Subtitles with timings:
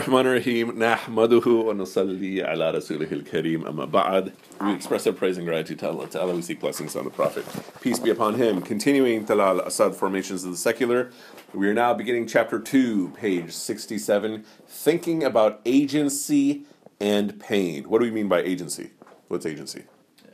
[0.00, 5.78] الرحمن الرحيم نحمده ونصلي على رسوله الكريم أما بعد we express our praise and gratitude
[5.78, 7.44] to Allah Ta'ala we seek blessings on the Prophet
[7.82, 11.10] peace be upon him continuing Talal Asad formations of the secular
[11.52, 16.62] we are now beginning chapter 2 page 67 thinking about agency
[16.98, 18.92] and pain what do we mean by agency
[19.28, 19.82] what's agency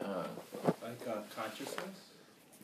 [0.00, 1.96] Like uh, consciousness?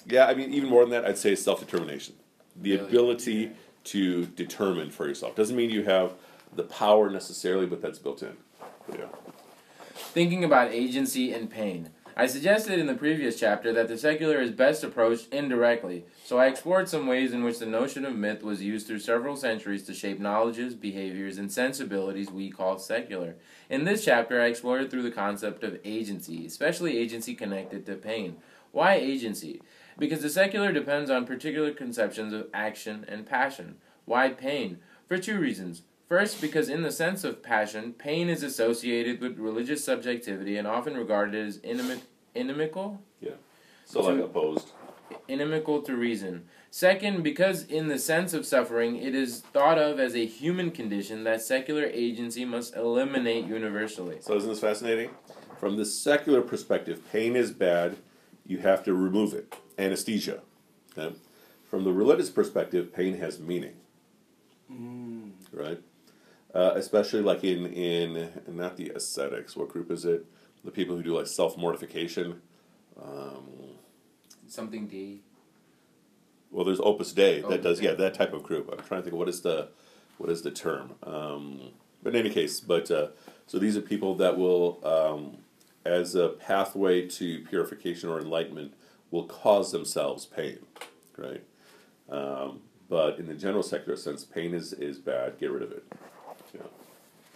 [0.06, 2.14] yeah I mean even more than that I'd say self-determination
[2.54, 2.86] the Really?
[2.88, 3.50] ability
[3.92, 6.12] to determine for yourself doesn't mean you have
[6.54, 8.36] the power necessarily but that's built in
[8.94, 9.06] yeah
[10.12, 11.88] Thinking about agency and pain.
[12.14, 16.48] I suggested in the previous chapter that the secular is best approached indirectly, so I
[16.48, 19.94] explored some ways in which the notion of myth was used through several centuries to
[19.94, 23.36] shape knowledges, behaviors, and sensibilities we call secular.
[23.70, 28.36] In this chapter, I explored through the concept of agency, especially agency connected to pain.
[28.72, 29.62] Why agency?
[29.98, 33.76] Because the secular depends on particular conceptions of action and passion.
[34.04, 34.80] Why pain?
[35.08, 35.82] For two reasons.
[36.12, 40.94] First, because in the sense of passion, pain is associated with religious subjectivity and often
[40.94, 42.02] regarded as inimi-
[42.34, 43.36] inimical, Yeah.
[43.86, 44.72] so like opposed
[45.26, 46.50] inimical to reason.
[46.70, 51.24] Second, because in the sense of suffering, it is thought of as a human condition
[51.24, 54.18] that secular agency must eliminate universally.
[54.20, 55.12] So isn't this fascinating?
[55.58, 57.96] From the secular perspective, pain is bad.
[58.46, 59.54] You have to remove it.
[59.78, 60.42] Anesthesia.
[60.94, 61.16] Okay?
[61.70, 63.76] From the religious perspective, pain has meaning.
[64.70, 65.30] Mm.
[65.54, 65.80] Right?
[66.54, 69.56] Uh, especially like in in not the ascetics.
[69.56, 70.26] What group is it?
[70.64, 72.42] The people who do like self mortification.
[73.02, 73.46] Um,
[74.46, 75.22] Something D.
[76.50, 77.86] well, there's Opus Dei that Opus does Dei.
[77.86, 78.68] yeah that type of group.
[78.70, 79.68] I'm trying to think of what is the
[80.18, 80.92] what is the term.
[81.02, 81.70] Um,
[82.02, 83.08] but in any case, but uh,
[83.46, 85.38] so these are people that will, um,
[85.84, 88.74] as a pathway to purification or enlightenment,
[89.10, 90.58] will cause themselves pain,
[91.16, 91.42] right?
[92.10, 95.38] Um, but in the general secular sense, pain is is bad.
[95.40, 95.84] Get rid of it.
[96.54, 96.62] Yeah.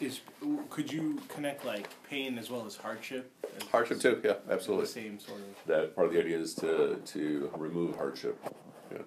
[0.00, 0.20] Is
[0.69, 3.31] could you connect like pain as well as hardship?
[3.56, 4.20] As Hardship too.
[4.22, 4.86] Yeah, The absolutely.
[4.86, 5.47] same sort of.
[5.67, 8.38] That part of the idea is to to remove hardship.
[8.93, 8.99] Yeah.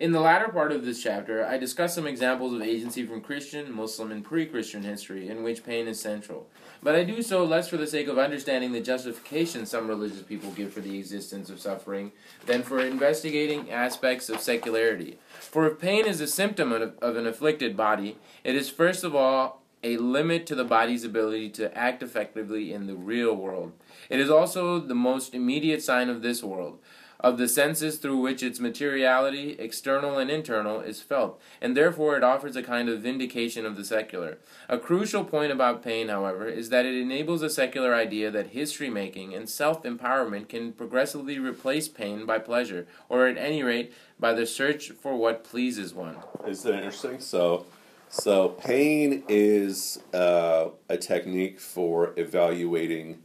[0.00, 3.70] In the latter part of this chapter, I discuss some examples of agency from Christian,
[3.70, 6.48] Muslim, and pre Christian history in which pain is central.
[6.82, 10.52] But I do so less for the sake of understanding the justification some religious people
[10.52, 12.12] give for the existence of suffering
[12.46, 15.18] than for investigating aspects of secularity.
[15.38, 19.14] For if pain is a symptom of, of an afflicted body, it is first of
[19.14, 23.72] all a limit to the body's ability to act effectively in the real world.
[24.08, 26.78] It is also the most immediate sign of this world
[27.20, 32.24] of the senses through which its materiality, external and internal, is felt, and therefore it
[32.24, 34.38] offers a kind of vindication of the secular.
[34.68, 38.90] A crucial point about pain, however, is that it enables a secular idea that history
[38.90, 44.32] making and self empowerment can progressively replace pain by pleasure, or at any rate, by
[44.32, 46.16] the search for what pleases one.
[46.46, 47.20] Is that interesting?
[47.20, 47.66] So,
[48.08, 53.18] so pain is uh, a technique for evaluating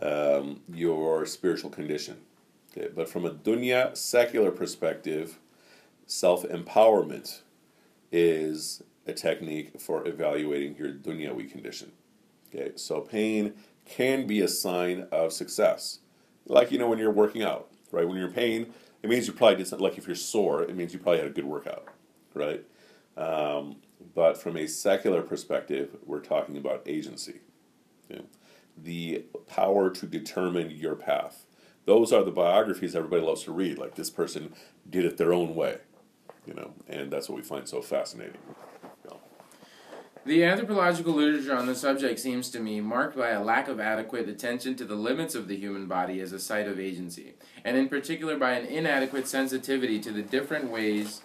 [0.00, 2.16] um, your spiritual condition.
[2.76, 5.38] Okay, but from a dunya secular perspective,
[6.06, 7.42] self empowerment
[8.10, 11.92] is a technique for evaluating your dunyawi condition.
[12.52, 13.54] Okay, so pain
[13.84, 16.00] can be a sign of success,
[16.46, 18.06] like you know when you're working out, right?
[18.06, 19.84] When you're in pain, it means you probably did something.
[19.84, 21.88] Like if you're sore, it means you probably had a good workout,
[22.34, 22.64] right?
[23.16, 23.76] Um,
[24.14, 27.40] but from a secular perspective, we're talking about agency,
[28.10, 28.24] okay?
[28.76, 31.46] the power to determine your path.
[31.86, 33.78] Those are the biographies everybody loves to read.
[33.78, 34.54] Like this person
[34.88, 35.78] did it their own way,
[36.46, 38.40] you know, and that's what we find so fascinating.
[40.26, 44.26] The anthropological literature on the subject seems to me marked by a lack of adequate
[44.26, 47.90] attention to the limits of the human body as a site of agency, and in
[47.90, 51.20] particular by an inadequate sensitivity to the different ways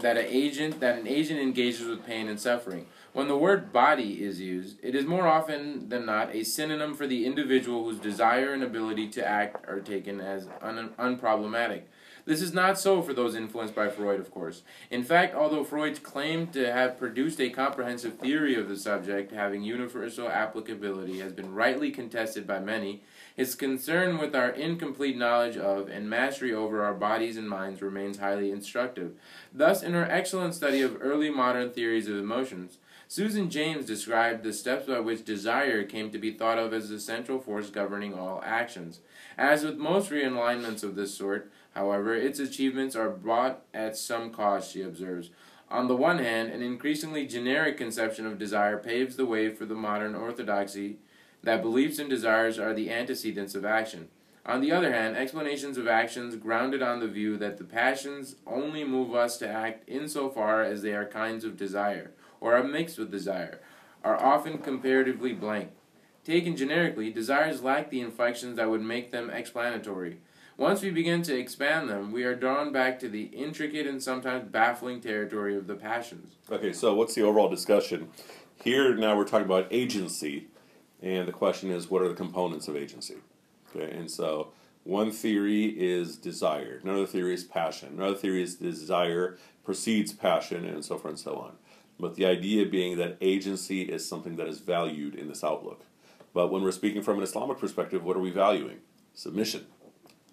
[0.00, 2.86] that an agent that an agent engages with pain and suffering.
[3.16, 7.06] When the word body is used, it is more often than not a synonym for
[7.06, 11.84] the individual whose desire and ability to act are taken as un- unproblematic.
[12.26, 14.64] This is not so for those influenced by Freud, of course.
[14.90, 19.62] In fact, although Freud's claim to have produced a comprehensive theory of the subject having
[19.62, 23.02] universal applicability has been rightly contested by many,
[23.34, 28.18] his concern with our incomplete knowledge of and mastery over our bodies and minds remains
[28.18, 29.12] highly instructive.
[29.54, 32.76] Thus, in her excellent study of early modern theories of emotions,
[33.08, 36.98] Susan James described the steps by which desire came to be thought of as the
[36.98, 38.98] central force governing all actions.
[39.38, 44.72] As with most realignments of this sort, however, its achievements are brought at some cost,
[44.72, 45.30] she observes.
[45.70, 49.74] On the one hand, an increasingly generic conception of desire paves the way for the
[49.74, 50.96] modern orthodoxy
[51.44, 54.08] that beliefs and desires are the antecedents of action.
[54.44, 58.84] On the other hand, explanations of actions grounded on the view that the passions only
[58.84, 62.12] move us to act insofar as they are kinds of desire,
[62.46, 63.58] or are mixed with desire,
[64.04, 65.70] are often comparatively blank.
[66.22, 70.18] Taken generically, desires lack the inflections that would make them explanatory.
[70.56, 74.48] Once we begin to expand them, we are drawn back to the intricate and sometimes
[74.48, 76.36] baffling territory of the passions.
[76.48, 78.10] Okay, so what's the overall discussion?
[78.62, 80.46] Here now we're talking about agency,
[81.02, 83.16] and the question is what are the components of agency?
[83.74, 84.52] Okay, and so
[84.84, 90.84] one theory is desire, another theory is passion, another theory is desire precedes passion, and
[90.84, 91.56] so forth and so on.
[91.98, 95.84] But the idea being that agency is something that is valued in this outlook.
[96.34, 98.78] But when we're speaking from an Islamic perspective, what are we valuing?
[99.14, 99.66] Submission.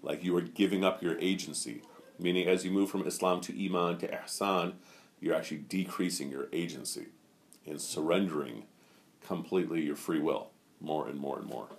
[0.02, 1.82] Like you are giving up your agency.
[2.20, 4.74] Meaning, as you move from Islam to Iman to Ihsan,
[5.20, 7.08] you're actually decreasing your agency
[7.66, 8.64] and surrendering
[9.26, 10.50] completely your free will
[10.82, 11.70] more and more and more.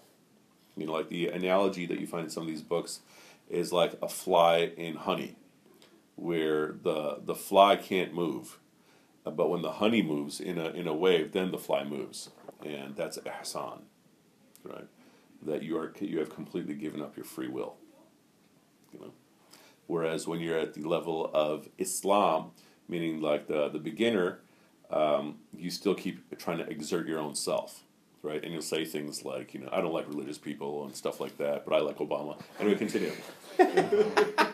[0.77, 3.01] You know, like the analogy that you find in some of these books
[3.49, 5.37] is like a fly in honey,
[6.17, 8.59] where the the fly can't move,
[9.31, 12.31] but when the honey moves in a in a wave, then the fly moves,
[12.65, 13.81] and that's ihsan,
[14.63, 14.87] right?
[15.43, 17.77] That you are you have completely given up your free will.
[18.93, 19.13] You know,
[19.87, 22.51] whereas when you're at the level of Islam,
[22.89, 24.41] meaning like the the beginner,
[24.91, 27.85] um, you still keep trying to exert your own self
[28.25, 28.43] right?
[28.43, 31.37] And you'll say things like, you know, I don't like religious people and stuff like
[31.39, 32.41] that, but I like Obama.
[32.59, 33.13] Anyway, continue.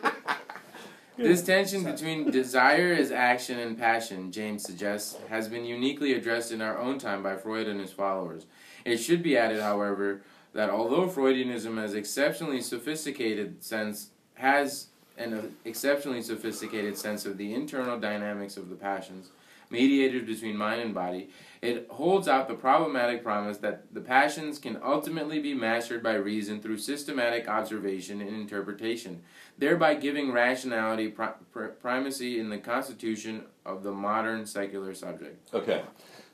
[1.20, 6.62] This tension between desire as action and passion, James suggests, has been uniquely addressed in
[6.62, 8.46] our own time by Freud and his followers.
[8.86, 10.22] It should be added, however,
[10.54, 14.86] that although Freudianism has exceptionally sophisticated sense has
[15.18, 19.28] an exceptionally sophisticated sense of the internal dynamics of the passions,
[19.70, 21.30] mediated between mind and body,
[21.62, 26.60] it holds out the problematic promise that the passions can ultimately be mastered by reason
[26.60, 29.22] through systematic observation and interpretation,
[29.58, 31.34] thereby giving rationality pri-
[31.80, 35.52] primacy in the constitution of the modern secular subject.
[35.54, 35.82] Okay.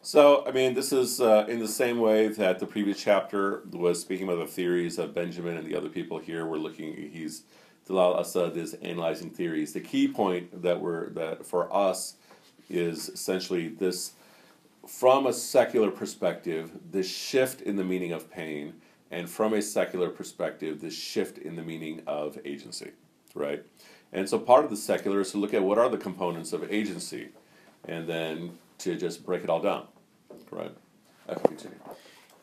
[0.01, 4.01] So, I mean, this is uh, in the same way that the previous chapter was
[4.01, 6.47] speaking about the theories of Benjamin and the other people here.
[6.47, 7.43] We're looking, he's,
[7.89, 9.73] Talal Asad is analyzing theories.
[9.73, 12.17] The key point that we're, that for us
[12.69, 14.13] is essentially this
[14.87, 18.75] from a secular perspective, this shift in the meaning of pain,
[19.11, 22.93] and from a secular perspective, this shift in the meaning of agency,
[23.35, 23.65] right?
[24.13, 26.71] And so part of the secular is to look at what are the components of
[26.73, 27.29] agency,
[27.85, 29.87] and then to just break it all down,
[30.51, 30.73] right?
[31.27, 31.79] Can continue.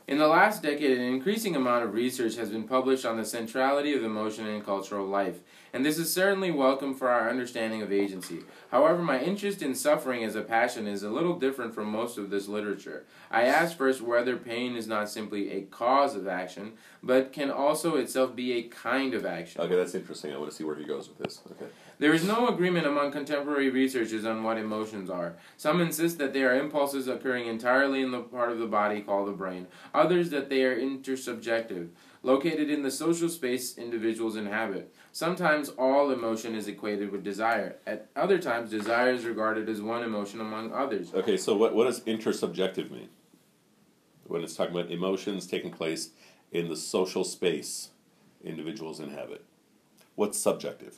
[0.06, 3.94] In the last decade, an increasing amount of research has been published on the centrality
[3.94, 5.40] of emotion in cultural life,
[5.74, 8.42] and this is certainly welcome for our understanding of agency.
[8.70, 12.30] However, my interest in suffering as a passion is a little different from most of
[12.30, 13.06] this literature.
[13.32, 17.96] I ask first whether pain is not simply a cause of action, but can also
[17.96, 19.62] itself be a kind of action.
[19.62, 20.32] Okay, that's interesting.
[20.32, 21.42] I want to see where he goes with this.
[21.52, 21.66] Okay.
[21.98, 25.38] There is no agreement among contemporary researchers on what emotions are.
[25.58, 29.28] Some insist that they are impulses occurring entirely in the part of the body called
[29.28, 31.90] the brain, others that they are intersubjective,
[32.24, 34.94] located in the social space individuals inhabit.
[35.14, 37.76] Sometimes all emotion is equated with desire.
[37.86, 41.14] At other times, desire is regarded as one emotion among others.
[41.14, 43.10] Okay, so what, what does intersubjective mean?
[44.26, 46.10] When it's talking about emotions taking place
[46.52, 47.92] in the social space
[48.44, 49.46] individuals inhabit.
[50.16, 50.98] What's subjective?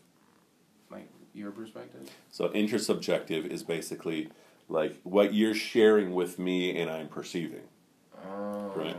[0.90, 2.10] Like your perspective?
[2.32, 4.30] So intersubjective is basically
[4.70, 7.64] like what you're sharing with me and I'm perceiving.
[8.26, 8.72] Oh.
[8.78, 8.96] Right.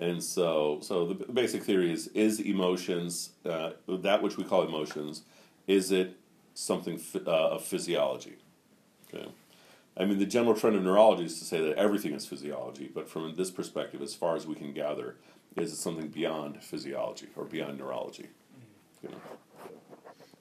[0.00, 5.22] And so, so the basic theory is: is emotions uh, that which we call emotions?
[5.66, 6.16] Is it
[6.54, 8.38] something uh, of physiology?
[9.12, 9.28] Okay.
[9.96, 13.08] I mean, the general trend of neurology is to say that everything is physiology, but
[13.08, 15.16] from this perspective, as far as we can gather,
[15.56, 18.28] is it something beyond physiology or beyond neurology?
[19.02, 19.16] You know.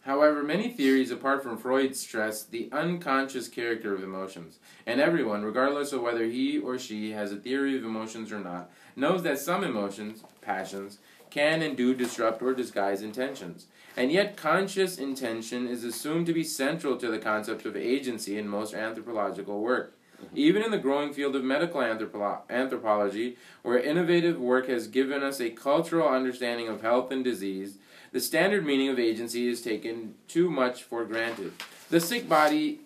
[0.02, 5.92] However, many theories apart from Freud stress the unconscious character of emotions, and everyone, regardless
[5.92, 9.64] of whether he or she has a theory of emotions or not, knows that some
[9.64, 13.68] emotions, passions, can and do disrupt or disguise intentions.
[13.96, 18.48] And yet, conscious intention is assumed to be central to the concept of agency in
[18.48, 19.96] most anthropological work.
[20.22, 20.38] Mm-hmm.
[20.38, 25.40] Even in the growing field of medical anthropo- anthropology, where innovative work has given us
[25.40, 27.78] a cultural understanding of health and disease,
[28.12, 31.54] the standard meaning of agency is taken too much for granted.
[31.90, 32.82] The sick body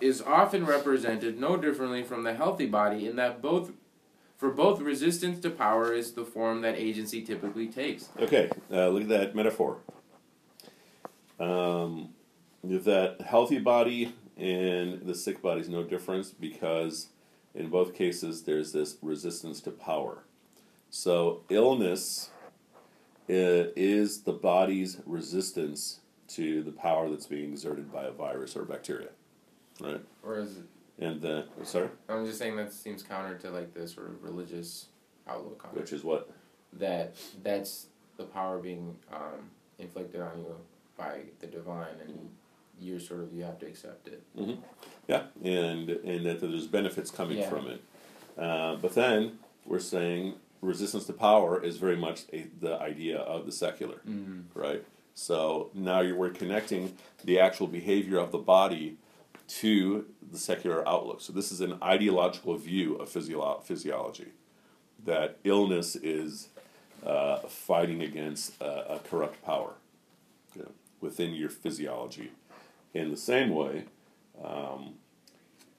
[0.00, 3.72] is often represented no differently from the healthy body in that both
[4.40, 8.08] for both resistance to power is the form that agency typically takes.
[8.18, 9.80] Okay, uh, look at that metaphor.
[11.38, 12.14] Um,
[12.64, 17.08] that healthy body and the sick body is no difference because
[17.54, 20.24] in both cases there's this resistance to power.
[20.88, 22.30] So illness
[23.28, 29.10] is the body's resistance to the power that's being exerted by a virus or bacteria,
[29.82, 30.00] right?
[30.22, 30.64] Or is it?
[31.00, 34.86] And then sorry, I'm just saying that seems counter to like the sort of religious
[35.28, 36.30] outlook on which is what
[36.74, 40.54] That that's the power being um, inflicted on you
[40.96, 42.28] by the divine, and
[42.78, 44.22] you're sort of you have to accept it.
[45.08, 47.48] yeah, and and that there's benefits coming Yeah.
[47.48, 47.82] from it.
[48.38, 53.46] Uh, but then we're saying resistance to power is very much a, the idea of
[53.46, 54.58] the secular, Mm-hmm.
[54.58, 54.84] right?
[55.14, 58.96] So now you're, we're connecting the actual behavior of the body
[59.48, 61.20] to the secular outlook.
[61.20, 64.28] So this is an ideological view of physio- physiology,
[65.04, 66.48] that illness is
[67.04, 69.72] uh, fighting against a, a corrupt power
[70.54, 70.70] you know,
[71.00, 72.30] within your physiology.
[72.94, 73.84] In the same way,
[74.42, 74.94] um,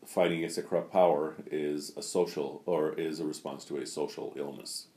[0.05, 4.34] fighting against a corrupt power is a social or is a response to a social
[4.36, 4.88] illness.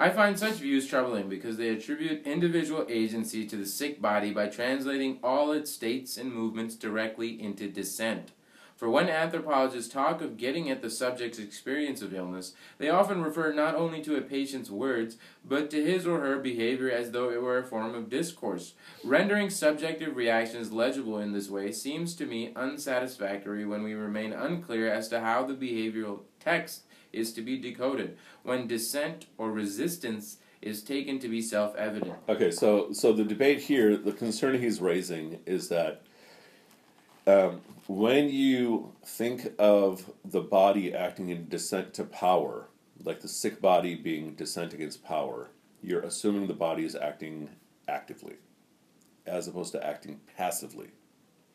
[0.00, 4.46] I find such views troubling because they attribute individual agency to the sick body by
[4.46, 8.30] translating all its states and movements directly into dissent.
[8.76, 13.52] For when anthropologists talk of getting at the subject's experience of illness, they often refer
[13.52, 17.42] not only to a patient's words, but to his or her behavior as though it
[17.42, 18.74] were a form of discourse.
[19.02, 24.88] Rendering subjective reactions legible in this way seems to me unsatisfactory when we remain unclear
[24.88, 30.82] as to how the behavioral text is to be decoded, when dissent or resistance is
[30.82, 32.14] taken to be self evident.
[32.28, 36.02] Okay, so so the debate here, the concern he's raising is that
[37.26, 42.68] um, when you think of the body acting in dissent to power,
[43.04, 45.48] like the sick body being dissent against power,
[45.82, 47.50] you're assuming the body is acting
[47.86, 48.36] actively,
[49.26, 50.88] as opposed to acting passively.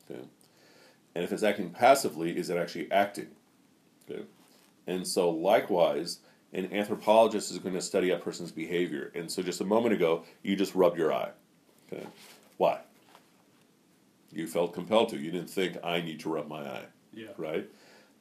[0.09, 0.21] Okay,
[1.15, 3.29] and if it's acting passively, is it actually acting?
[4.09, 4.23] Okay,
[4.87, 6.19] and so likewise
[6.53, 9.11] an anthropologist is going to study a person's behavior.
[9.15, 11.31] And so just a moment ago, you just rubbed your eye.
[11.91, 12.05] Okay.
[12.57, 12.79] Why?
[14.31, 15.17] You felt compelled to.
[15.17, 16.85] You didn't think, I need to rub my eye.
[17.11, 17.29] Yeah.
[17.37, 17.67] Right?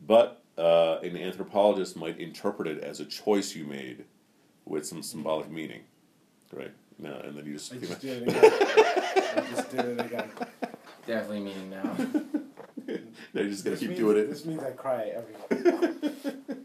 [0.07, 4.04] But uh, an anthropologist might interpret it as a choice you made
[4.64, 5.83] with some symbolic meaning.
[6.52, 6.73] Right?
[6.99, 7.73] No, and then you just.
[7.73, 8.52] I just did it again.
[9.37, 10.31] I just did it again.
[11.07, 12.42] Definitely meaning now.
[13.40, 14.28] you're just going This to keep means, doing it.
[14.28, 16.34] This means I cry every.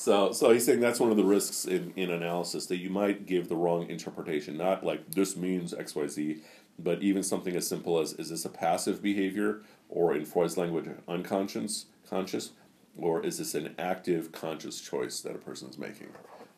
[0.00, 3.26] So, so he's saying that's one of the risks in, in analysis that you might
[3.26, 4.56] give the wrong interpretation.
[4.56, 6.42] Not like this means X, Y, Z,
[6.78, 10.86] but even something as simple as is this a passive behavior, or in Freud's language,
[11.06, 12.52] unconscious, conscious,
[12.96, 16.08] or is this an active, conscious choice that a person is making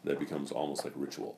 [0.04, 1.36] that becomes almost like ritual?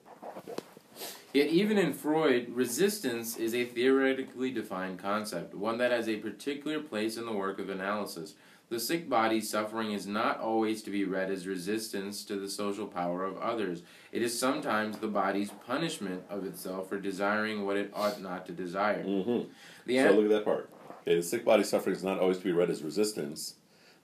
[1.35, 6.79] Yet, even in Freud, resistance is a theoretically defined concept, one that has a particular
[6.79, 8.35] place in the work of analysis.
[8.69, 12.87] The sick body's suffering is not always to be read as resistance to the social
[12.87, 13.83] power of others.
[14.12, 18.53] It is sometimes the body's punishment of itself for desiring what it ought not to
[18.53, 19.05] desire.
[19.05, 19.49] Mm-hmm.
[19.87, 20.71] The so an- look at that part.
[21.03, 23.57] Okay, the sick body suffering is not always to be read as resistance.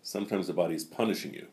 [0.03, 1.47] Sometimes the body is punishing you,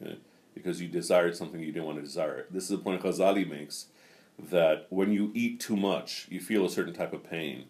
[0.00, 0.16] okay,
[0.54, 2.46] because you desired something you didn't want to desire.
[2.50, 3.88] This is a point Ghazali makes
[4.38, 7.66] that when you eat too much, you feel a certain type of pain,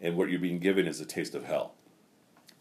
[0.00, 1.74] and what you're being given is a taste of hell,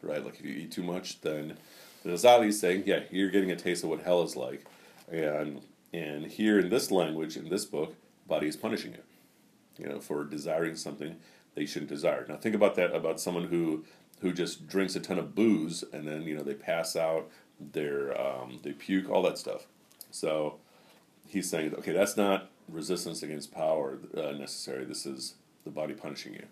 [0.02, 0.24] right?
[0.24, 1.58] Like if you eat too much, then
[2.04, 4.66] the Ghazali is saying, yeah, you're getting a taste of what hell is like,
[5.12, 5.62] and
[5.94, 7.96] and here in this language, in this book,
[8.28, 11.16] body is punishing you, you know, for desiring something
[11.56, 12.26] they shouldn't desire.
[12.30, 13.84] Now think about that about someone who
[14.22, 17.30] who just drinks a ton of booze and then you know they pass out,
[17.60, 19.66] they're um, they puke, all that stuff.
[20.12, 20.60] So
[21.28, 24.86] he's saying, okay, that's not resistance against power uh, necessary.
[24.86, 26.46] This is the body punishing you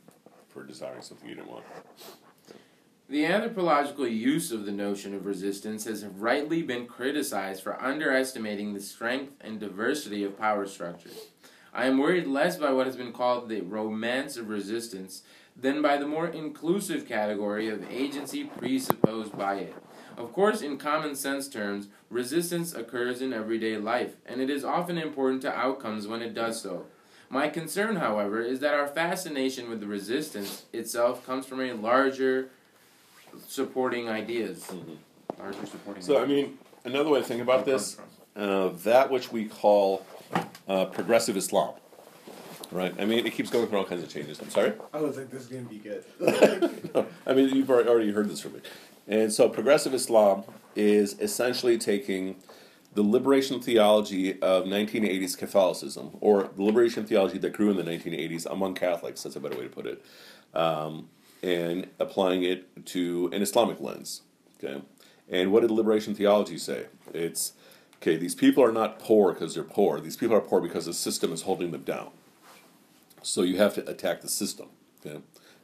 [0.50, 1.66] for desiring something you didn't want.
[3.10, 8.82] The anthropological use of the notion of resistance has rightly been criticized for underestimating the
[8.82, 11.28] strength and diversity of power structures.
[11.74, 15.22] I am worried less by what has been called the romance of resistance
[15.56, 19.76] than by the more inclusive category of agency presupposed by it.
[20.18, 24.98] Of course, in common sense terms, resistance occurs in everyday life, and it is often
[24.98, 26.88] important to outcomes when it does so.
[27.30, 32.50] My concern, however, is that our fascination with the resistance itself comes from a larger
[33.48, 34.68] supporting ideas.
[35.38, 37.98] Larger supporting So I mean, another way to think about this,
[38.36, 40.04] uh, that which we call
[40.68, 41.76] uh, progressive Islam,
[42.72, 42.96] right?
[42.98, 44.40] I mean, it keeps going through all kinds of changes.
[44.40, 44.74] I'm sorry.
[44.94, 46.04] I was like, this is gonna be good.
[47.28, 48.62] I mean, you've already already heard this from me.
[49.08, 50.44] And so, progressive Islam
[50.76, 52.36] is essentially taking
[52.94, 58.46] the liberation theology of 1980s Catholicism, or the liberation theology that grew in the 1980s
[58.52, 60.04] among Catholics, that's a better way to put it,
[60.56, 61.08] um,
[61.44, 64.24] and applying it to an Islamic lens.
[64.58, 64.82] Okay?
[65.30, 66.88] And what did liberation theology say?
[67.14, 67.54] It's,
[68.02, 70.94] okay, these people are not poor because they're poor, these people are poor because the
[70.94, 72.10] system is holding them down.
[73.22, 74.70] So you have to attack the system.
[75.06, 75.20] Okay?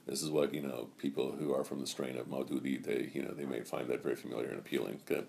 [0.05, 0.89] This is what you know.
[0.97, 4.03] People who are from the strain of Maududi, they you know they may find that
[4.03, 5.23] very familiar and appealing, okay?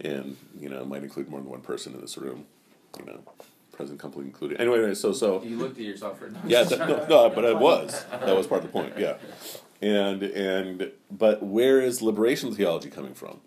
[0.00, 2.44] and you know might include more than one person in this room,
[2.98, 3.20] you know,
[3.72, 4.60] present company included.
[4.60, 7.58] Anyway, anyway, so so You looked at yourself for yeah, that, no, no, but it
[7.58, 8.92] was that was part of the point.
[8.98, 9.16] Yeah,
[9.80, 13.40] and and but where is liberation theology coming from?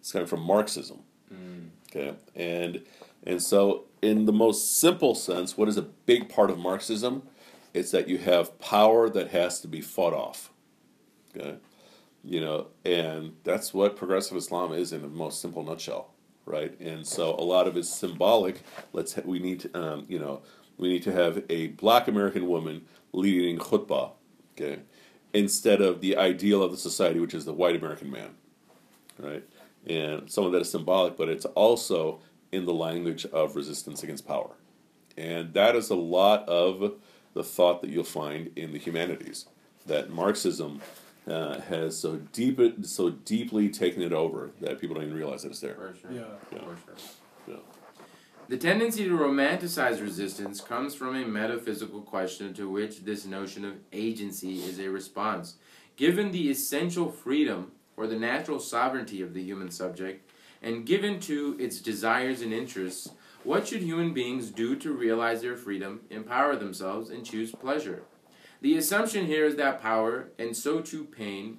[0.00, 1.00] It's coming from Marxism.
[1.28, 1.66] Hmm.
[1.90, 2.82] Okay, and
[3.24, 7.22] and so in the most simple sense, what is a big part of Marxism?
[7.72, 10.50] It's that you have power that has to be fought off.
[11.34, 11.56] Okay,
[12.24, 16.12] you know, and that's what progressive Islam is in the most simple nutshell,
[16.44, 16.78] right?
[16.80, 18.62] And so a lot of it's symbolic.
[18.92, 20.42] Let's ha- we need um, you know,
[20.76, 24.12] we need to have a black American woman leading khutbah,
[24.56, 24.80] okay,
[25.32, 28.30] instead of the ideal of the society, which is the white American man,
[29.18, 29.44] right?
[29.86, 32.20] And some of that is symbolic, but it's also
[32.52, 34.50] in the language of resistance against power.
[35.16, 36.94] And that is a lot of
[37.34, 39.46] the thought that you'll find in the humanities.
[39.86, 40.80] That Marxism
[41.26, 45.50] uh, has so deep, so deeply taken it over that people don't even realize that
[45.50, 45.74] it's there.
[45.74, 46.12] For sure.
[46.12, 46.20] Yeah.
[46.52, 46.58] Yeah.
[46.58, 46.96] For sure.
[47.46, 47.56] Yeah.
[48.48, 53.74] The tendency to romanticize resistance comes from a metaphysical question to which this notion of
[53.92, 55.54] agency is a response.
[55.96, 60.28] Given the essential freedom or the natural sovereignty of the human subject,
[60.62, 63.10] and given to its desires and interests,
[63.44, 68.02] what should human beings do to realize their freedom, empower themselves, and choose pleasure?
[68.60, 71.58] The assumption here is that power, and so too pain,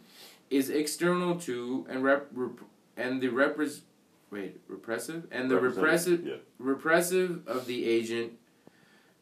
[0.50, 2.60] is external to and rep, rep,
[2.98, 3.82] and the repres,
[4.30, 6.36] wait repressive and the repressive Yeah.
[6.60, 8.34] repressive of the agent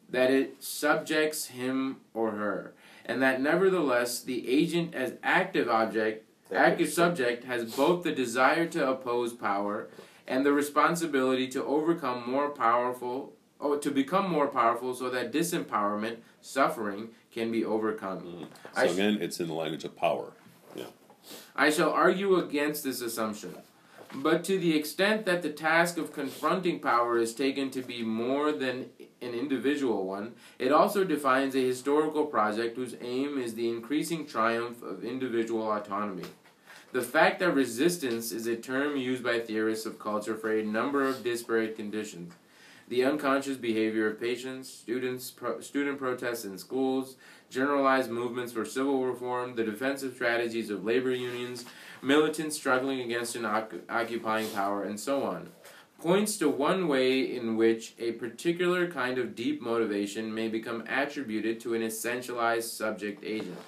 [0.08, 2.74] that it subjects him or her,
[3.06, 8.88] and that nevertheless the agent as active object, active subject, has both the desire to
[8.90, 9.88] oppose power
[10.30, 16.16] and the responsibility to overcome more powerful, or to become more powerful, so that disempowerment,
[16.40, 18.20] suffering, can be overcome.
[18.20, 18.44] Mm-hmm.
[18.74, 20.32] So I sh- again, it's in the language of power.
[20.74, 20.84] Yeah.
[21.54, 23.54] I shall argue against this assumption.
[24.12, 28.50] But to the extent that the task of confronting power is taken to be more
[28.50, 28.86] than
[29.22, 34.82] an individual one, it also defines a historical project whose aim is the increasing triumph
[34.82, 36.24] of individual autonomy.
[36.92, 41.06] The fact that resistance is a term used by theorists of culture for a number
[41.06, 42.32] of disparate conditions.
[42.88, 47.14] The unconscious behavior of patients, students, pro- student protests in schools,
[47.48, 51.64] generalized movements for civil reform, the defensive strategies of labor unions,
[52.02, 55.50] militants struggling against an oc- occupying power, and so on,
[56.00, 61.60] points to one way in which a particular kind of deep motivation may become attributed
[61.60, 63.58] to an essentialized subject agent.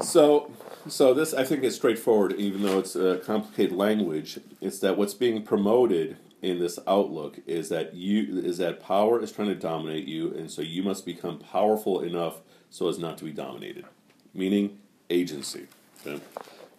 [0.00, 0.50] So,
[0.88, 4.38] so this I think is straightforward, even though it's a complicated language.
[4.60, 9.32] It's that what's being promoted in this outlook is that you is that power is
[9.32, 13.24] trying to dominate you, and so you must become powerful enough so as not to
[13.24, 13.84] be dominated,
[14.32, 14.78] meaning
[15.10, 15.66] agency.
[16.06, 16.20] Okay?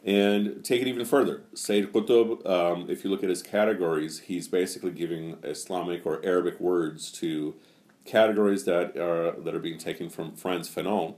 [0.03, 1.43] And take it even further.
[1.53, 6.59] Sayyid Qutb, um, if you look at his categories, he's basically giving Islamic or Arabic
[6.59, 7.53] words to
[8.03, 11.13] categories that are that are being taken from Frantz Fanon,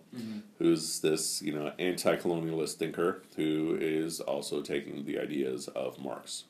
[0.59, 6.43] who's this you know anti-colonialist thinker who is also taking the ideas of Marx.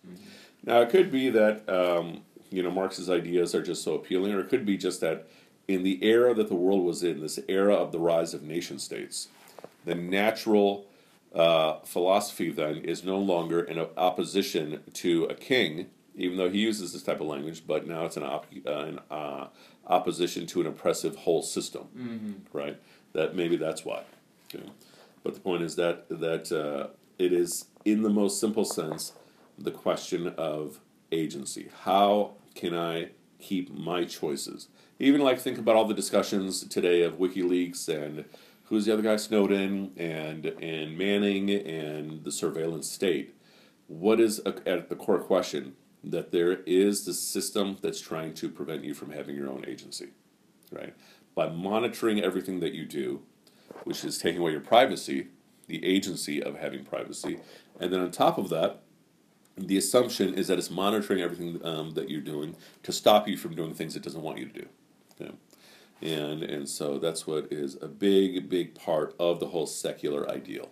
[0.65, 4.39] Now it could be that um, you know Marx's ideas are just so appealing, or
[4.39, 5.28] it could be just that
[5.67, 8.80] in the era that the world was in, this era of the rise of nation
[8.80, 9.28] states,
[9.86, 10.86] the natural
[11.34, 16.93] uh, philosophy then is no longer in opposition to a king, even though he uses
[16.93, 19.48] this type of language, but now it's an, op- uh, an uh,
[19.88, 22.80] opposition to an oppressive whole system, right?
[23.13, 24.04] That maybe that's why.
[24.54, 24.69] Okay.
[25.24, 29.13] But the point is that that uh, it is in the most simple sense
[29.58, 30.80] the question of
[31.12, 31.69] agency.
[31.82, 34.67] How can I keep my choices?
[35.00, 38.26] Even like think about all the discussions today of WikiLeaks and
[38.65, 43.36] who's the other guy, Snowden and and Manning and the surveillance state.
[43.88, 48.49] What is a, at the core question that there is the system that's trying to
[48.49, 50.10] prevent you from having your own agency,
[50.71, 50.93] right?
[51.36, 53.21] By monitoring everything that you do,
[53.86, 55.28] which is taking away your privacy,
[55.67, 57.39] the agency of having privacy,
[57.80, 58.82] and then on top of that,
[59.56, 63.56] the assumption is that it's monitoring everything um, that you're doing to stop you from
[63.56, 64.67] doing things it doesn't want you to do.
[65.21, 65.34] Okay?
[66.03, 70.69] And and so that's what is a big big part of the whole secular ideal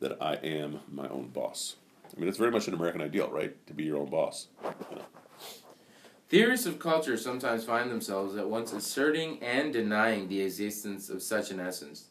[0.00, 1.76] that I am my own boss.
[2.14, 3.54] I mean, it's very much an American ideal, right?
[3.68, 4.48] To be your own boss.
[6.28, 11.50] Theorists of culture sometimes find themselves at once asserting and denying the existence of such
[11.50, 12.06] an essence.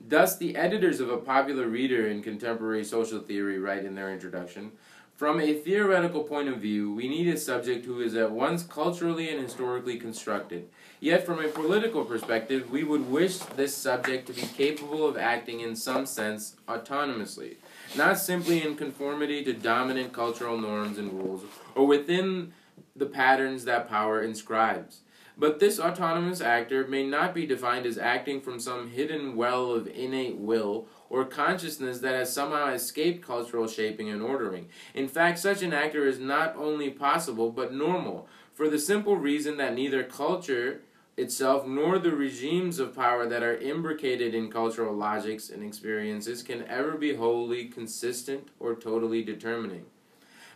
[0.00, 4.72] Thus, the editors of a popular reader in contemporary social theory write in their introduction
[5.16, 9.28] From a theoretical point of view, we need a subject who is at once culturally
[9.28, 10.68] and historically constructed.
[11.00, 15.60] Yet, from a political perspective, we would wish this subject to be capable of acting
[15.60, 17.56] in some sense autonomously,
[17.96, 22.52] not simply in conformity to dominant cultural norms and rules, or within
[22.96, 25.00] the patterns that power inscribes.
[25.36, 29.88] But this autonomous actor may not be defined as acting from some hidden well of
[29.88, 34.68] innate will or consciousness that has somehow escaped cultural shaping and ordering.
[34.94, 39.56] In fact, such an actor is not only possible but normal, for the simple reason
[39.58, 40.80] that neither culture
[41.16, 46.64] itself nor the regimes of power that are imbricated in cultural logics and experiences can
[46.66, 49.84] ever be wholly consistent or totally determining.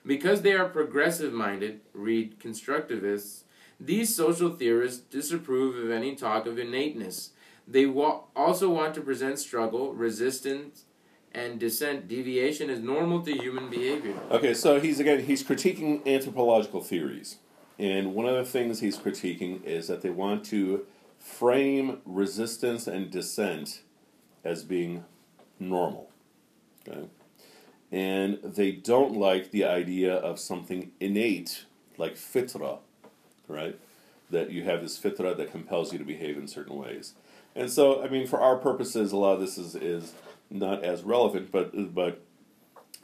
[0.06, 3.42] Because they are progressive minded, read constructivists,
[3.80, 7.30] these social theorists disapprove of any talk of innateness.
[7.66, 10.84] They wa- also want to present struggle, resistance,
[11.32, 14.14] and dissent, deviation as normal to human behavior.
[14.30, 17.36] Okay, so he's again he's critiquing anthropological theories,
[17.78, 20.86] and one of the things he's critiquing is that they want to
[21.18, 23.82] frame resistance and dissent
[24.44, 25.04] as being
[25.58, 26.10] normal.
[26.86, 27.08] Okay,
[27.92, 31.64] and they don't like the idea of something innate
[31.96, 32.78] like fitra,
[33.46, 33.78] right?
[34.30, 37.14] That you have this fitra that compels you to behave in certain ways.
[37.54, 40.12] And so, I mean, for our purposes, a lot of this is, is
[40.50, 42.22] not as relevant, but but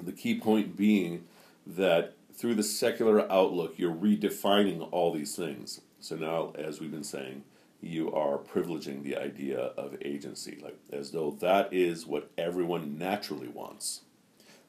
[0.02, 1.24] the key point being
[1.66, 5.80] that through the secular outlook, you're redefining all these things.
[6.00, 7.44] So now, as we've been saying,
[7.80, 13.48] you are privileging the idea of agency, like as though that is what everyone naturally
[13.48, 14.00] wants.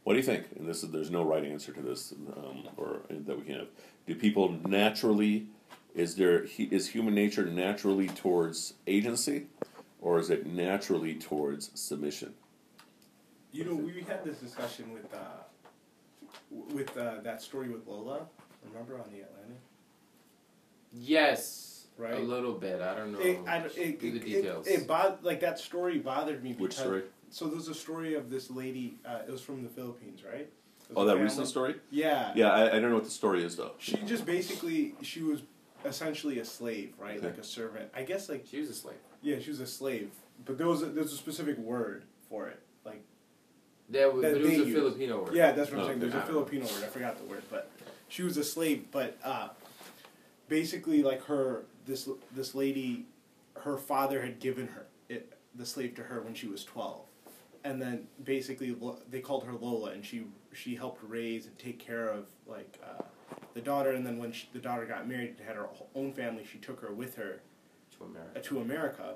[0.04, 0.45] What do you think?
[0.56, 3.67] And this is there's no right answer to this, um, or that we can have.
[4.06, 5.47] Do people naturally?
[5.95, 9.47] Is there is human nature naturally towards agency,
[10.01, 12.34] or is it naturally towards submission?
[13.51, 15.17] You know, we had this discussion with uh,
[16.51, 18.21] with uh, that story with Lola.
[18.71, 19.58] Remember on the Atlantic?
[20.93, 22.13] Yes, Right.
[22.13, 22.81] a little bit.
[22.81, 23.19] I don't know.
[23.19, 24.67] It, I, don't- it, the details.
[24.67, 26.53] It, it bod- like that story bothered me.
[26.53, 27.03] Which story?
[27.29, 28.95] So there's a story of this lady.
[29.05, 30.41] Uh, it was from the Philippines, right?
[30.41, 30.49] It
[30.95, 31.75] Oh, that family- recent story?
[31.91, 32.31] Yeah.
[32.36, 33.71] Yeah, I, I don't know what the story is though.
[33.79, 35.41] She just basically she was
[35.86, 37.17] essentially a slave, right?
[37.17, 37.27] Okay.
[37.27, 37.89] Like a servant.
[37.95, 38.97] I guess like she was a slave.
[39.21, 40.12] yeah, she was a slave,
[40.45, 42.60] but there was a, there's a specific word for it.
[42.86, 43.03] Like
[43.89, 44.74] That was, That but it was a use.
[44.74, 45.34] Filipino word.
[45.36, 46.00] yeah, that's what I'm Oh, saying.
[46.00, 46.21] There's a.
[46.21, 46.84] Filipino word.
[46.84, 47.69] I forgot the word, but
[48.08, 48.86] she was a slave.
[48.91, 49.50] But uh,
[50.48, 53.06] basically, like her this this lady,
[53.62, 57.06] her father had given her it, the slave to her when she was twelve,
[57.63, 58.76] and then basically
[59.10, 63.04] they called her Lola, and she she helped raise and take care of like uh,
[63.54, 63.91] the daughter.
[63.91, 66.80] And then when she, the daughter got married and had her own family, she took
[66.82, 67.41] her with her
[68.00, 68.39] To America.
[68.39, 69.15] uh, to America,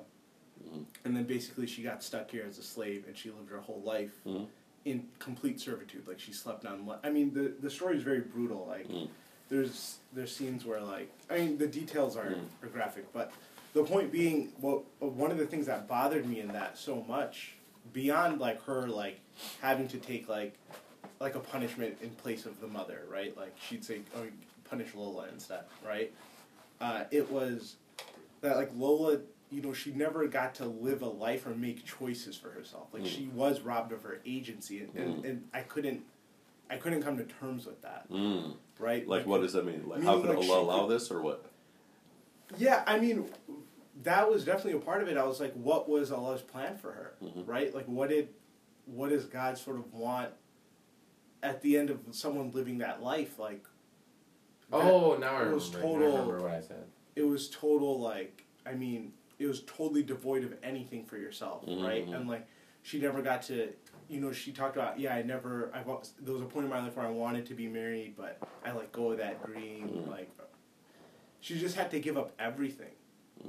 [0.64, 0.84] Mhm.
[1.04, 3.82] and then basically she got stuck here as a slave, and she lived her whole
[3.82, 4.46] life Mhm.
[4.84, 6.06] In complete servitude.
[6.08, 6.86] Like she slept on.
[6.86, 8.66] le- I mean, the the story is very brutal.
[8.68, 9.08] Like Mm.
[9.48, 12.44] there's there's scenes where like I mean the details are Mm.
[12.62, 13.32] are graphic, but
[13.72, 17.54] the point being, well, one of the things that bothered me in that so much
[17.92, 19.20] beyond like her like
[19.60, 20.54] having to take like
[21.20, 23.36] like a punishment in place of the mother, right?
[23.36, 24.24] Like she'd say, "Oh,
[24.64, 26.12] punish Lola instead," right?
[26.80, 27.76] Uh, it was
[28.40, 29.18] that like Lola,
[29.50, 32.88] you know, she never got to live a life or make choices for herself.
[32.92, 33.06] Like Mm.
[33.06, 35.28] she was robbed of her agency, and, and, Mm.
[35.28, 36.04] and I couldn't,
[36.68, 38.54] I couldn't come to terms with that, Mm.
[38.78, 39.06] right?
[39.08, 39.88] Like, what does that mean?
[39.88, 41.44] Like, how could like, Allah allow could- this, or what?
[42.58, 43.28] Yeah, I mean,
[44.02, 45.16] that was definitely a part of it.
[45.16, 47.46] I was like, what was Allah's plan for her, Mhm.
[47.48, 47.74] right?
[47.74, 48.28] Like, what did,
[48.86, 50.30] what does God sort of want
[51.42, 53.38] at the end of someone living that life?
[53.38, 53.64] Like,
[54.72, 55.40] Oh, now I remember.
[55.40, 55.54] it remember.
[55.56, 56.84] was Now I total- remember what I said.
[57.16, 61.82] it was total like I mean, it was totally devoid of anything for yourself, Mhm,
[61.82, 62.06] right?
[62.08, 62.46] And like
[62.82, 63.72] she never got to
[64.08, 65.82] you know, she talked about, yeah, I never I
[66.20, 68.72] there was a point in my life where I wanted to be married, but I
[68.72, 70.08] let go of that dream, Mhm.
[70.10, 70.30] like
[71.40, 72.94] she just had to give up everything.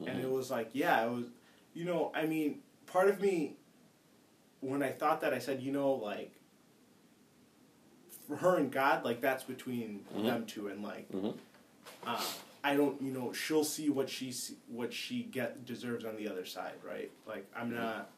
[0.07, 0.23] And Mhm.
[0.23, 1.25] it was like, yeah, it was
[1.73, 3.55] you know, I mean, part of me
[4.61, 6.33] when I thought that I said, you know, like
[8.27, 10.25] for her and God, like that's between Mhm.
[10.25, 11.07] them two and like
[12.05, 12.23] uh,
[12.63, 14.33] I don't, you know, she'll see what she
[14.67, 17.11] what she get deserves on the other side, right?
[17.25, 18.09] Like I'm not,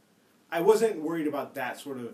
[0.52, 2.14] I wasn't worried about that sort of,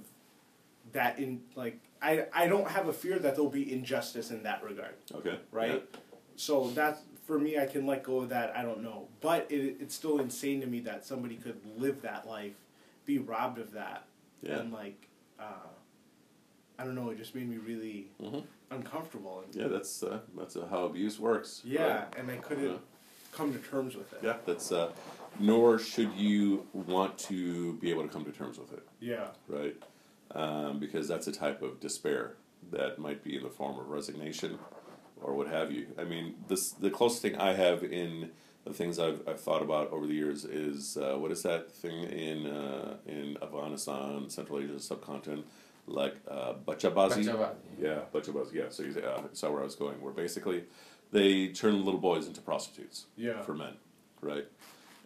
[0.91, 4.63] that in like I I don't have a fear that there'll be injustice in that
[4.63, 5.39] regard, Okay.
[5.51, 5.83] right?
[6.35, 8.55] So that's for me, I can let go of that.
[8.55, 12.27] I don't know, but it, it's still insane to me that somebody could live that
[12.27, 12.53] life,
[13.05, 14.05] be robbed of that,
[14.41, 14.59] Yeah.
[14.59, 15.07] and like,
[15.39, 15.67] uh,
[16.77, 17.09] I don't know.
[17.09, 18.39] It just made me really Yeah.
[18.71, 19.43] Uncomfortable.
[19.45, 19.67] And, Yeah.
[19.67, 21.61] That's uh, that's uh, how abuse works.
[21.63, 22.13] yeah, right?
[22.17, 22.77] and I couldn't Yeah.
[23.31, 24.19] come to terms with it.
[24.23, 24.37] Yeah.
[24.45, 24.71] That's.
[24.71, 24.91] Uh,
[25.39, 29.27] nor should you want to be able to come to terms with it, Yeah.
[29.47, 29.75] right?
[30.31, 32.35] Um, because that's a type of despair.
[32.71, 34.59] that might be in the form of resignation
[35.21, 35.87] or what have you.
[35.97, 38.31] I mean, this the closest thing I have in
[38.65, 42.03] the things I've, I've thought about over the years is uh, what is that thing
[42.03, 45.45] in uh, in Afghanistan, Central Asia, subcontinent,
[45.89, 47.25] like uh, Bachabazi?
[47.25, 47.55] Bachabazi.
[47.79, 48.53] Yeah, Bachabazi.
[48.53, 50.01] Yeah, so you uh, saw where I was going.
[50.01, 50.63] Where basically
[51.11, 53.41] they turn little boys into prostitutes Yeah.
[53.41, 53.73] for men,
[54.21, 54.45] right?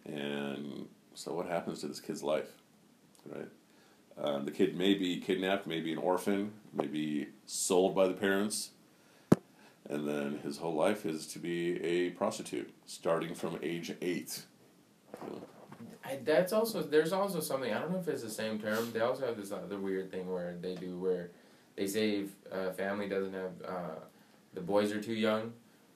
[0.04, 2.50] And so what happens to this kid's life,
[3.26, 3.48] right?
[4.16, 8.70] Um, the kid may be kidnapped, maybe an orphan, maybe sold by the parents,
[9.88, 14.42] and then his whole life is to be a prostitute, starting from age eight.
[15.24, 15.42] You know?
[16.04, 18.90] I, that's also there's also something I don't know if it's the same term.
[18.92, 21.30] They also have this other weird thing where they do where
[21.76, 23.94] they say if a family doesn't have uh,
[24.52, 25.52] the boys are too young,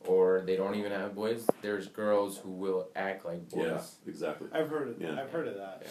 [0.06, 1.46] or they don't even have boys.
[1.62, 3.66] There's girls who will act like boys.
[3.66, 4.48] Yeah, exactly.
[4.52, 5.20] I've heard of Yeah.
[5.20, 5.86] I've heard of that.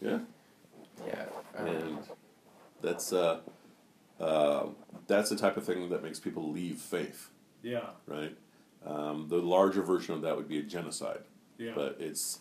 [0.00, 0.18] Yeah,
[1.06, 1.24] Yeah.
[1.56, 1.98] um, and
[2.82, 3.40] that's uh,
[4.18, 4.66] uh,
[5.06, 7.30] that's the type of thing that makes people leave faith,
[7.62, 7.90] Yeah.
[8.06, 8.36] right?
[8.84, 11.20] Um, the larger version of that would be a genocide.
[11.58, 11.72] Yeah.
[11.74, 12.38] but it's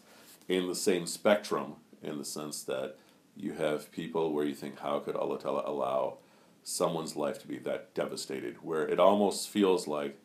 [0.50, 2.96] in the same spectrum in the sense that
[3.38, 6.18] you have people where you think, how could Allah Ta'ala allow
[6.64, 8.58] someone's life to be that devastated?
[8.62, 10.18] Where it almost feels like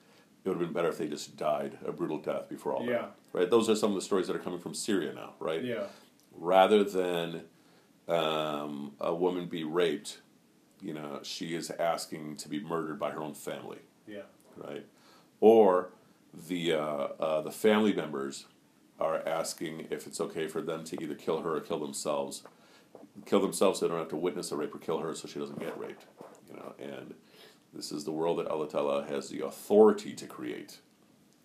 [0.45, 2.93] it would have been better if they just died a brutal death before all Yeah.
[3.03, 3.15] that.
[3.33, 3.51] Right?
[3.51, 5.63] Those are some of the stories that are coming from Syria now, right?
[5.63, 5.85] yeah.
[6.37, 7.43] Rather than
[8.09, 10.19] um, a woman be raped,
[10.83, 14.23] you know, she is asking to be murdered by her own family Yeah.
[14.57, 14.85] right?
[15.41, 15.91] Or
[16.49, 16.79] the uh,
[17.21, 18.47] uh, the family members
[19.01, 22.43] are asking if it's okay for them to either kill her or kill themselves,
[23.27, 25.39] kill themselves so they don't have to witness a rape, or kill her so she
[25.39, 26.05] doesn't get raped.
[26.49, 27.15] You know, and
[27.73, 30.79] this is the world that Allah Ta'ala has the authority to create,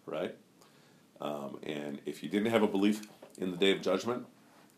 [0.05, 0.35] right?
[1.19, 3.01] Um, and if you didn't have a belief
[3.39, 4.25] in the day of judgment,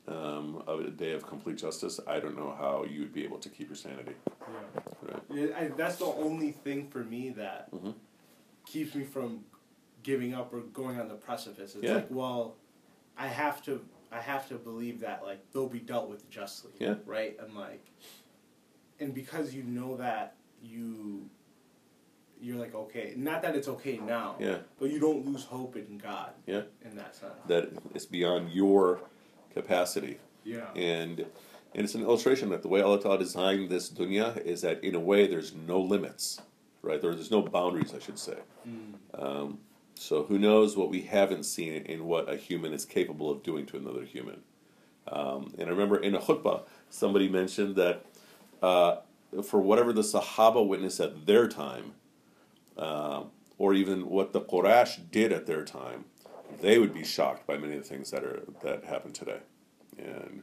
[0.07, 3.37] um, of a day of complete justice, I don't know how you would be able
[3.39, 5.11] to keep your sanity, Yeah.
[5.13, 5.21] right?
[5.29, 7.93] Yeah, I, that's the only thing for me that Mhm.
[8.65, 9.45] keeps me from
[10.03, 11.75] giving up or going on the precipice.
[11.75, 11.95] It's Yeah.
[11.95, 12.55] like, well,
[13.17, 16.71] I have to, I have to believe that like they'll be dealt with justly.
[16.79, 16.95] Yeah.
[17.05, 17.37] Right.
[17.39, 17.85] And like,
[18.99, 21.29] and because you know that you,
[22.39, 23.13] you're like okay.
[23.15, 24.35] Not that it's okay now.
[24.39, 24.57] Yeah.
[24.79, 26.31] But you don't lose hope in God.
[26.47, 26.63] Yeah.
[26.83, 27.33] In that sense.
[27.47, 28.99] That it's beyond your
[29.53, 30.17] capacity.
[30.43, 30.71] Yeah.
[30.75, 31.25] And
[31.73, 34.95] and it's an illustration that the way Allah Ta'ala designed this dunya is that in
[34.95, 36.41] a way there's no limits,
[36.81, 37.01] right?
[37.01, 38.37] There, there's no boundaries, I should say.
[38.67, 38.93] Mm.
[39.13, 39.59] Um,
[40.01, 43.67] so who knows what we haven't seen in what a human is capable of doing
[43.67, 44.41] to another human.
[45.07, 48.03] Um, and I remember in a khutbah, somebody mentioned that
[48.63, 48.97] uh,
[49.43, 51.93] for whatever the Sahaba witnessed at their time,
[52.79, 53.23] uh,
[53.59, 56.05] or even what the Quraysh did at their time,
[56.61, 59.39] they would be shocked by many of the things that are that happen today,
[59.99, 60.41] and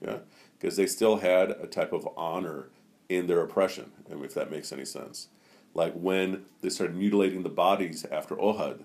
[0.00, 0.18] yeah,
[0.58, 2.68] because they still had a type of honor
[3.08, 5.28] in their oppression, and if that makes any sense.
[5.74, 8.84] Like when they started mutilating the bodies after Uhud,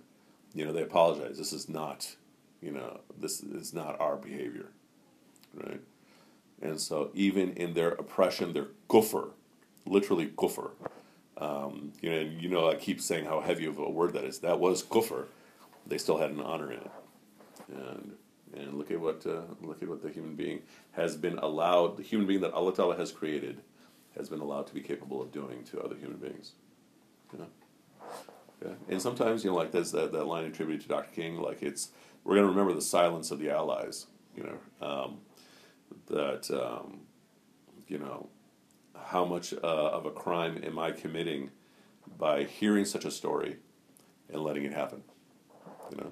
[0.54, 1.40] you know, they apologized.
[1.40, 2.16] This is not,
[2.62, 4.72] you know, this is not our behavior,
[5.54, 5.82] right?
[6.62, 9.30] And so even in their oppression, their kufr,
[9.86, 10.72] literally kufr,
[11.38, 14.40] um, you know, you know, I keep saying how heavy of a word that is.
[14.40, 15.28] That was kufr.
[15.88, 16.92] They still had an honor in it,
[17.70, 18.12] and
[18.54, 21.98] and look at what uh, look at what the human being has been allowed.
[21.98, 23.62] The human being that Allah Ta'ala has created
[24.18, 26.54] has been allowed to be capable of doing to other human beings.
[27.38, 27.48] Know?
[28.64, 28.74] Yeah.
[28.90, 31.12] And sometimes, you know, like there's that, that line attributed to Dr.
[31.14, 31.90] King, like it's,
[32.24, 35.20] we're going to remember the silence of the Allies, you know, um,
[36.08, 37.02] that, um,
[37.88, 38.30] you know,
[39.06, 41.52] how much uh, of a crime am I committing
[42.18, 43.58] by hearing such a story
[44.32, 45.04] and letting it happen,
[45.92, 46.12] you know?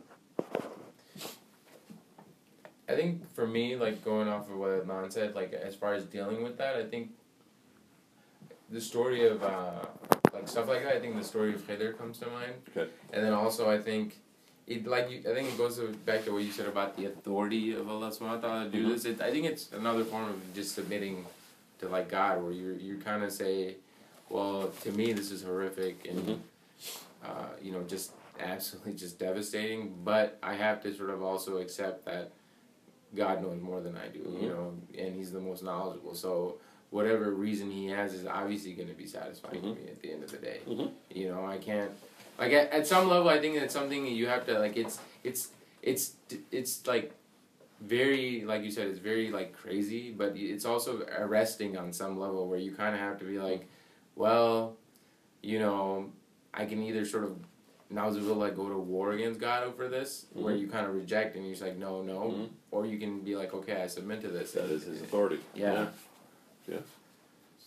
[2.90, 6.06] I think for me, like going off of what Adnan said, like as far as
[6.06, 7.12] dealing with that, I think
[8.70, 9.86] the story of uh,
[10.38, 10.96] like stuff like that.
[10.96, 12.90] I think the story of Khidr comes to mind, Okay.
[13.12, 14.18] and then also I think
[14.68, 17.74] it like you, I think it goes back to what you said about the authority
[17.74, 18.90] of Allah Subhanahu wa Taala to do Mhm.
[18.94, 19.06] this.
[19.06, 21.26] It, I think it's another form of just submitting
[21.80, 23.78] to like God, where you you kind of say,
[24.30, 26.40] well, to me this is horrific and Mhm.
[27.24, 29.96] uh, you know just absolutely just devastating.
[30.04, 32.32] But I have to sort of also accept that
[33.16, 34.42] God knows more than I do, Mhm.
[34.44, 36.14] you know, and He's the most knowledgeable.
[36.14, 39.76] So whatever reason He has is obviously going to be satisfying Mhm.
[39.76, 40.60] to me at the end of the day.
[40.68, 40.92] Mhm.
[41.14, 41.92] You know, I can't
[42.40, 43.30] like at, at some level.
[43.30, 44.78] I think it's something you have to like.
[44.78, 45.50] It's it's
[45.82, 46.14] it's
[46.52, 47.12] it's like
[47.82, 52.48] very like you said it's very like crazy but it's also arresting on some level
[52.48, 53.68] where you kind of have to be like
[54.16, 54.76] well
[55.44, 56.10] you know
[56.56, 57.38] i can either sort of
[57.92, 60.60] now like go to war against god over this where Mhm.
[60.62, 62.50] you kind of reject and you're just like no no Mhm.
[62.72, 65.40] or you can be like okay i submit to this That is his authority.
[65.54, 65.90] yeah
[66.68, 66.78] Yeah.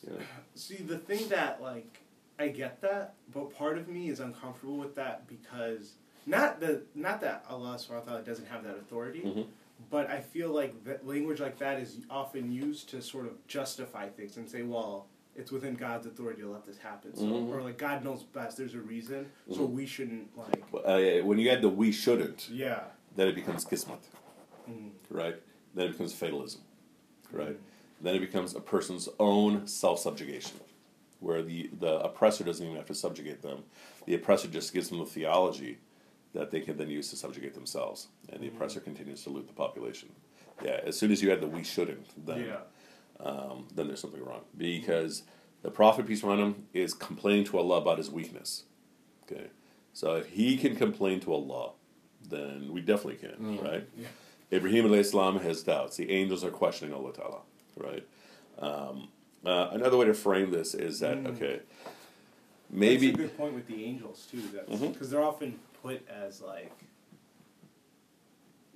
[0.06, 0.12] Yeah.
[0.54, 2.00] See, the thing that like
[2.38, 5.92] I get that, but part of me is uncomfortable with that because
[6.26, 9.46] not that not that Allah subhanahu wa ta'ala doesn't have that authority, Mhm.
[9.90, 14.08] but I feel like that language like that is often used to sort of justify
[14.08, 17.14] things and say, well, it's within God's authority to let this happen.
[17.14, 17.48] So Mhm.
[17.48, 19.30] or like God knows best, there's a reason.
[19.50, 19.72] So Mhm.
[19.72, 22.84] we shouldn't like Uh, when you add the we shouldn't, Yeah.
[23.16, 24.00] then it becomes kismet,
[24.68, 24.92] Mm.
[25.10, 25.36] right?
[25.74, 26.62] Then it becomes fatalism,
[27.32, 27.58] right?
[28.00, 30.58] Then it becomes a person's own self-subjugation,
[31.20, 33.64] where the, the oppressor doesn't even have to subjugate them.
[34.06, 35.78] The oppressor just gives them the theology
[36.32, 38.54] that they can then use to subjugate themselves, and the Mhm.
[38.54, 40.10] oppressor continues to loot the population.
[40.64, 42.60] Yeah, as soon as you add the we shouldn't, then Yeah.
[43.24, 45.24] um, then there's something wrong because
[45.62, 48.64] the prophet peace be upon him is complaining to Allah about his weakness.
[49.24, 49.48] Okay,
[49.92, 51.72] so if he can complain to Allah,
[52.28, 53.62] then we definitely can, Mm.
[53.62, 53.88] right?
[53.98, 54.06] Yeah.
[54.52, 55.96] Ibrahim alayhi salam has doubts.
[55.96, 57.40] The angels are questioning Allah Ta'ala,
[57.80, 58.06] right?
[58.58, 59.08] Um,
[59.44, 61.28] uh, another way to frame this is that, Mm.
[61.36, 61.60] okay,
[62.68, 64.42] maybe That's a good point with the angels too.
[64.68, 66.72] Because they're often put as like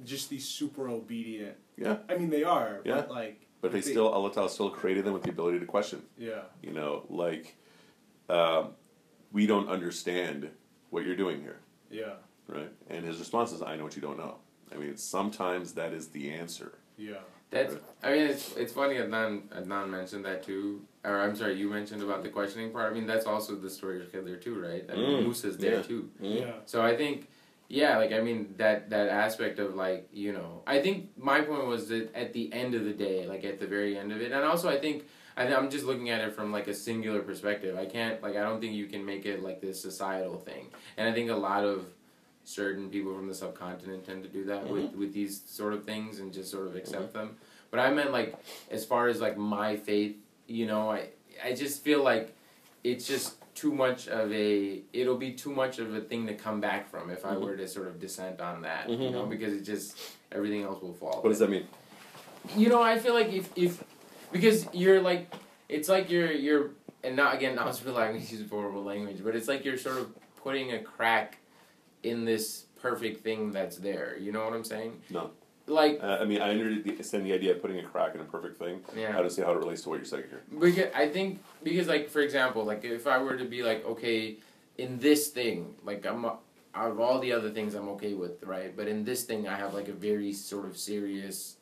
[0.04, 1.56] just these super obedient.
[1.76, 2.96] yeah, I mean, they are, Yeah.
[2.96, 6.02] but like, but they still, Allah Ta'ala still created them with the ability to question.
[6.18, 7.56] yeah, You know, like,
[8.28, 8.74] um,
[9.32, 10.50] we don't understand
[10.90, 11.60] what you're doing here.
[11.90, 12.14] yeah,
[12.48, 12.70] right?
[12.90, 14.36] And his response is, "I know what you don't know."
[14.72, 16.78] I mean, sometimes that is the answer.
[16.98, 17.74] yeah, That's.
[18.02, 18.96] I mean, it's it's funny.
[18.96, 20.82] Adnan Adnan mentioned that too.
[21.04, 22.90] Or I'm sorry, you mentioned about the questioning part.
[22.90, 24.84] I mean, that's also the story of Khidr too, right?
[24.90, 25.82] I mean, Mm, Musa's there yeah.
[25.82, 26.10] too.
[26.18, 27.28] yeah, So I think,
[27.68, 31.66] yeah, like I mean that that aspect of like you know, I think my point
[31.66, 34.32] was that at the end of the day, like at the very end of it,
[34.32, 35.04] and also I think
[35.36, 37.76] I, I'm just looking at it from like a singular perspective.
[37.76, 41.08] I can't like I don't think you can make it like this societal thing, and
[41.08, 41.84] I think a lot of
[42.44, 46.20] certain people from the subcontinent tend to do that with with these sort of things
[46.20, 47.36] and just sort of accept them.
[47.70, 48.36] But I meant like
[48.70, 51.08] as far as like my faith, you know, I
[51.42, 52.34] I just feel like
[52.84, 56.60] it's just too much of a it'll be too much of a thing to come
[56.60, 57.40] back from if I Mhm.
[57.40, 59.12] were to sort of dissent on that, you Mhm.
[59.12, 59.96] know, because it just
[60.30, 61.22] everything else will fall.
[61.22, 61.66] What does that mean?
[62.56, 63.82] You know, I feel like if if
[64.32, 65.32] because you're like
[65.68, 66.70] it's like you're you're
[67.02, 69.96] and not again not to rely on use horrible language, but it's like you're sort
[69.98, 71.38] of putting a crack
[72.04, 74.16] in this perfect thing that's there.
[74.18, 75.00] You know what I'm saying?
[75.10, 75.30] No.
[75.66, 78.58] Like Uh, I mean, I understand the idea of putting a crack in a perfect
[78.58, 78.82] thing.
[78.94, 79.16] yeah.
[79.16, 80.42] I don't see how it relates to what you're saying here.
[80.60, 84.36] Because I think because like for example, like if I were to be like okay,
[84.76, 88.76] in this thing, like I'm out of all the other things I'm okay with, right?
[88.76, 91.56] But in this thing, I have like a very sort of serious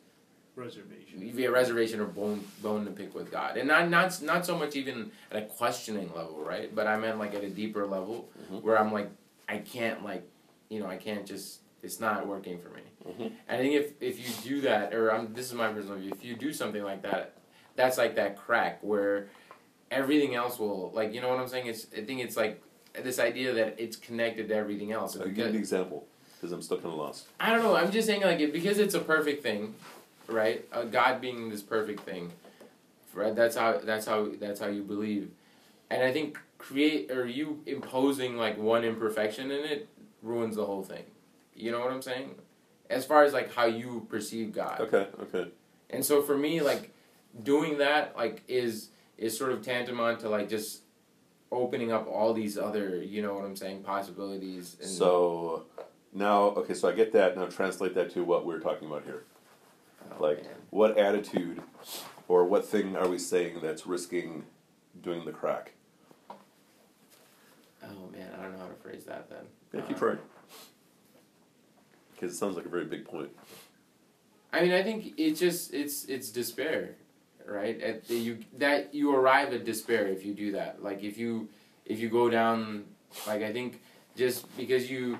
[0.56, 1.20] reservation.
[1.20, 4.58] maybe a reservation or bone bone to pick with God, and not not not so
[4.58, 6.74] much even at a questioning level, right?
[6.74, 8.62] But I meant like at a deeper level Mhm.
[8.62, 9.10] where I'm like
[9.48, 10.24] I can't like
[10.72, 12.82] you know I can't just it's not working for me.
[13.06, 13.26] Mhm.
[13.26, 16.12] And I think if if you do that, or I'm, this is my personal view,
[16.12, 17.34] if you do something like that,
[17.76, 19.28] that's like that crack where
[19.90, 21.66] everything else will like you know what I'm saying.
[21.66, 22.62] It's I think it's like
[23.02, 25.14] this idea that it's connected to everything else.
[25.14, 26.06] And give because- an example,
[26.36, 27.26] because I'm still kind of lost.
[27.38, 27.76] I don't know.
[27.76, 29.74] I'm just saying like it because it's a perfect thing,
[30.26, 30.66] right?
[30.72, 32.32] Uh, God being this perfect thing,
[33.12, 33.34] right?
[33.34, 35.30] That's how that's how that's how you believe,
[35.90, 39.88] and I think create or you imposing like one imperfection in it
[40.22, 41.04] ruins the whole thing.
[41.54, 42.34] You know what I'm saying?
[42.88, 45.50] As far as like how you perceive God, Okay, okay.
[45.90, 46.90] and so for me like
[47.42, 50.82] doing that like is is sort of tantamount to like just
[51.50, 54.76] opening up all these other you know what I'm saying possibilities.
[54.80, 55.64] And, So
[56.12, 57.36] now, okay, so I get that.
[57.36, 59.24] Now translate that to what we're talking about here.
[60.10, 60.52] oh, Like, man.
[60.70, 61.62] what attitude
[62.28, 64.44] or what thing are we saying that's risking
[65.02, 65.72] doing the crack?
[66.30, 69.46] Oh man, I don't know how to phrase that then.
[69.72, 70.20] Yeah, keep Uh.
[72.12, 73.30] Because it sounds like a very big point.
[74.52, 76.96] I mean, I think it's just it's it's despair,
[77.46, 77.80] right?
[77.80, 80.82] At the, you that you arrive at despair if you do that.
[80.82, 81.48] Like if you
[81.86, 82.84] if you go down,
[83.26, 83.80] like I think
[84.14, 85.18] just because you,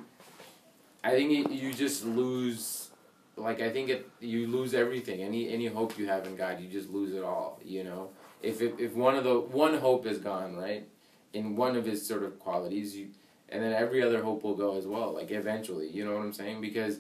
[1.03, 2.91] I think it, you just lose.
[3.37, 5.23] Like I think it you lose everything.
[5.23, 7.59] Any any hope you have in God, you just lose it all.
[7.65, 8.11] You know,
[8.43, 10.87] if if, if one of the one hope is gone, right,
[11.33, 13.09] in one of his sort of qualities, you,
[13.53, 15.13] and then every other hope will go as well.
[15.13, 16.61] Like eventually, you know what I'm saying?
[16.61, 16.99] Because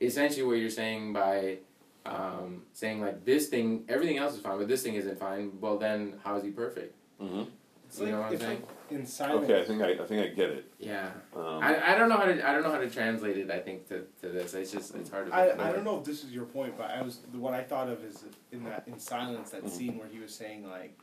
[0.00, 1.58] essentially what you're saying by
[2.06, 5.52] um, saying like this thing, everything else is fine, but this thing isn't fine.
[5.60, 6.94] Well, then how is he perfect?
[7.20, 7.42] Mm-hmm.
[7.86, 8.60] It's You like, know what I'm it's saying?
[8.60, 8.68] like
[9.00, 9.44] in silence.
[9.44, 10.72] Okay, I think I, I think I get it.
[10.78, 13.50] Yeah, Um, I, I don't know how to I don't know how to translate it.
[13.50, 15.34] I think to, to this, it's just it's hard to.
[15.34, 17.88] I, I don't know if this is your point, but I was what I thought
[17.88, 19.70] of is in that in silence that Mhm.
[19.70, 20.98] scene where he was saying like,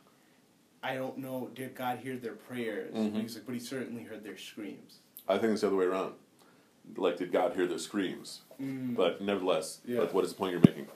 [0.82, 2.94] I don't know, did God hear their prayers?
[2.96, 3.22] Mhm.
[3.22, 5.00] He's like, but he certainly heard their screams.
[5.28, 6.14] I think it's the other way around.
[6.96, 8.42] Like, did God hear their screams?
[8.62, 10.00] Mm, But nevertheless, Yeah.
[10.02, 10.88] like, what is the point you're making?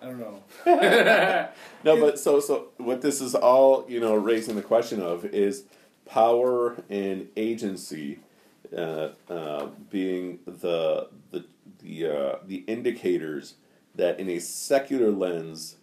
[0.00, 0.42] I don't know.
[1.84, 5.64] No, but so so what this is all you know raising the question of is
[6.04, 8.20] power and agency
[8.76, 11.44] uh, uh, being the the
[11.80, 13.54] the uh, the indicators
[13.94, 15.76] that in a secular lens,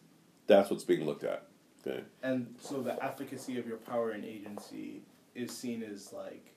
[0.48, 1.48] that's what's being looked at.
[1.86, 2.04] Okay.
[2.22, 5.02] And so the efficacy of your power and agency
[5.36, 6.54] is seen as like,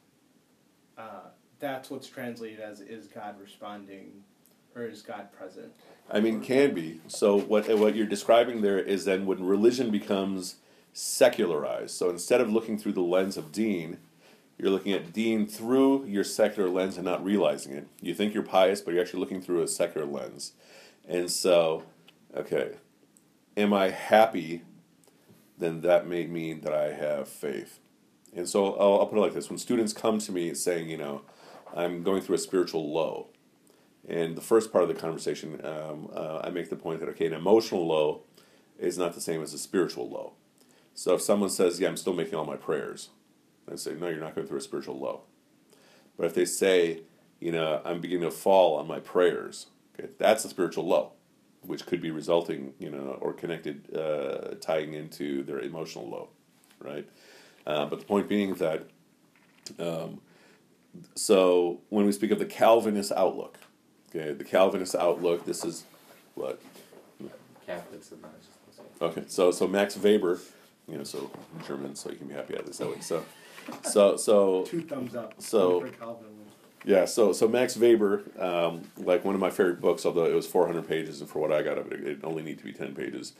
[0.96, 4.22] uh, that's what's translated as is God responding,
[4.74, 5.72] or is God present?
[6.10, 7.00] I mean, can be.
[7.08, 10.56] So what what you're describing there is then when religion becomes
[10.92, 11.94] secularized.
[11.94, 13.98] So instead of looking through the lens of Deen,
[14.58, 17.88] you're looking at Deen through your secular lens and not realizing it.
[18.00, 20.52] You think you're pious, but you're actually looking through a secular lens.
[21.08, 21.84] And so,
[22.34, 22.76] okay,
[23.56, 24.62] am I happy?
[25.58, 27.80] Then that may mean that I have faith.
[28.34, 30.98] And so I'll, I'll put it like this: when students come to me saying, you
[30.98, 31.22] know,
[31.74, 33.28] I'm going through a spiritual low,
[34.08, 37.26] and the first part of the conversation, um, uh, I make the point that okay,
[37.26, 38.22] an emotional low
[38.78, 40.34] is not the same as a spiritual low.
[40.94, 43.10] So if someone says, "Yeah, I'm still making all my prayers,"
[43.70, 45.22] I say, "No, you're not going through a spiritual low."
[46.16, 47.02] But if they say,
[47.40, 49.66] "You know, I'm beginning to fall on my prayers,"
[49.98, 51.12] okay, that's a spiritual low,
[51.66, 56.28] which could be resulting, you know, or connected, uh, tying into their emotional low,
[56.80, 57.08] right?
[57.66, 58.84] Uh, but the point being that,
[59.78, 60.20] um,
[61.14, 63.58] so when we speak of the Calvinist outlook,
[64.10, 65.84] okay, the Calvinist outlook, this is
[66.34, 66.60] what
[67.66, 68.50] Catholics and not just
[69.02, 70.38] Okay, so so Max Weber,
[70.88, 71.30] you know, so
[71.66, 73.00] German, so you can be happy at this that way.
[73.00, 73.24] So,
[73.82, 75.34] so so Two thumbs up.
[75.38, 76.28] So- for Calvin.
[76.86, 80.46] Yeah, so so Max Weber, um, like one of my favorite books, although it was
[80.46, 82.72] four hundred pages, and for what I got of it, it only need to be
[82.72, 83.32] ten pages.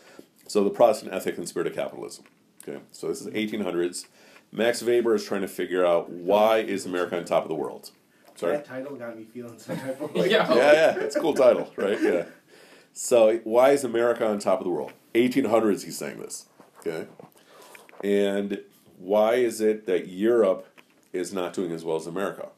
[0.48, 2.24] So the Protestant ethic and spirit of capitalism.
[2.66, 4.06] Okay, so this is eighteen hundreds.
[4.50, 7.92] Max Weber is trying to figure out why is America on top of the world.
[8.34, 8.56] Sorry.
[8.56, 10.28] That title got me feeling some type of way.
[10.30, 10.52] Yeah.
[10.52, 12.00] yeah, yeah, it's a cool title, right?
[12.02, 12.24] Yeah.
[12.92, 14.92] So why is America on top of the world?
[15.14, 16.46] 1800s, he's saying this.
[16.80, 17.06] Okay.
[18.02, 18.60] And
[18.98, 20.66] why is it that Europe
[21.12, 22.48] is not doing as well as America?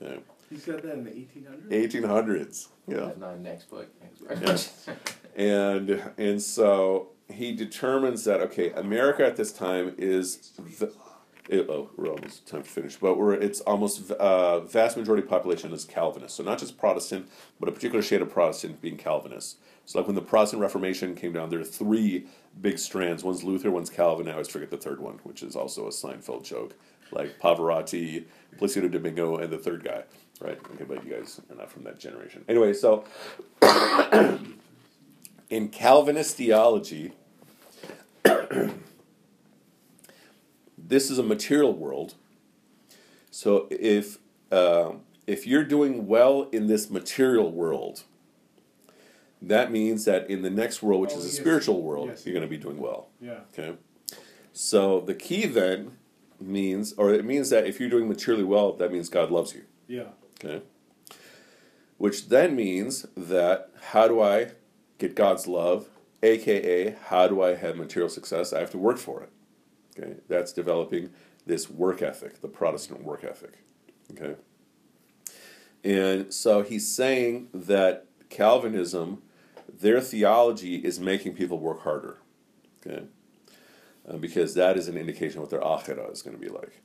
[0.00, 0.20] Okay.
[0.50, 1.68] He said that in the 1800s?
[1.68, 2.68] 1800s.
[2.86, 2.96] Yeah.
[2.96, 3.88] That's not next book.
[4.00, 4.96] Next book.
[5.36, 10.92] And and so he determines that okay, America at this time is the,
[11.48, 15.28] it, oh, we're almost time to finish, but we're it's almost uh, vast majority of
[15.28, 16.36] population is Calvinist.
[16.36, 17.28] So not just Protestant,
[17.58, 19.58] but a particular shade of Protestant being Calvinist.
[19.86, 22.26] So like when the Protestant Reformation came down, there are three
[22.60, 23.24] big strands.
[23.24, 24.28] One's Luther, one's Calvin.
[24.28, 26.74] I always forget the third one, which is also a Seinfeld joke,
[27.12, 28.24] like Pavarotti,
[28.58, 30.04] Placido Domingo, and the third guy.
[30.40, 30.58] Right?
[30.74, 32.44] Okay, but you guys are not from that generation.
[32.48, 33.04] Anyway, so
[35.50, 37.12] in Calvinist theology,
[40.78, 42.14] this is a material world.
[43.30, 44.18] So if
[44.52, 48.04] um if you're doing well in this material world,
[49.42, 51.36] that means that in the next world, which Oh, is a yes.
[51.36, 52.24] spiritual world, Yes.
[52.24, 53.08] you're going to be doing well.
[53.20, 53.40] Yeah.
[53.52, 53.74] Okay.
[54.54, 55.97] So the key then
[56.40, 59.64] means, or it means that if you're doing materially well, that means God loves you.
[59.86, 60.08] Yeah.
[60.44, 60.62] Okay.
[61.96, 64.52] Which then means that how do I
[64.98, 65.88] get God's love?
[66.22, 68.52] AKA, how do I have material success?
[68.52, 69.30] I have to work for it.
[69.98, 70.14] Okay.
[70.28, 71.10] That's developing
[71.46, 73.58] this work ethic, the Protestant work ethic.
[74.12, 74.36] Okay.
[75.84, 79.22] And so he's saying that Calvinism,
[79.72, 82.18] their theology is making people work harder.
[82.86, 83.04] Okay.
[84.08, 86.80] Uh, because that is an indication of what their akhira is going to be like.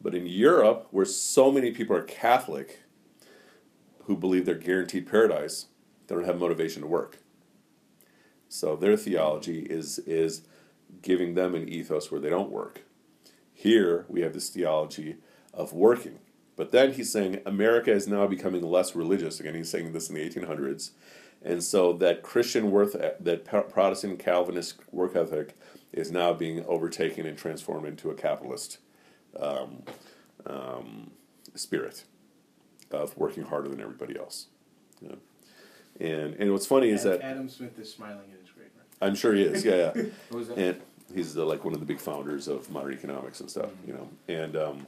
[0.00, 2.82] But in Europe, where so many people are Catholic
[4.04, 5.66] who believe they're guaranteed paradise,
[6.06, 7.18] they don't have motivation to work.
[8.48, 10.42] So their theology is is
[11.00, 12.82] giving them an ethos where they don't work.
[13.54, 15.16] Here we have this theology
[15.54, 16.18] of working.
[16.54, 19.40] But then he's saying America is now becoming less religious.
[19.40, 20.90] Again, he's saying this in the 1800s.
[21.40, 25.56] And so that Christian worth, that Protestant Calvinist work ethic
[25.92, 28.78] is now being overtaken and transformed into a capitalist
[29.38, 29.82] um,
[30.46, 31.10] um,
[31.54, 32.04] spirit
[32.90, 34.46] of working harder than everybody else.
[36.00, 38.68] And and what's funny is that Adam Smith is smiling in his grave.
[39.00, 39.64] I'm sure he is.
[39.64, 40.02] Yeah, yeah.
[40.30, 40.58] Who that?
[40.58, 40.80] and
[41.14, 43.70] he's the, like one of the big founders of modern economics and stuff.
[43.86, 44.86] You know, and um,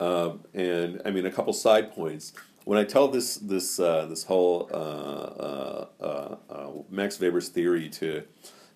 [0.00, 2.32] um, and I mean a couple side points.
[2.64, 7.88] When I tell this this uh, this whole uh, uh, uh, uh, Max Weber's theory
[7.90, 8.24] to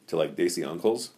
[0.07, 1.11] to like Desi uncles,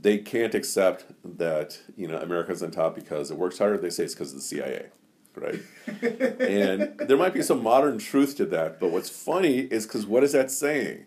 [0.00, 3.78] they can't accept that you know America's on top because it works harder.
[3.78, 4.86] They say it's because of the CIA,
[5.34, 5.60] right?
[6.40, 8.80] and there might be some modern truth to that.
[8.80, 11.06] But what's funny is because what is that saying?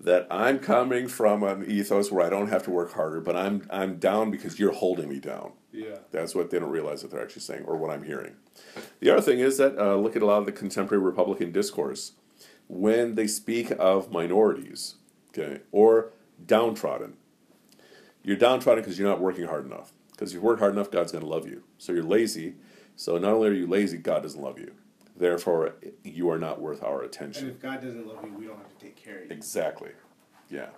[0.00, 3.66] That I'm coming from an ethos where I don't have to work harder, but I'm
[3.70, 5.52] I'm down because you're holding me down.
[5.72, 5.98] Yeah.
[6.12, 8.36] That's what they don't realize that they're actually saying, or what I'm hearing.
[9.00, 12.12] The other thing is that uh, look at a lot of the contemporary Republican discourse
[12.68, 14.96] when they speak of minorities,
[15.30, 16.12] okay, or
[16.44, 17.14] downtrodden.
[18.22, 19.92] You're downtrodden because you're not working hard enough.
[20.12, 21.62] Because if you work hard enough, God's going to love you.
[21.78, 22.54] So you're lazy.
[22.96, 24.72] So not only are you lazy, God doesn't love you.
[25.16, 25.74] Therefore,
[26.04, 27.48] you are not worth our And attention.
[27.48, 29.30] if God doesn't love you, we don't have to take care of you.
[29.30, 29.90] Exactly.
[30.50, 30.68] Yeah.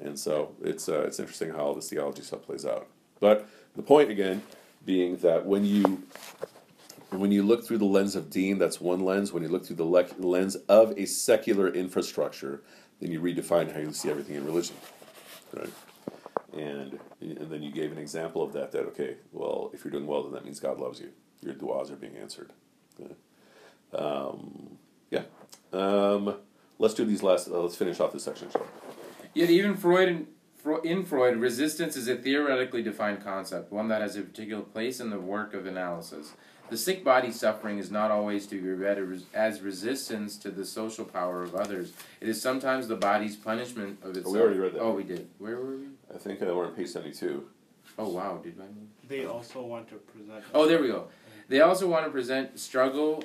[0.00, 2.88] And so it's uh, it's interesting how all this theology stuff plays out.
[3.20, 4.42] But the point again
[4.84, 6.02] being that when you
[7.10, 9.32] when you look through the lens of Deen, that's one lens.
[9.32, 12.62] When you look through the le- lens of a secular infrastructure,
[13.04, 14.74] then you redefine how you see everything in religion,
[15.52, 15.68] right?
[16.54, 18.72] And and then you gave an example of that.
[18.72, 21.10] That okay, well, if you're doing well, then that means God loves you.
[21.42, 22.50] Your du'as are being answered.
[22.98, 23.14] Okay.
[23.92, 24.78] Um,
[25.10, 25.24] yeah.
[25.70, 26.36] Um,
[26.78, 27.48] let's do these last.
[27.48, 28.66] Uh, let's finish off this section, shall?
[29.34, 30.26] Yet even Freud and
[30.82, 35.10] in Freud, resistance is a theoretically defined concept, one that has a particular place in
[35.10, 36.32] the work of analysis.
[36.70, 38.98] The sick body suffering is not always to be read
[39.34, 41.92] as resistance to the social power of others.
[42.20, 44.34] It is sometimes the body's punishment of itself.
[44.34, 44.80] we already read that.
[44.80, 45.28] Oh, we did.
[45.38, 45.86] Where were we?
[46.14, 47.44] I think uh, we're on page seventy-two.
[47.98, 48.40] Oh, wow.
[48.42, 48.88] Did I move?
[49.08, 50.42] They also want to present.
[50.54, 51.08] Oh, there we go.
[51.48, 53.22] They also want to present struggle,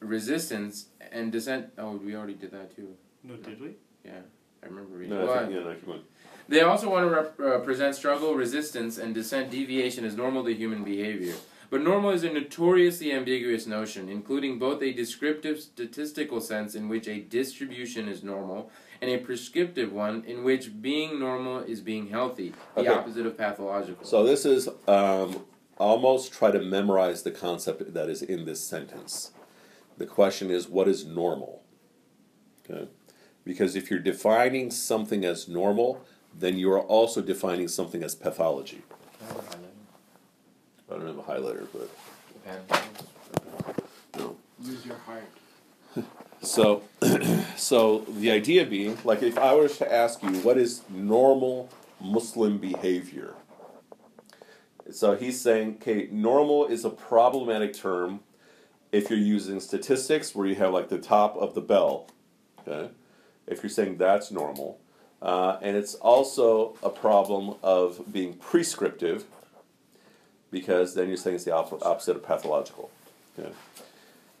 [0.00, 1.66] resistance, and dissent.
[1.78, 2.96] Oh, we already did that too.
[3.22, 3.70] No, did we?
[4.04, 4.18] Yeah,
[4.62, 5.16] I remember reading.
[5.16, 6.00] No, Well, I think, yeah, no, keep going.
[6.48, 10.52] They also want to rep- uh, present struggle, resistance, and dissent deviation as normal to
[10.52, 11.34] human behavior.
[11.72, 17.08] But normal is a notoriously ambiguous notion, including both a descriptive statistical sense in which
[17.08, 18.70] a distribution is normal
[19.00, 22.90] and a prescriptive one in which being normal is being healthy, the Okay.
[22.90, 24.04] opposite of pathological.
[24.04, 25.46] So this is um,
[25.78, 29.30] almost try to memorize the concept that is in this sentence.
[29.96, 31.62] The question is, what is normal?
[32.68, 32.86] Okay,
[33.44, 36.04] because if you're defining something as normal,
[36.38, 38.82] then you are also defining something as pathology.
[40.92, 41.88] I don't have a highlighter, but
[44.18, 44.36] no.
[44.62, 45.28] Use your heart.
[46.44, 46.82] So,
[47.56, 51.68] so the idea being, like, if I was to ask you, what is normal
[52.00, 53.34] Muslim behavior?
[54.90, 58.20] So he's saying, okay, normal is a problematic term
[58.90, 62.08] if you're using statistics where you have like the top of the bell.
[62.66, 62.90] Okay,
[63.46, 64.80] if you're saying that's normal,
[65.22, 69.24] uh, and it's also a problem of being prescriptive
[70.52, 72.92] because then you're saying it's the op- opposite of pathological.
[73.36, 73.50] Okay,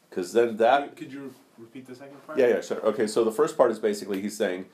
[0.08, 2.38] because then that Could you repeat the second part?
[2.38, 2.80] yeah, yeah, sure.
[2.86, 4.66] Okay, so the first part is basically he's saying,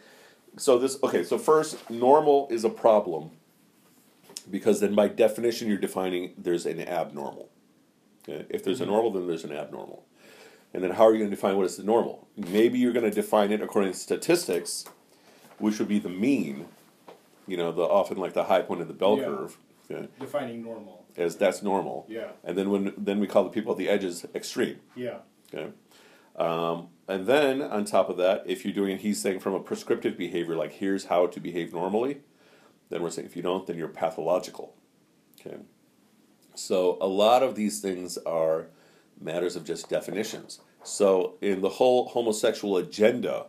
[0.58, 3.30] so this, okay, so first, normal is a problem
[4.50, 7.48] because then by definition you're defining there's an abnormal.
[8.28, 8.44] Okay?
[8.48, 8.92] If there's a mm-hmm.
[8.92, 10.04] normal, then there's an abnormal.
[10.74, 12.28] And then how are you going to define what is the normal?
[12.36, 14.84] Maybe you're going to define it according to statistics,
[15.58, 16.66] which would be the mean,
[17.46, 19.24] you know, the often like the high point of the bell Yeah.
[19.24, 19.58] curve,
[19.90, 20.97] okay, Defining normal.
[21.18, 22.06] As that's normal.
[22.08, 22.30] Yeah.
[22.44, 24.80] And then when then we call the people at the edges extreme.
[24.94, 25.18] Yeah.
[25.52, 25.72] Okay.
[26.36, 30.16] Um, and then on top of that, if you're doing, he's saying from a prescriptive
[30.16, 32.20] behavior, like here's how to behave normally,
[32.90, 34.74] then we're saying if you don't, then you're pathological.
[35.40, 35.56] Okay.
[36.54, 38.66] So a lot of these things are
[39.20, 40.60] matters of just definitions.
[40.84, 43.46] So in the whole homosexual agenda,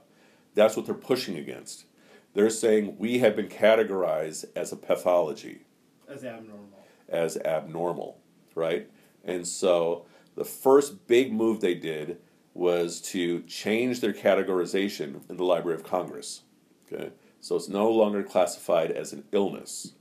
[0.55, 1.85] that's what they're pushing against.
[2.33, 5.65] They're saying we have been categorized as a pathology
[6.07, 6.78] As abnormal.
[7.11, 8.19] As abnormal,
[8.55, 8.89] right?
[9.23, 10.05] And so
[10.35, 12.17] the first big move they did
[12.53, 16.43] was to change their categorization in the Library of Congress.
[16.91, 19.93] Okay, so it's no longer classified as an illness,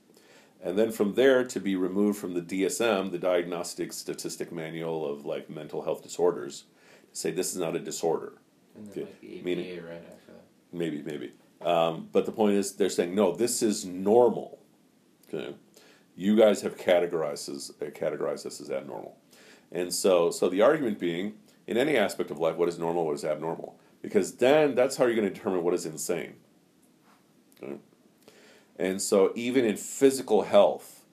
[0.62, 5.24] and then from there to be removed from the DSM, the Diagnostic Statistic Manual of
[5.26, 6.64] like mental health disorders,
[7.12, 8.38] to say this is not a disorder.
[8.74, 10.42] and then okay, like the APA meaning- right after that.
[10.72, 11.32] Maybe, maybe.
[11.60, 13.34] Um, but the point is, they're saying no.
[13.34, 14.58] This is normal.
[15.28, 15.54] Okay,
[16.18, 19.16] you guys have categorized this, uh, categorized this as abnormal,
[19.70, 21.34] and so so the argument being,
[21.66, 25.04] in any aspect of life, what is normal, what is abnormal, because then that's how
[25.04, 26.34] you're going to determine what is insane.
[27.62, 27.76] Okay?
[28.76, 31.04] And so even in physical health,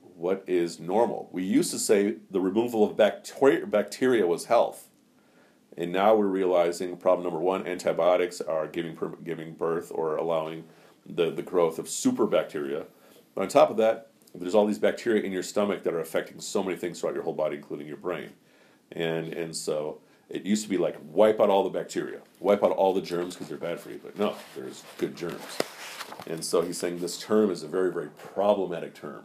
[0.00, 1.28] what is normal?
[1.32, 4.88] We used to say the removal of bacteria, bacteria was health.
[5.76, 10.64] And now we're realizing problem number one: antibiotics are giving giving birth or allowing
[11.06, 12.86] the, the growth of super bacteria.
[13.38, 16.40] But on top of that, there's all these bacteria in your stomach that are affecting
[16.40, 18.30] so many things throughout your whole body, including your brain.
[18.90, 22.72] And and so it used to be like wipe out all the bacteria, wipe out
[22.72, 24.00] all the germs because they're bad for you.
[24.02, 25.40] But no, there's good germs.
[26.26, 29.22] And so he's saying this term is a very very problematic term,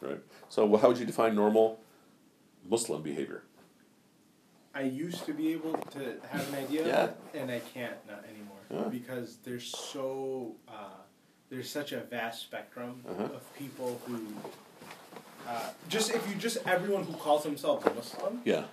[0.00, 0.20] right?
[0.48, 1.80] So how would you define normal
[2.70, 3.42] Muslim behavior?
[4.72, 7.40] I used to be able to have an idea, Yeah.
[7.40, 8.88] and I can't not anymore Yeah.
[8.88, 11.02] because there's so uh,
[11.50, 13.24] there's such a vast spectrum Uh-huh.
[13.24, 14.18] of people who
[15.46, 18.64] uh, just if you just everyone who calls themselves Muslim, Yeah.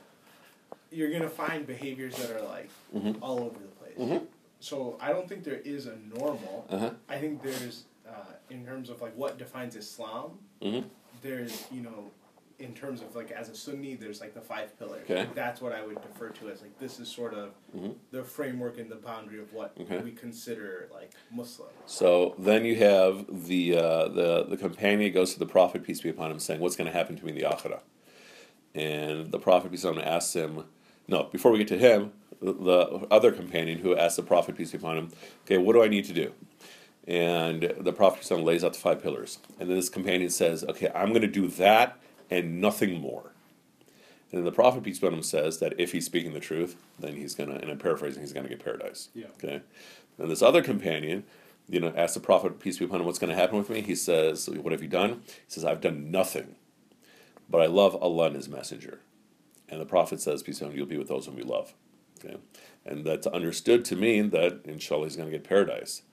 [0.92, 3.18] you're gonna find behaviors that are like Mhm.
[3.22, 3.98] all over the place.
[3.98, 4.28] Mhm.
[4.60, 6.66] So I don't think there is a normal.
[6.70, 6.92] Uh huh.
[7.08, 10.40] I think there's uh, in terms of like what defines Islam.
[10.62, 10.84] Mhm.
[11.22, 12.12] there's you know,
[12.60, 15.04] in terms of like as a Sunni, there's like the five pillars.
[15.10, 15.28] Okay.
[15.36, 17.96] That's what I would defer to as like this is sort of Mhm.
[18.12, 20.00] the framework and the boundary of what Okay.
[20.00, 21.70] we consider like Muslim.
[21.86, 26.10] So then you have the uh, the the companion goes to the Prophet peace be
[26.10, 27.82] upon him, saying, "What's going to happen to me in the akhirah?"
[28.74, 30.64] And the Prophet peace be upon him asks him,
[31.08, 34.72] "No, before we get to him, the, the other companion who asks the Prophet peace
[34.72, 35.10] be upon him,
[35.46, 36.32] okay, what do I need to do?"
[37.08, 39.90] And the Prophet peace be upon him lays out the five pillars, and then this
[39.90, 42.00] companion says, "Okay, I'm going to do that
[42.30, 43.32] and nothing more."
[44.32, 46.76] And then the Prophet peace be upon him says that if he's speaking the truth,
[47.00, 49.10] then he's gonna, and I'm paraphrasing, he's gonna get paradise.
[49.14, 49.28] Yeah.
[49.42, 49.62] Okay.
[50.18, 51.24] And this other companion,
[51.70, 53.82] you know, asks the Prophet peace be upon him, "What's going to happen with me?"
[53.82, 56.56] He says, "What have you done?" He says, "I've done nothing,
[57.50, 59.00] but I love Allah and His Messenger."
[59.70, 61.74] And the Prophet says, "Peace be upon him, you'll be with those whom you love."
[62.24, 62.38] Okay.
[62.86, 66.04] And that's understood to mean that inshallah he's going to get paradise.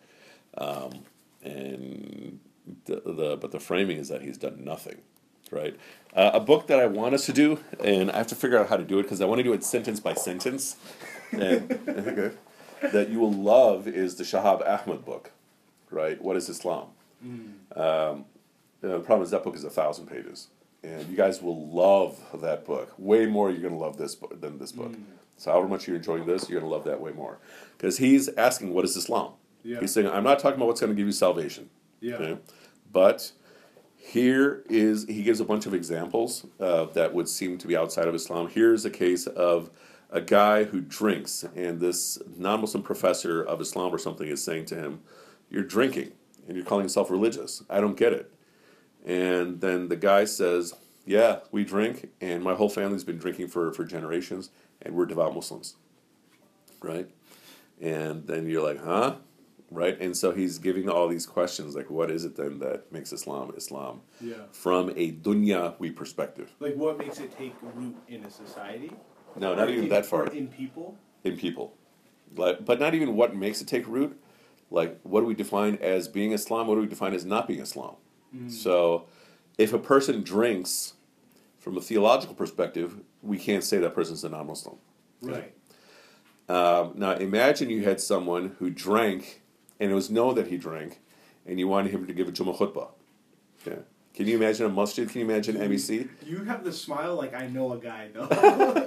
[0.57, 1.05] Um,
[1.43, 2.41] and
[2.87, 5.03] the, the but the framing is that he's done nothing
[5.53, 5.77] right?
[6.15, 8.69] Uh, a book that I want us to do, and I have to figure out
[8.69, 10.77] how to do it because I want to do it sentence by sentence.
[11.31, 12.37] And okay,
[12.93, 15.31] that you will love is the Shahab Ahmed book,
[15.91, 16.21] right?
[16.21, 16.89] What is Islam?
[17.77, 18.27] Um,
[18.83, 20.49] the problem is that book is a thousand pages,
[20.83, 23.51] and you guys will love that book way more.
[23.51, 24.93] You're going to love this book than this book.
[25.37, 27.39] So, however much you're enjoying this, you're going to love that way more
[27.77, 29.33] because he's asking, "What is Islam?"
[29.65, 29.81] Yeah.
[29.81, 32.17] He's saying, "I'm not talking about what's going to give you salvation." Yeah.
[32.17, 32.39] Okay?
[32.93, 33.33] But
[34.05, 38.09] here is he gives a bunch of examples uh, that would seem to be outside
[38.09, 38.49] of Islam.
[38.49, 39.71] Here's a case of
[40.11, 44.75] a guy who drinks, and this non-Muslim professor of Islam or something is saying to
[44.75, 45.03] him,
[45.49, 46.11] "You're drinking,
[46.49, 47.63] and you're calling yourself religious.
[47.71, 48.33] I don't get it."
[49.07, 50.75] And then the guy says,
[51.07, 54.51] "Yeah, we drink, and my whole family's been drinking for for generations,
[54.83, 55.77] and we're devout Muslims."
[56.83, 57.09] Right?
[57.81, 59.19] And then you're like, "Huh?"
[59.73, 59.99] Right?
[60.01, 63.53] And so he's giving all these questions like, what is it then that makes Islam
[63.57, 64.35] Islam Yeah.
[64.53, 66.53] from a dunyawi perspective?
[66.61, 68.93] Like what makes it take root in a society?
[69.37, 70.97] No, not Or even that far in people.
[71.25, 71.75] in people,
[72.37, 74.19] like, but not even what makes it take root.
[74.71, 76.67] Like, what do we define as being Islam?
[76.67, 77.97] What do we define as not being Islam?
[78.49, 79.05] So,
[79.59, 80.95] if a person drinks,
[81.59, 84.77] from a theological perspective, we can't say that person's a non-Muslim.
[85.21, 85.53] Right.
[86.49, 89.42] Um, now, imagine you had someone who drank,
[89.83, 91.01] and it was known that he drank,
[91.45, 92.91] and you wanted him to give a Jummah khutbah.
[93.67, 93.81] Okay.
[94.15, 95.09] Can you imagine a masjid?
[95.09, 96.09] Can you imagine MEC?
[96.25, 98.29] You have the smile like I know a guy though.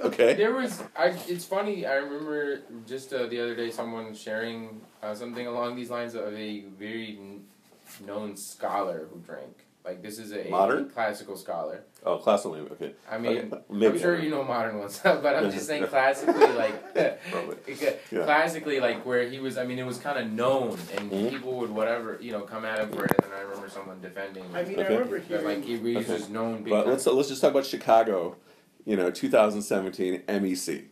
[0.06, 0.34] Okay.
[0.34, 1.84] There was, I, it's funny.
[1.84, 6.32] I remember just uh, the other day someone sharing uh, something along these lines of
[6.32, 7.44] a very n-
[8.06, 9.65] known scholar who drank.
[9.86, 10.90] Like this is a Modern?
[10.90, 11.84] classical scholar.
[12.04, 12.92] Oh, classically, okay.
[13.08, 13.86] I mean, Okay, maybe.
[13.94, 16.92] I'm sure you know modern ones, but I'm just saying classically, like
[17.30, 17.56] Probably.
[18.10, 18.24] Yeah.
[18.24, 19.56] classically, like where he was.
[19.56, 21.30] I mean, it was kind of known, and Mhm.
[21.30, 23.12] people would whatever you know come at him for it.
[23.22, 24.42] And then I remember someone defending.
[24.54, 24.92] I mean, I Okay.
[24.94, 25.44] remember that, hearing.
[25.44, 26.18] like he was Okay.
[26.18, 26.64] just known.
[26.64, 28.36] Big But let's let's just talk about Chicago.
[28.84, 30.86] You know, 2017 MEC.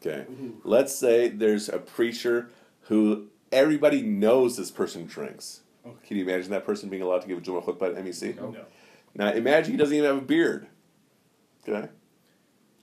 [0.00, 0.24] Okay.
[0.28, 0.54] Mhm.
[0.64, 2.48] Let's say there's a preacher
[2.88, 5.60] who everybody knows this person drinks.
[5.86, 5.96] Okay.
[6.06, 8.36] Can you imagine that person being allowed to give a Jummah khutbah at MEC?
[8.36, 8.54] Nope.
[8.54, 8.64] No.
[9.14, 10.66] Now imagine he doesn't even have a beard.
[11.66, 11.88] Okay.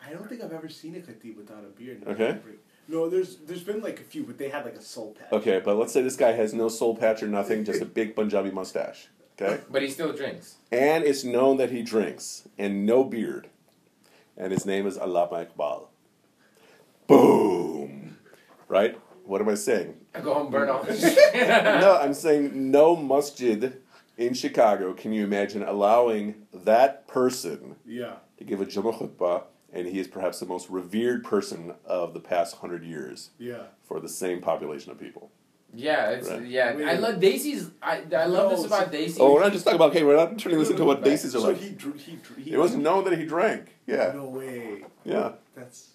[0.05, 2.03] I don't think I've ever seen a khatib without a beard.
[2.07, 2.39] Okay.
[2.87, 5.33] No, there's there's been like a few, but they had like a soul patch.
[5.33, 8.15] Okay, but let's say this guy has no soul patch or nothing, just a big
[8.15, 9.09] Punjabi mustache.
[9.39, 9.61] Okay?
[9.69, 10.55] but he still drinks.
[10.71, 13.49] And it's known that he drinks and no beard.
[14.37, 15.87] And his name is Allama Iqbal.
[17.07, 18.17] Boom!
[18.67, 18.97] Right?
[19.25, 19.95] What am I saying?
[20.17, 21.01] I go home, burn all this.
[21.35, 23.81] no, I'm saying no masjid
[24.17, 24.93] in Chicago.
[24.93, 28.15] Can you imagine allowing that person Yeah.
[28.37, 29.43] to give a Jummah khutbah?
[29.73, 33.63] And he is perhaps the most revered person of the past hundred years Yeah.
[33.83, 35.29] for the same population of people.
[35.73, 36.45] Yeah, it's Right.
[36.47, 36.75] yeah.
[36.75, 36.87] Wait.
[36.87, 37.69] I love Desi's.
[37.83, 39.17] I, I love No, this about so- Desi.
[39.19, 41.35] Oh, we're not just talking about, okay, we're not turning this into what Desi's bases
[41.35, 41.57] are So like.
[41.59, 43.75] he, dr- he, dr- he It was known that he drank.
[43.85, 44.13] Yeah.
[44.15, 44.85] No way.
[45.03, 45.33] Yeah.
[45.53, 45.89] That's.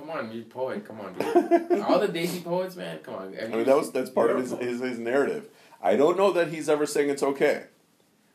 [0.00, 0.86] Come on, you poet.
[0.86, 1.80] Come on, dude.
[1.82, 2.98] All the Desi poets, man.
[2.98, 3.36] Come on.
[3.40, 5.48] I mean, that was that's part of his, his, his narrative.
[5.82, 7.64] I don't know that he's ever saying it's okay,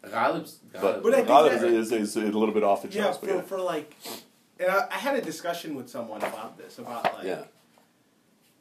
[0.03, 0.59] Ghalib's.
[0.74, 1.03] but, Ghalib.
[1.03, 3.26] But I think Ghalib that- is, is, is a little bit off the Yeah, for,
[3.26, 3.41] but yeah.
[3.41, 3.95] for like.
[4.59, 7.26] And I, I had a discussion with someone about this, about like.
[7.26, 7.43] yeah.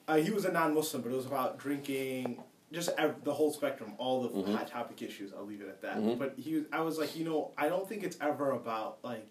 [0.06, 2.42] Uh, he was a non Muslim, but it was about drinking,
[2.72, 4.54] just ev- the whole spectrum, all the Mhm.
[4.56, 5.32] hot topic issues.
[5.32, 5.96] I'll leave it at that.
[5.96, 6.18] Mhm.
[6.18, 9.26] But he, was, I was like, you know, I don't think it's ever about like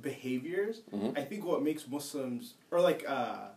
[0.00, 0.82] behaviors.
[0.94, 1.16] Mhm.
[1.18, 3.48] I think what makes Muslims, or like, uh,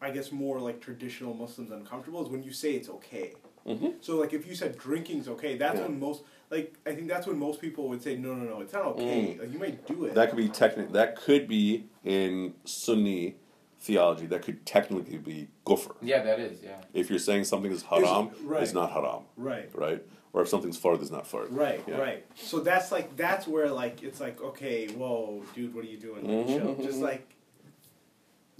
[0.00, 3.34] I guess more like traditional Muslims uncomfortable is when you say it's okay.
[3.66, 5.86] hmm So like if you said drinking's okay, that's Yeah.
[5.86, 8.74] when most like I think that's when most people would say no no no it's
[8.74, 9.38] not okay.
[9.40, 10.14] Like you might do it.
[10.14, 10.92] That could be technical.
[10.92, 13.36] That could be in Sunni
[13.78, 15.94] theology, that could technically be kufr.
[16.02, 16.62] Yeah, that is.
[16.62, 16.82] Yeah.
[16.92, 18.62] If you're saying something is haram, right.
[18.62, 19.70] it's not haram, Right.
[19.74, 20.02] right?
[20.34, 21.46] Or if something's fard, it's not fard.
[21.50, 21.96] Right, Yeah.
[21.98, 22.26] right.
[22.34, 26.26] So that's like that's where like it's like okay, whoa, dude, what are you doing?
[26.26, 26.82] Like, Mhm.
[26.84, 27.02] Just mhm.
[27.02, 27.28] like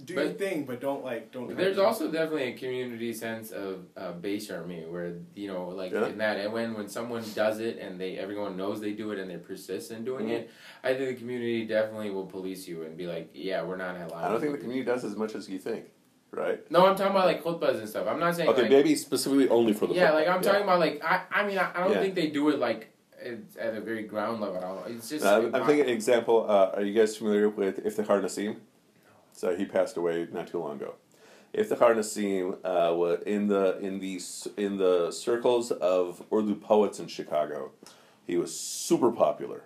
[0.03, 1.55] do your thing, but don't like don't.
[1.55, 6.07] There's also definitely a community sense of uh, Beisharmi where you know, like Yeah.
[6.07, 9.19] in that, and when when someone does it and they everyone knows they do it
[9.19, 10.49] and they persist in doing it,
[10.81, 14.23] I think the community definitely will police you and be like, yeah, we're not allowed.
[14.25, 15.85] I don't think the community does as much as you think,
[16.31, 16.69] right?
[16.71, 18.07] No, I'm talking about like khutbas and stuff.
[18.07, 20.19] I'm not saying Okay, like, maybe specifically only for the yeah, football.
[20.19, 22.01] like I'm talking about like I I mean I, I don't Yeah.
[22.01, 22.89] think they do it like
[23.21, 24.83] it's at a very ground level at all.
[24.87, 26.45] It's just Uh, I'm thinking an example.
[26.49, 28.57] Uh, are you guys familiar with Iftikhar Nassim?
[29.33, 30.95] So he passed away not too long ago.
[31.53, 34.21] Iftikhar Nassim uh, was in the in the
[34.57, 37.71] in the circles of Urdu poets in Chicago.
[38.27, 39.63] He was super popular.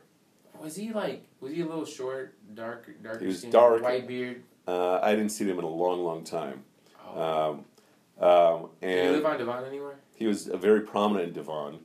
[0.62, 3.20] was he like was he a little short, dark, dark?
[3.22, 3.82] He was skin, dark.
[3.82, 4.44] white beard.
[4.68, 6.64] Uh, I didn't see him in a long, long time.
[7.08, 7.66] Oh.
[8.20, 9.96] Um, um, Did he live and on Devon anywhere?
[10.16, 11.80] he was a very prominent divan.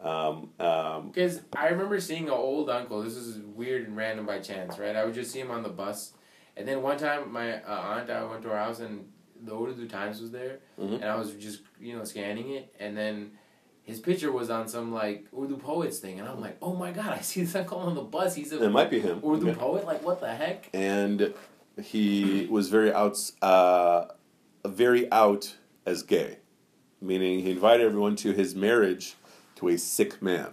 [0.00, 3.02] Um, um, Because I remember seeing an old uncle.
[3.02, 4.94] This is weird and random by chance, right?
[4.94, 6.12] I would just see him on the bus,
[6.56, 9.08] and then one time my uh, aunt, I went to her house, and
[9.42, 10.94] the Urdu Times was there, Mhm.
[10.96, 13.32] and I was just you know scanning it, and then
[13.82, 17.08] his picture was on some like Urdu poets thing, and I'm like, oh my god,
[17.18, 18.36] I see this uncle on the bus.
[18.36, 19.20] He's a it might be him.
[19.24, 19.54] Urdu Yeah.
[19.54, 19.84] poet.
[19.86, 20.68] Like what the heck?
[20.74, 21.32] and
[21.82, 24.06] he was very out, uh,
[24.66, 25.56] very out
[25.86, 26.38] as gay,
[27.00, 29.14] meaning he invited everyone to his marriage
[29.56, 30.50] to a Sikh man,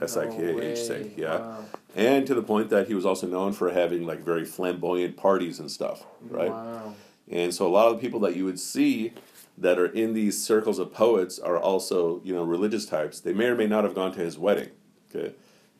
[0.00, 1.64] S I K H Sikh, yeah, Wow.
[1.94, 5.58] and to the point that he was also known for having like very flamboyant parties
[5.60, 6.50] and stuff, right?
[6.50, 6.94] Wow.
[7.30, 9.12] And so a lot of the people that you would see
[9.58, 13.20] that are in these circles of poets are also you know religious types.
[13.20, 14.70] They may or may not have gone to his wedding,
[15.14, 15.34] okay,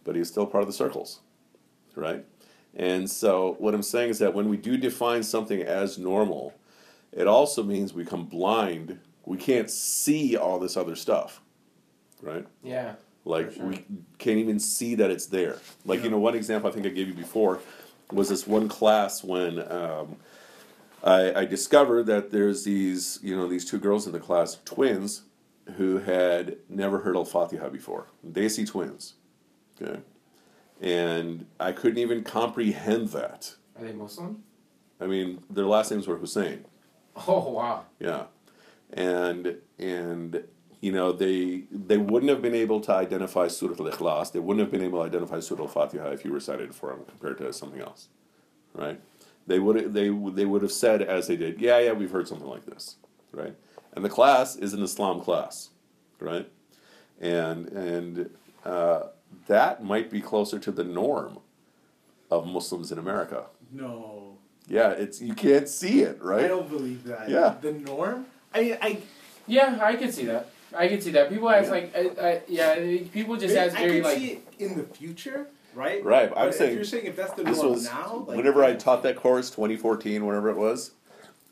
[0.04, 1.20] but he's still part of the circles,
[1.94, 2.24] right?
[2.78, 6.54] And so what I'm saying is that when we do define something as normal,
[7.12, 9.00] it also means we become blind.
[9.26, 11.42] We can't see all this other stuff,
[12.22, 12.46] right?
[12.62, 12.94] Yeah.
[13.24, 13.66] Like sure.
[13.66, 13.84] we
[14.18, 15.58] can't even see that it's there.
[15.84, 17.58] Like you know, one example I think I gave you before
[18.12, 20.16] was this one class when um,
[21.02, 25.22] I, I discovered that there's these you know these two girls in the class, twins,
[25.76, 28.06] who had never heard Al Fatiha before.
[28.24, 29.14] They see twins,
[29.80, 30.00] okay,
[30.80, 33.54] and I couldn't even comprehend that.
[33.78, 34.44] Are they Muslim?
[35.00, 36.64] I mean, their last names were Hussein.
[37.26, 37.84] Oh wow.
[37.98, 38.24] Yeah,
[38.92, 40.44] and and
[40.80, 44.32] you know they they wouldn't have been able to identify Surah Al-Ikhlas.
[44.32, 47.04] They wouldn't have been able to identify Surah Al-Fatiha if you recited it for them
[47.08, 48.08] compared to something else,
[48.72, 49.00] right?
[49.46, 52.46] They would they they would have said as they did, yeah, yeah, we've heard something
[52.46, 52.96] like this,
[53.32, 53.54] right?
[53.94, 55.70] And the class is an Islam class,
[56.20, 56.48] right?
[57.20, 58.30] And and
[58.64, 59.04] uh,
[59.46, 61.38] that might be closer to the norm
[62.30, 63.46] of Muslims in America.
[63.72, 64.36] No,
[64.68, 66.44] Yeah, it's you can't see it, right?
[66.44, 67.28] I don't believe that.
[67.28, 67.54] Yeah.
[67.60, 68.26] the norm.
[68.54, 68.98] I mean, I
[69.46, 70.50] Yeah, I could see that.
[70.76, 71.30] I could see that.
[71.30, 71.70] People ask Yeah.
[71.70, 72.74] like, I, I, yeah,
[73.12, 74.18] people just ask I very like.
[74.18, 76.04] see it in the future, right?
[76.04, 78.62] Right, I'm But saying if you're saying if that's the norm was now, like, whenever
[78.62, 80.92] I taught that course, 2014, whenever it was.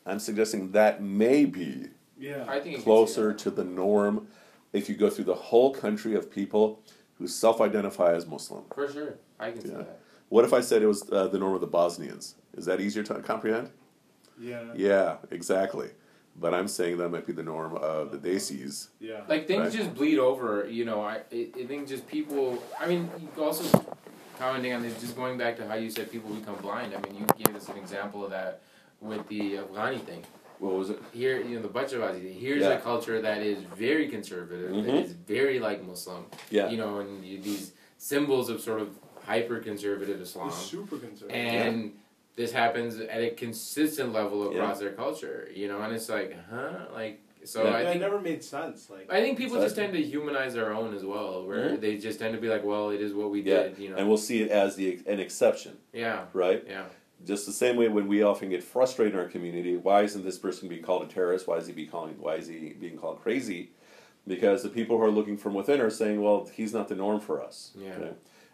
[0.05, 4.27] I'm suggesting that may be yeah, I think I could see closer to the norm
[4.73, 6.79] if you go through the whole country of people
[7.17, 8.63] who self-identify as Muslim.
[8.73, 9.99] For sure, I can see that.
[10.29, 12.35] What if I said it was uh, the norm of the Bosnians?
[12.55, 13.69] Is that easier to comprehend?
[14.39, 15.89] yeah, Yeah, exactly.
[16.39, 18.89] But I'm saying that might be the norm of the Desis.
[18.99, 19.21] yeah.
[19.27, 19.71] Like things Right.
[19.73, 21.01] just bleed over, you know.
[21.01, 22.61] I, I I think just people.
[22.79, 23.63] I mean, you also
[24.37, 26.93] commenting on this, just going back to how you said people become blind.
[26.93, 28.61] I mean, you gave us an example of that
[29.01, 30.23] with the Afghani thing.
[30.59, 30.99] What was it?
[31.13, 32.33] Here, you know, the Bacha bazi.
[32.33, 32.69] Here's Yeah.
[32.71, 35.03] a culture that is very conservative, that Mhm.
[35.03, 36.25] is very like Muslim.
[36.49, 36.69] Yeah.
[36.69, 40.47] You know, and you, these symbols of sort of hyper conservative Islam.
[40.47, 41.35] It's super conservative.
[41.35, 41.93] and
[42.35, 46.85] this happens at a consistent level across their culture, you know, and it's like, huh,
[46.93, 47.63] like so.
[47.63, 47.69] Yeah.
[47.75, 48.89] I that think never made sense.
[48.89, 51.81] Like, I think people just tend to humanize their own as well, where Mhm.
[51.81, 53.95] they just tend to be like, well, it is what we Yeah, did, you know.
[53.97, 56.63] and we'll see it as the an exception, yeah, right?
[56.67, 56.85] yeah,
[57.25, 60.37] Just the same way when we often get frustrated in our community, why isn't this
[60.37, 61.47] person being called a terrorist?
[61.47, 62.17] Why is he being called?
[62.19, 63.71] Why is he being called crazy?
[64.27, 67.19] Because the people who are looking from within are saying, "Well, he's not the norm
[67.19, 68.09] for us." Yeah.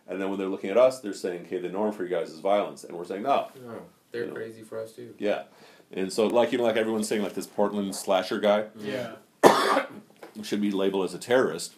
[0.07, 2.29] And then when they're looking at us, they're saying, "Okay, the norm for you guys
[2.29, 4.33] is violence," and we're saying, "No, no, they're You know.
[4.35, 5.13] crazy for us too.
[5.17, 5.43] yeah."
[5.91, 9.15] And so, like you know, like everyone's saying, like this Portland slasher guy yeah,
[10.43, 11.73] should be labeled as a terrorist.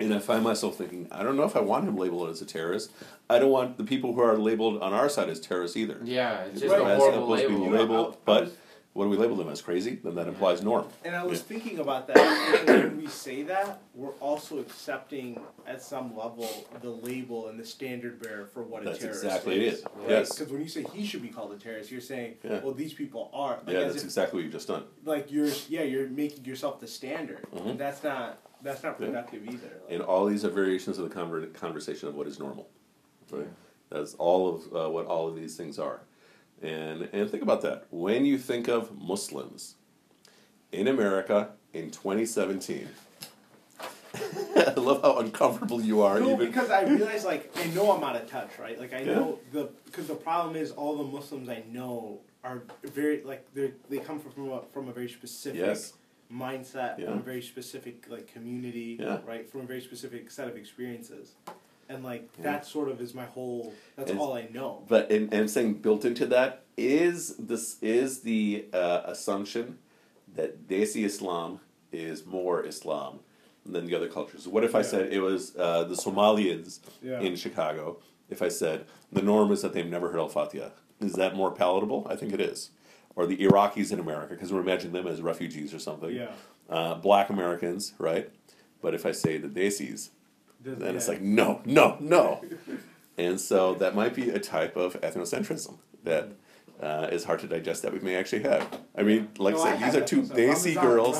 [0.00, 2.44] And I find myself thinking, I don't know if I want him labeled as a
[2.46, 2.90] terrorist.
[3.30, 5.98] I don't want the people who are labeled on our side as terrorists either.
[6.02, 6.82] Yeah, it's just Right.
[6.92, 7.70] a horrible label.
[7.70, 8.52] labeled, I- I but was-
[8.94, 9.60] what do we label them as?
[9.60, 9.98] Crazy?
[10.02, 10.86] Then that implies norm.
[11.04, 16.16] And I was thinking about that when we say that, we're also accepting at some
[16.16, 16.48] level
[16.80, 19.80] the label and the standard bearer for what That's a terrorist exactly is.
[19.80, 19.86] it.
[19.96, 20.10] Right?
[20.10, 20.36] Yes.
[20.38, 22.60] Because when you say he should be called a terrorist, you're saying, Yeah.
[22.62, 23.58] well, these people are.
[23.66, 24.84] Like, yeah, that's if, exactly what you've just done.
[25.04, 27.44] like you're, yeah, you're making yourself the standard.
[27.52, 27.70] Mhm.
[27.70, 29.06] And that's not that's not Yeah.
[29.08, 29.80] productive either.
[29.84, 32.68] Like, And all these are variations of the conver- conversation of what is normal.
[33.30, 33.46] Right?
[33.90, 36.00] That's all of uh, what all of these things are.
[36.62, 37.86] And, and think about that.
[37.90, 39.74] When you think of Muslims
[40.72, 42.88] in America in 2017,
[44.56, 46.20] I love how uncomfortable you are.
[46.20, 48.78] No, even because I realize, like, I know I'm out of touch, right?
[48.78, 49.14] Like, I Yeah.
[49.14, 53.72] know the because the problem is all the Muslims I know are very like they
[53.90, 55.94] they come from a, from a very specific Yes.
[56.32, 57.06] mindset, Yeah.
[57.06, 59.18] from a very specific like community, Yeah.
[59.26, 59.50] right?
[59.50, 61.34] From a very specific set of experiences,
[61.88, 62.44] and like Yeah.
[62.44, 63.72] that sort of is my whole.
[63.96, 64.82] That's all I know.
[64.88, 69.78] But and, and I'm saying built into that is this is the uh, assumption
[70.34, 71.60] that Desi Islam
[71.92, 73.20] is more Islam
[73.64, 74.46] than the other cultures.
[74.48, 77.20] What if I said it was uh, the Somalians Yeah.
[77.20, 77.98] in Chicago?
[78.28, 80.70] If I said the norm is that they've never heard Al Fatiha,
[81.00, 82.06] is that more palatable?
[82.10, 82.70] I think it is.
[83.16, 86.10] Or the Iraqis in America, because we're imagining them as refugees or something.
[86.10, 86.32] Yeah.
[86.68, 88.30] Uh, black Americans, right?
[88.82, 90.10] But if I say the Desis,
[90.64, 92.42] Does- then it's like no, no, no.
[93.18, 96.30] and so that might be a type of ethnocentrism that
[96.82, 98.66] uh, is hard to digest that we may actually have.
[98.96, 100.22] I mean, like No, I said, these are two.
[100.22, 101.16] Desi girls.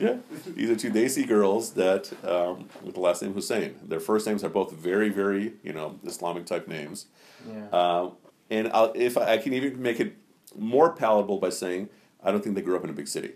[0.00, 0.16] Yeah,
[0.54, 3.76] these are two Desi girls that um, with the last name Hussein.
[3.82, 7.06] Their first names are both very, very you know Islamic type names.
[7.48, 7.68] Yeah.
[7.70, 8.12] Um,
[8.50, 10.14] and I'll, if I, I can even make it
[10.56, 11.88] more palatable by saying
[12.22, 13.32] I don't think they grew up in a big city,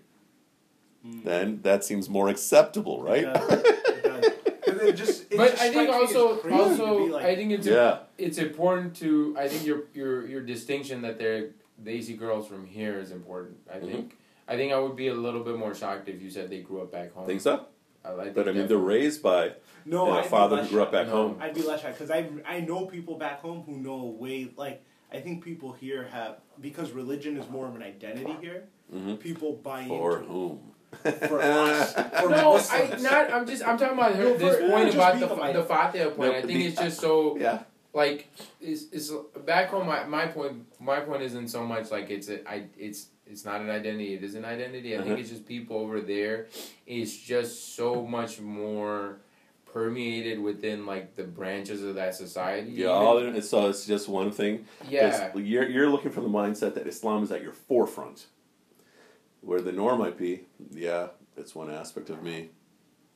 [1.24, 3.24] then that seems more acceptable, right?
[3.24, 3.52] It does.
[3.62, 4.32] It does.
[4.64, 7.52] 'Cause it just- it but I think strikes me as also also like- I think
[7.52, 7.98] it's Yeah.
[8.18, 11.50] it's important to I think your your your distinction that they're
[11.82, 13.56] Desi girls from here is important.
[13.72, 13.86] I Mm-hmm.
[13.92, 14.16] think
[14.48, 16.80] I think I would be a little bit more shocked if you said they grew
[16.82, 17.26] up back home.
[17.26, 17.66] Think so?
[18.04, 19.52] I, I think But I mean, they're raised by
[19.86, 20.92] no, and a I'd father who grew up shocked.
[20.92, 21.12] back No.
[21.12, 21.36] home.
[21.40, 24.82] I'd be less shocked because I I know people back home who know way like
[25.12, 28.64] I think people here have because religion is more of an identity here.
[28.94, 29.18] Mhm.
[29.18, 30.69] People buy For into whom?
[31.02, 31.92] For us.
[31.94, 33.32] For No, I not.
[33.32, 33.66] I'm just.
[33.66, 36.18] I'm talking about her, No, this for- point about the like- the Fatiha point.
[36.32, 37.62] No, I think the- it's just so Yeah.
[37.92, 38.28] like
[38.60, 39.10] it's, it's
[39.44, 39.86] back home.
[39.86, 40.66] My, my point.
[40.80, 42.48] My point isn't so much like it's a.
[42.50, 44.14] I it's it's not an identity.
[44.14, 44.94] It is an identity.
[44.94, 45.06] I Uh-huh.
[45.08, 46.46] think it's just people over there.
[46.86, 49.20] It's just so much more
[49.72, 52.72] permeated within like the branches of that society.
[52.72, 54.66] Yeah, all in, so it's just one thing.
[54.88, 55.06] yeah.
[55.28, 58.26] It's- you're, you're looking from the mindset that Islam is at your forefront.
[59.42, 62.50] Where the norm might be, yeah, it's one aspect of me,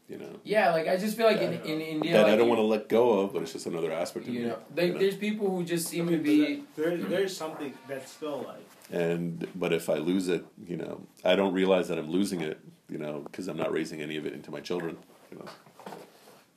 [0.09, 2.49] you know, Yeah, like I just feel like in, in India, that like, I don't
[2.49, 4.47] want to let go of, but it's just another aspect of You me.
[4.49, 4.99] know, like you know?
[5.01, 6.57] there's people who just I seem mean, to be.
[6.57, 11.03] but there, there's something that's still like And but if I lose it, you know,
[11.25, 12.59] I don't realize that I'm losing it,
[12.89, 14.97] you know, because I'm not raising any of it into my children,
[15.31, 15.47] you know.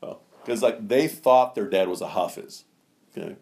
[0.02, 2.64] Well, because like they thought their dad was a hafiz,
[3.18, 3.36] okay.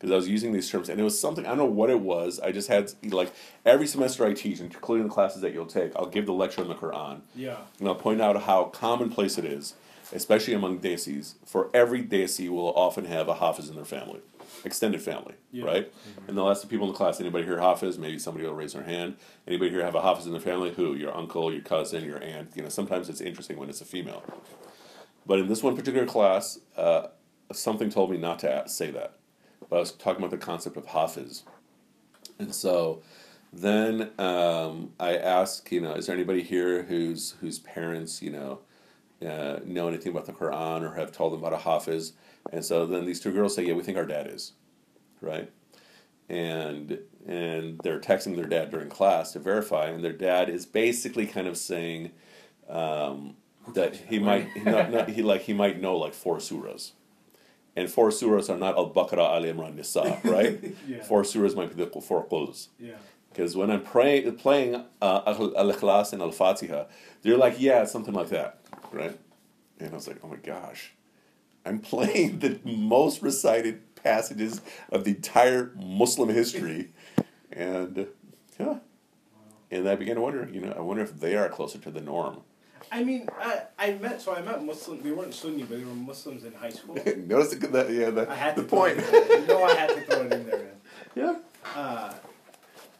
[0.00, 2.00] Because I was using these terms, and it was something I don't know what it
[2.00, 2.40] was.
[2.40, 3.32] I just had like
[3.66, 6.68] every semester I teach, including the classes that you'll take, I'll give the lecture on
[6.68, 7.58] the Quran, yeah.
[7.78, 9.74] and I'll point out how commonplace it is,
[10.10, 11.34] especially among desis.
[11.44, 14.20] For every desi will often have a hafiz in their family,
[14.64, 15.64] extended family, Yeah.
[15.66, 15.92] right?
[16.26, 17.98] And they'll ask the people in the class, anybody here hafiz?
[17.98, 19.16] Maybe somebody will raise their hand.
[19.46, 20.70] Anybody here have a hafiz in their family?
[20.72, 20.94] Who?
[20.94, 22.52] Your uncle, your cousin, your aunt.
[22.56, 24.22] You know, sometimes it's interesting when it's a female.
[25.26, 27.08] But in this one particular class, uh,
[27.52, 29.16] something told me not to say that.
[29.70, 31.44] But I was talking about the concept of hafiz.
[32.38, 33.02] And so
[33.52, 38.58] then um, I ask, you know, is there anybody here whose whose parents, you know,
[39.26, 42.12] uh, know anything about the Quran or have told them about a hafiz?
[42.52, 44.52] And so then these two girls say, yeah, we think our dad is,
[45.20, 45.50] right?
[46.28, 51.26] And and they're texting their dad during class to verify, and their dad is basically
[51.26, 52.12] kind of saying
[52.68, 53.36] um,
[53.74, 56.92] that he might not, not, he like he might know like four surahs.
[57.76, 60.58] And four surahs are not Al Baqarah, Al Imran, Nisa, right?
[60.86, 61.02] Yeah.
[61.02, 62.68] Four surahs might be the four quls.
[62.78, 62.94] Yeah.
[63.30, 66.84] Because when I'm pray, playing uh, Al Ikhlas and Al Fatiha,
[67.22, 68.58] they're like, yeah, something like that,
[68.92, 69.16] right?
[69.78, 70.92] And I was like, oh my gosh,
[71.64, 74.60] I'm playing the most recited passages
[74.90, 76.90] of the entire Muslim history,
[77.52, 78.08] and
[78.58, 78.78] yeah,
[79.70, 82.00] and I began to wonder, you know, I wonder if they are closer to the
[82.00, 82.42] norm.
[82.92, 85.02] I mean, I, I met so I met Muslim.
[85.02, 86.94] They weren't Sunni, but they were Muslims in high school.
[87.16, 88.98] Notice the, the yeah the, I had the to point.
[88.98, 89.40] It in.
[89.42, 90.58] You know, I had to throw it in there.
[90.58, 90.70] Man.
[91.14, 91.36] yeah.
[91.76, 92.12] Uh,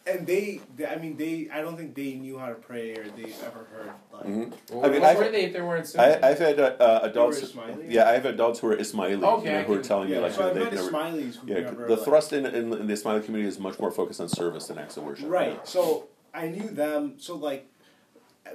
[0.07, 1.49] and they, they, I mean, they.
[1.53, 4.25] I don't think they knew how to pray or they ever heard like.
[4.25, 4.53] Mhm.
[4.73, 6.15] Well, I mean, what I've- were they if they weren't Sunni?
[6.15, 7.41] I, I've had uh, adults.
[7.41, 7.87] Ismaili?
[7.91, 10.11] Yeah, I have adults who are Ismaili Okay, you know, I who are can- telling
[10.11, 10.77] me like so I they've never.
[10.91, 11.87] Ismailis who Yeah, never.
[11.87, 14.67] the like, thrust in, in, in the Ismaili community is much more focused on service
[14.69, 15.29] than acts of worship.
[15.29, 15.67] Right.
[15.69, 17.69] So I knew them, so like,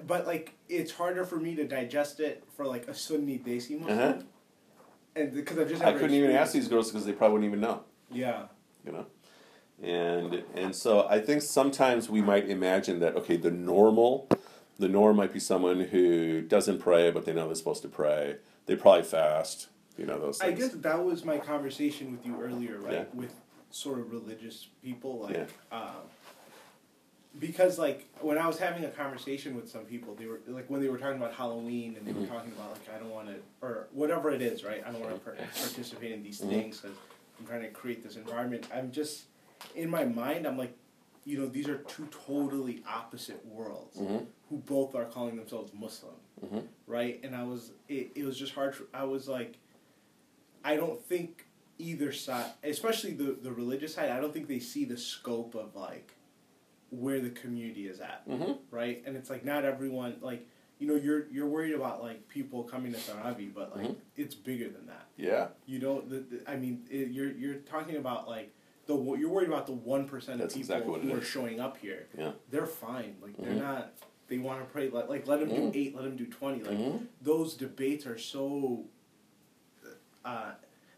[0.06, 4.00] but like it's harder for me to digest it for like a Sunni Desi Muslim,
[4.00, 4.22] Uh-huh.
[5.16, 7.62] and because I've just I couldn't even ask these girls because they probably wouldn't even
[7.62, 7.84] know.
[8.12, 8.48] Yeah,
[8.86, 9.06] you know
[9.84, 14.30] and and so i think sometimes we might imagine that okay the normal
[14.80, 18.38] the norm might be someone who doesn't pray but they know they're supposed to pray
[18.68, 19.68] they probably fast
[19.98, 22.94] you know those I guess that was my conversation with you earlier, right?
[22.94, 23.04] Yeah.
[23.14, 23.34] With
[23.70, 25.78] sort of religious people, like, Yeah.
[25.78, 25.96] um,
[27.40, 30.82] because like when I was having a conversation with some people, they were like when
[30.82, 32.22] they were talking about Halloween and they Mm-hmm.
[32.22, 34.84] were talking about like I don't want to or whatever it is, right?
[34.86, 36.50] I don't want to par- participate in these Mhm.
[36.50, 36.98] things because
[37.40, 38.68] I'm trying to create this environment.
[38.74, 39.26] I'm just
[39.76, 40.76] in my mind, I'm like,
[41.26, 44.26] you know, these are two totally opposite worlds Mhm.
[44.50, 46.14] who both are calling themselves Muslim
[46.46, 46.68] Mhm.
[46.88, 47.20] right?
[47.24, 48.76] And I was it, it was just hard.
[48.76, 49.56] For, I was like,
[50.64, 51.46] I don't think
[51.78, 55.76] either side, especially the the religious side, I don't think they see the scope of
[55.76, 56.14] like
[57.00, 58.58] where the community is at, Mhm.
[58.72, 59.04] right?
[59.06, 60.48] And it's like not everyone like
[60.80, 63.96] you know you're you're worried about like people coming to taraweeh, but like Mhm.
[64.16, 65.08] it's bigger than that.
[65.18, 66.10] yeah You don't.
[66.10, 68.52] The, the, I mean, it, you're you're talking about like.
[68.88, 71.26] The, you're worried about the one percent of people exactly who are is.
[71.28, 72.06] showing up here.
[72.16, 72.34] Yeah.
[72.52, 73.16] They're fine.
[73.22, 73.60] Like they're Mhm.
[73.62, 73.94] not.
[74.28, 74.90] They want to pray.
[74.90, 75.96] Like, like let them do eight.
[75.96, 76.64] Let them do twenty.
[76.64, 77.08] Like Mhm.
[77.22, 78.86] those debates are so
[80.24, 80.52] uh,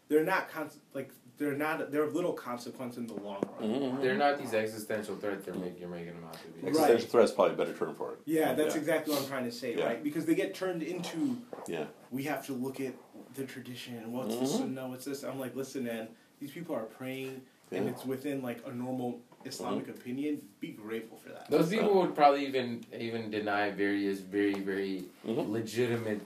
[0.08, 3.70] they're not con- like they're not they're of little consequence in the long run.
[3.70, 4.02] Mhm.
[4.02, 6.66] They're not these existential threats they're make, you're making them out to be.
[6.66, 8.80] Existential threat is probably a better term for it Yeah, that's yeah.
[8.80, 9.86] exactly what I'm trying to say, Yeah.
[9.86, 10.02] right?
[10.02, 11.36] Because they get turned into
[11.66, 12.94] yeah we have to look at
[13.34, 14.12] the tradition.
[14.12, 14.40] What's Mhm.
[14.40, 14.56] this?
[14.56, 14.88] Sunnah?
[14.88, 15.22] What's this?
[15.22, 16.08] I'm like, listen, man.
[16.40, 20.40] These people are praying, and it's within like a normal Islamic opinion.
[20.60, 21.48] Be grateful for that.
[21.50, 25.50] Those people would probably even even deny various very very Mhm.
[25.50, 26.20] legitimate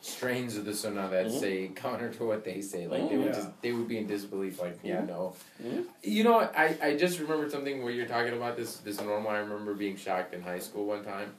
[0.00, 1.40] strains of the sunnah that Mhm.
[1.40, 2.86] say counter to what they say.
[2.86, 3.32] Like they would Yeah.
[3.32, 4.60] just they would be in disbelief.
[4.60, 5.08] Like yeah Mhm.
[5.08, 5.34] no.
[5.62, 5.86] Mhm.
[6.02, 6.38] You know?
[6.38, 9.30] I I just remembered something where you're talking about this this normal.
[9.30, 11.34] I remember being shocked in high school one time,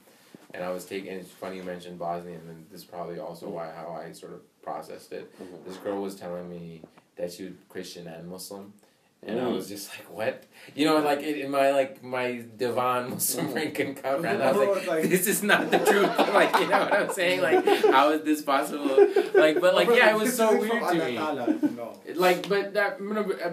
[0.52, 1.12] and I was taking.
[1.12, 4.40] It's funny you mentioned Bosnian, and this is probably also why how I sort of
[4.62, 5.32] processed it.
[5.40, 5.64] Mhm.
[5.64, 6.82] This girl was telling me
[7.16, 8.74] that she was Christian and Muslim.
[9.26, 9.54] And I Mm.
[9.56, 10.44] was just like, what?
[10.76, 14.40] You know, like in in my like my divan Muslim friend can come around.
[14.42, 16.18] I was like, this is not the truth.
[16.40, 17.40] like, you know what I'm saying?
[17.42, 18.96] Like, how is this possible?
[19.34, 21.16] Like, but like, yeah, it was so weird to me.
[22.14, 22.98] Like, but that,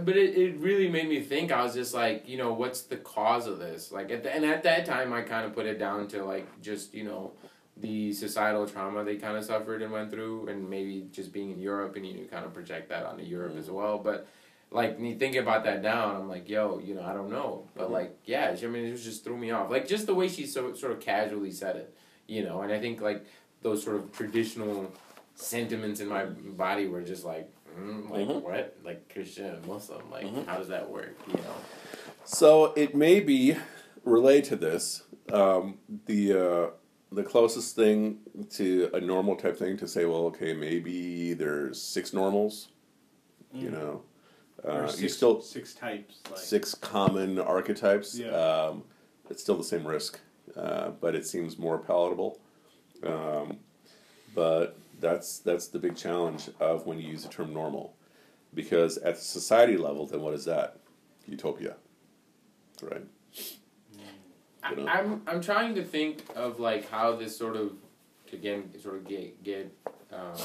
[0.05, 1.51] but it, it really made me think.
[1.51, 3.91] I was just like, you know, what's the cause of this?
[3.91, 6.47] Like, at the, and at that time, I kind of put it down to like
[6.61, 7.33] just you know,
[7.75, 11.59] the societal trauma they kind of suffered and went through, and maybe just being in
[11.59, 13.97] Europe, and you kind of project that onto Europe as well.
[13.97, 14.27] But
[14.71, 17.67] like, me thinking about that now, and I'm like, yo, you know, I don't know,
[17.75, 17.91] but Mhm.
[17.93, 19.69] like, yeah, I mean, it was just threw me off.
[19.69, 21.93] Like, just the way she so sort of casually said it,
[22.27, 23.25] you know, and I think like
[23.61, 24.91] those sort of traditional
[25.35, 28.41] sentiments in my body were just like, mm, like Mhm.
[28.41, 30.45] what, like Christian and Muslim, like Mhm.
[30.45, 31.55] how does that work, you know?
[32.23, 33.55] So it may be
[34.03, 35.03] related to this.
[35.31, 36.69] Um, the uh,
[37.11, 38.19] the closest thing
[38.51, 42.69] to a normal type thing to say, well, okay, maybe there's six normals.
[43.53, 44.01] You know, Mm.
[44.01, 44.01] Or
[44.67, 46.19] uh, six, you still six types.
[46.29, 48.17] Like, six common archetypes.
[48.17, 48.29] Yeah.
[48.29, 48.83] Um,
[49.29, 50.19] it's still the same risk,
[50.55, 52.39] uh, but it seems more palatable.
[53.03, 53.57] Um,
[54.33, 57.95] but that's that's the big challenge of when you use the term normal,
[58.53, 60.79] because at the society level, then what is that?
[61.27, 61.75] Utopia,
[62.81, 63.03] right?
[64.63, 64.87] I, You know?
[64.87, 67.73] I'm I'm trying to think of like how this sort of
[68.31, 69.75] again sort of get get
[70.11, 70.37] um,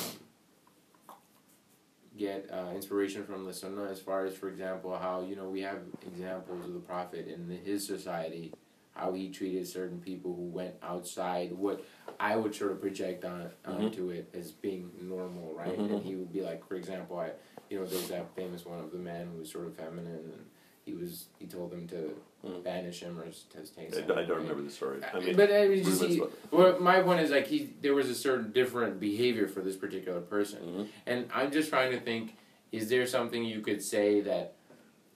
[2.20, 5.62] get uh, inspiration from the Sunnah as far as for example how you know we
[5.62, 8.52] have examples of the Prophet in his society
[8.92, 11.82] how he treated certain people who went outside what
[12.18, 15.90] I would sort of project on onto it as being normal right Mhm.
[15.94, 17.30] and he would be like for example I
[17.70, 20.44] you know there's that famous one of the man who was sort of feminine and
[20.90, 22.14] he was he told them to
[22.44, 22.64] Mm.
[22.64, 24.98] banish him or just take I don't, I don't remember the story.
[25.12, 28.08] I mean, but I mean, just see, well, my point is like he there was
[28.08, 30.86] a certain different behavior for this particular person, Mhm.
[31.06, 32.36] and I'm just trying to think:
[32.72, 34.54] is there something you could say that,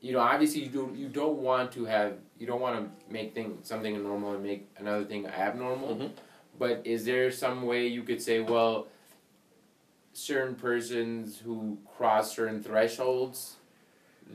[0.03, 3.33] you know, obviously you don't you don't want to have you don't want to make
[3.35, 6.11] thing something normal and make another thing abnormal, Mhm.
[6.59, 8.87] but is there some way you could say, well,
[10.13, 13.57] certain persons who cross certain thresholds,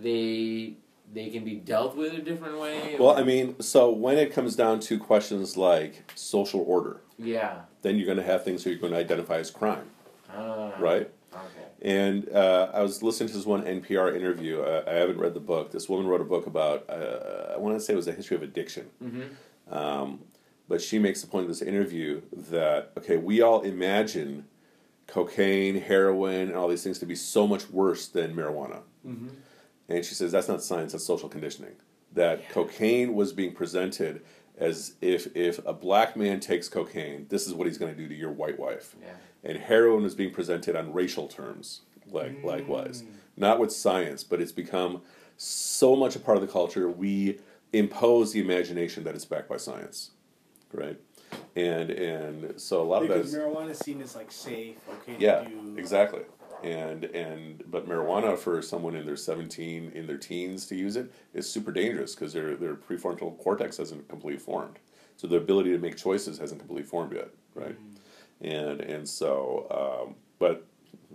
[0.01, 0.73] they
[1.13, 2.95] they can be dealt with a different way?
[2.99, 7.61] Well, or- I mean, so when it comes down to questions like social order, yeah,
[7.81, 9.89] then you're going to have things that you're going to identify as crime,
[10.33, 11.09] uh, right?
[11.33, 11.65] Okay.
[11.81, 14.61] And uh, I was listening to this one NPR interview.
[14.61, 15.71] Uh, I haven't read the book.
[15.71, 18.35] This woman wrote a book about, uh, I want to say it was a history
[18.35, 18.87] of addiction.
[19.03, 19.73] Mm-hmm.
[19.73, 20.19] Um,
[20.67, 24.45] but she makes the point in this interview that, okay, we all imagine
[25.07, 28.81] cocaine, heroin, and all these things to be so much worse than marijuana.
[29.07, 29.29] Mm-hmm.
[29.89, 31.73] And she says that's not science, that's social conditioning.
[32.13, 34.21] That cocaine was being presented
[34.57, 38.07] as if if a black man takes cocaine, this is what he's going to do
[38.07, 38.95] to your white wife.
[39.01, 39.13] Yeah.
[39.43, 41.81] And heroin is being presented on racial terms,
[42.11, 43.07] like likewise, mm.
[43.37, 45.01] not with science, but it's become
[45.37, 46.89] so much a part of the culture.
[46.89, 47.39] We
[47.71, 50.11] impose the imagination that it's backed by science,
[50.73, 50.99] right?
[51.55, 54.77] And and so a lot of that Because is marijuana is seen as like safe,
[54.89, 55.75] okay yeah, to do.
[55.77, 56.21] exactly.
[56.63, 61.11] And and but marijuana for someone in their seventeen in their teens to use it
[61.33, 64.79] is super dangerous because their their prefrontal cortex hasn't completely formed,
[65.17, 67.75] so their ability to make choices hasn't completely formed yet, right?
[68.41, 70.65] And and so, um, but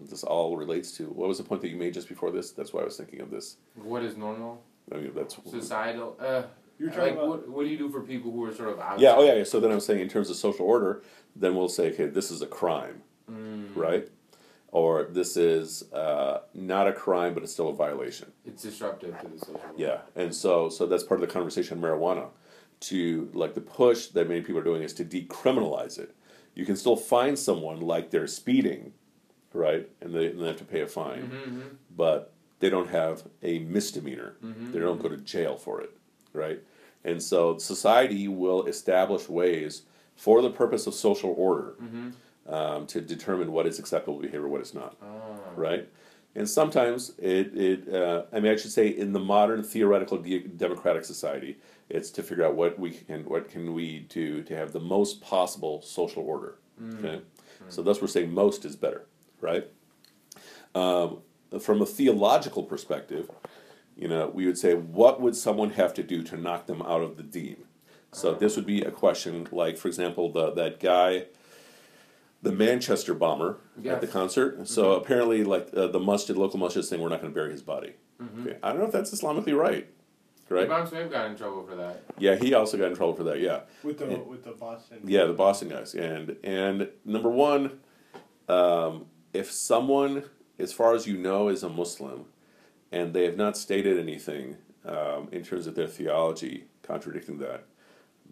[0.09, 2.51] this all relates to what was the point that you made just before this?
[2.53, 3.57] That's why I was thinking of this.
[3.75, 4.63] What is normal?
[4.93, 6.17] I mean, that's Societal.
[6.21, 6.43] Uh,
[6.79, 8.81] You're trying like, about what, what do you do for people who are sort of
[8.81, 8.99] out?
[9.01, 9.15] yeah.
[9.17, 9.35] Oh yeah.
[9.37, 9.45] yeah.
[9.45, 11.03] So then I'm saying in terms of social order,
[11.37, 13.75] then we'll say, okay, this is a crime, Mm.
[13.75, 14.09] right?
[14.75, 18.33] Or this is uh, not a crime, but it's still a violation.
[18.45, 19.55] It's disruptive to the social.
[19.55, 19.75] world.
[19.79, 22.27] Yeah, and so so that's part of the conversation on marijuana.
[22.91, 26.15] To like the push that many people are doing is to decriminalize it.
[26.57, 28.93] You can still find someone like they're speeding,
[29.53, 31.61] right, and they, and they have to pay a fine, Mm-hmm.
[31.97, 34.35] but they don't have a misdemeanor.
[34.45, 34.73] Mhm.
[34.73, 35.91] They don't go to jail for it,
[36.33, 36.61] right?
[37.05, 39.83] And so society will establish ways
[40.17, 42.11] for the purpose of social order Mm-hmm.
[42.49, 45.39] Um, to determine what is acceptable behavior, what is not Oh.
[45.57, 45.89] right?
[46.37, 50.41] And sometimes it, it uh, I mean, I should say, in the modern theoretical de-
[50.41, 54.73] democratic society, it's to figure out what we can, what can we do to have
[54.73, 56.57] the most possible social order.
[56.99, 57.21] Okay,
[57.69, 59.05] so thus we're saying most is better,
[59.41, 59.69] right?
[60.75, 61.19] Um,
[61.61, 63.31] from a theological perspective,
[63.97, 67.01] you know, we would say, what would someone have to do to knock them out
[67.03, 67.59] of the deen?
[68.11, 71.27] So this would be a question like, for example, the that guy,
[72.45, 74.11] the Manchester bomber at the Yes.
[74.13, 74.69] concert.
[74.69, 77.51] So apparently, like uh, the masjid, local masjid, is saying we're not going to bury
[77.53, 77.95] his body.
[78.41, 78.59] Okay.
[78.63, 79.89] I don't know if that's Islamically right.
[80.51, 80.71] Right?
[80.71, 82.03] Imam Smith got in trouble for that.
[82.19, 83.41] Yeah, he also got in trouble for that.
[83.41, 84.19] Yeah, with the Yeah.
[84.19, 84.99] with the Boston.
[85.05, 87.81] yeah, the Boston guys, and and number one,
[88.49, 90.25] um, if someone,
[90.59, 92.27] as far as you know, is a Muslim,
[92.93, 97.65] and they have not stated anything um, in terms of their theology contradicting that,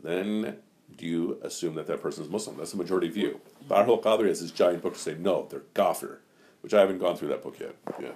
[0.02, 0.58] then
[0.97, 2.57] do you assume that that person is Muslim?
[2.57, 3.40] That's the majority view.
[3.68, 6.20] Tahir al-Qadri has his giant book to say no, they're kafir,
[6.61, 7.74] which I haven't gone through that book yet.
[8.01, 8.09] Yeah,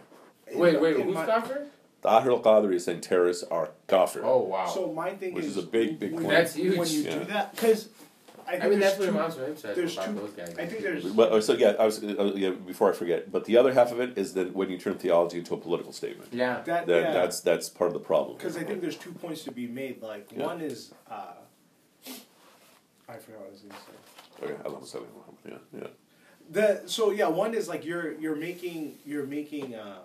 [0.54, 1.66] Wait, wait, In who's my- Kafir?
[2.02, 4.22] Tahir al-Qadri is saying terrorists are kafir.
[4.24, 4.66] Oh wow.
[4.66, 6.36] So my thing Which is, is a big, big when, point.
[6.36, 6.78] That's huge.
[6.78, 7.18] When you Yeah.
[7.18, 7.88] do that, because
[8.46, 10.30] I, think I mean, that's there's what two- Imam Smith said there's about two- those
[10.30, 10.54] guys.
[10.56, 13.32] I think there's- But, oh, so yeah, I was uh, yeah, before I forget.
[13.32, 15.92] But the other half of it is that when you turn theology into a political
[15.92, 16.60] statement, Yeah.
[16.64, 17.12] that, that, yeah.
[17.12, 18.36] that's that's part of the problem.
[18.36, 20.00] Because I think there's two points to be made.
[20.00, 20.46] Like Yeah.
[20.46, 21.32] one is, uh,
[23.08, 24.52] I forgot what I was going to say.
[24.54, 25.60] Okay, Allah Salli Muhammad.
[25.72, 25.86] Yeah, yeah.
[26.50, 29.98] The so yeah, one is like you're you're making you're making um,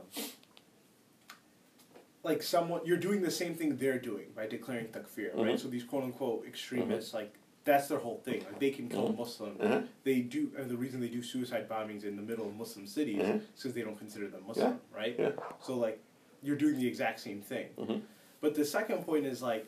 [2.23, 5.55] like someone you're doing the same thing they're doing by declaring takfir, right?
[5.55, 5.59] Mhm.
[5.59, 7.33] So these quote unquote extremists, like
[7.63, 8.39] that's their whole thing.
[8.45, 9.17] Like they can kill a Mhm.
[9.17, 9.55] Muslim.
[9.57, 9.87] Mhm.
[10.03, 13.21] They do, and the reason they do suicide bombings in the middle of Muslim cities
[13.21, 13.35] Mhm.
[13.41, 15.15] is because they don't consider them Muslim, right?
[15.19, 15.31] Yeah.
[15.61, 15.99] So like
[16.41, 17.67] you're doing the exact same thing.
[17.77, 18.01] Mhm.
[18.39, 19.67] But the second point is like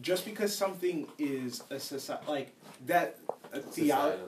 [0.00, 3.18] just because something is a society like that
[3.52, 4.22] a theology.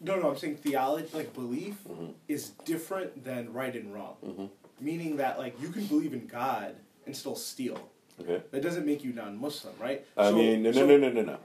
[0.00, 2.12] No, no, I'm saying theology, like belief, Mhm.
[2.28, 4.16] is different than right and wrong.
[4.24, 4.50] Mhm.
[4.80, 6.76] Meaning that like you can believe in God
[7.06, 7.78] and still steal.
[8.20, 8.42] Okay.
[8.50, 10.04] That doesn't make you non-Muslim, right?
[10.16, 11.38] I So- mean, no, no, so- no, no, no, no.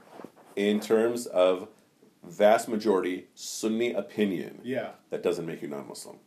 [0.56, 1.68] In terms of
[2.22, 6.18] vast majority Sunni opinion, Yeah, that doesn't make you non-Muslim.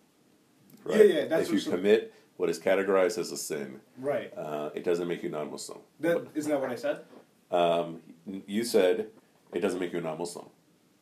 [0.89, 4.31] Yeah, yeah, that's if you so- commit what is categorized as a sin, right.
[4.37, 5.79] uh, it doesn't make you non-Muslim.
[5.99, 7.05] That isn't that what I said?
[7.51, 8.01] Um,
[8.47, 9.07] you said
[9.53, 10.47] it doesn't make you a non-Muslim,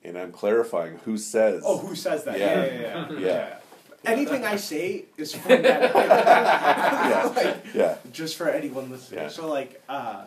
[0.03, 1.63] and I'm clarifying who says.
[1.65, 2.37] Oh, who says that?
[2.37, 2.65] Yeah.
[2.65, 3.19] Yeah, yeah, yeah.
[3.19, 3.55] Yeah.
[4.05, 5.93] Anything I say is from that.
[5.95, 7.31] Yeah.
[7.35, 7.97] like, yeah.
[8.11, 9.21] just for anyone listening.
[9.21, 9.27] Yeah.
[9.29, 10.25] So like, uh,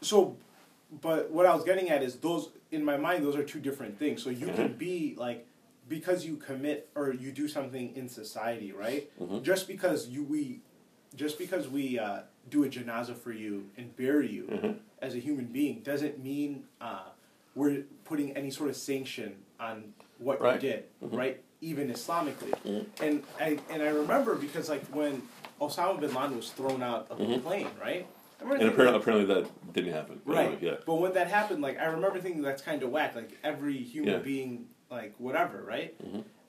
[0.00, 0.36] so,
[1.02, 3.98] but what I was getting at is those in my mind those are two different
[3.98, 4.22] things.
[4.22, 4.78] So you can Mhm.
[4.78, 5.46] be like
[5.88, 9.10] because you commit or you do something in society, right?
[9.20, 9.42] Mhm.
[9.42, 10.60] Just because you we,
[11.14, 14.76] just because we uh, do a janaza for you and bury you Mhm.
[15.04, 17.02] As a human being doesn't mean uh,
[17.54, 20.54] we're putting any sort of sanction on what Right.
[20.54, 21.16] you did, Mhm.
[21.16, 21.40] right?
[21.60, 22.86] Even Islamically, Mhm.
[23.00, 25.22] and I and I remember because like when
[25.60, 27.42] Osama bin Laden was thrown out of the Mhm.
[27.42, 28.06] plane, right?
[28.40, 30.20] And apparently, apparently that didn't happen.
[30.24, 30.58] Right?
[30.60, 30.76] yeah.
[30.84, 33.14] But when that happened, like I remember thinking that's kind of whack.
[33.14, 34.18] Like every human Yeah.
[34.18, 35.94] being, like whatever, right?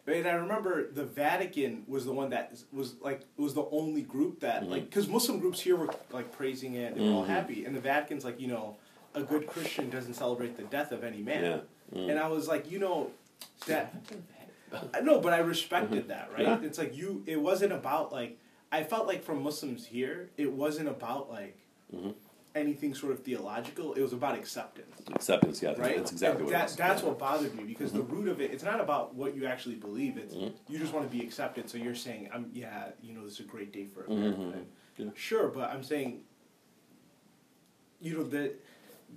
[0.08, 4.40] And I remember the Vatican was the one that was like was the only group
[4.42, 4.70] that Mhm.
[4.70, 7.28] like because Muslim groups here were like praising it and all Mhm.
[7.28, 8.78] happy, and the Vatican's like you know
[9.16, 11.44] a good Christian doesn't celebrate the death of any man.
[11.44, 12.00] Yeah.
[12.00, 12.10] Mm.
[12.12, 13.12] And I was like, you know,
[13.68, 13.96] that
[14.94, 16.46] I know, but I respected that, right?
[16.46, 16.62] Mm-hmm.
[16.64, 16.68] Yeah.
[16.68, 17.24] It's like you.
[17.26, 18.38] It wasn't about like
[18.72, 21.58] I felt like from Muslims here, it wasn't about like
[21.96, 22.14] Mhm.
[22.56, 23.94] Anything sort of theological.
[23.94, 25.02] It was about acceptance.
[25.14, 25.98] Acceptance, yeah, right?
[25.98, 26.78] that's exactly And what that.
[26.78, 29.76] That's what bothered me because the root of it, it's not about what you actually
[29.76, 30.18] believe.
[30.18, 31.70] It's you just want to be accepted.
[31.70, 34.64] So you're saying, "I'm yeah, you know, this is a great day for America." Mhm.
[34.98, 35.06] Yeah.
[35.16, 36.22] Sure, but I'm saying,
[38.00, 38.64] you know, that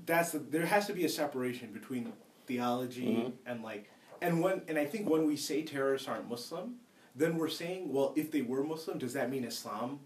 [0.05, 2.13] that's the, there has to be a separation between
[2.47, 3.33] theology Mhm.
[3.47, 3.89] and like,
[4.21, 6.77] and when and I think when we say terrorists aren't Muslim,
[7.15, 10.01] then we're saying, well, if they were Muslim, does that mean Islam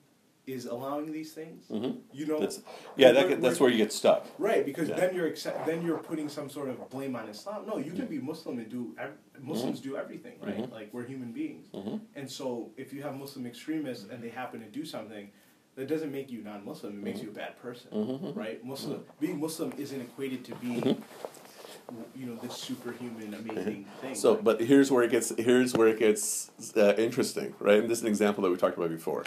[0.46, 1.66] is allowing these things?
[1.70, 1.98] Mhm.
[2.12, 2.60] You know, That's,
[2.96, 4.26] yeah, that, that's where you get stuck.
[4.38, 4.96] Right, because Yeah.
[4.96, 7.64] then you're accept, then you're putting some sort of blame on Islam.
[7.66, 10.56] No, you can be Muslim and do ev- Muslims do everything, right?
[10.58, 10.72] Mhm.
[10.72, 12.00] Like we're human beings, Mhm.
[12.16, 15.30] and so if you have Muslim extremists and they happen to do something,
[15.76, 16.92] that doesn't make you non-Muslim.
[16.98, 17.26] It makes Mm-hmm.
[17.28, 18.36] you a bad person, Mhm.
[18.36, 18.62] right?
[18.64, 22.20] Muslim being Muslim isn't equated to being, Mm-hmm.
[22.20, 24.14] you know, this superhuman, amazing thing.
[24.16, 27.78] So, but here's where it gets here's where it gets uh, interesting, right?
[27.80, 29.24] And this is an example that we talked about before.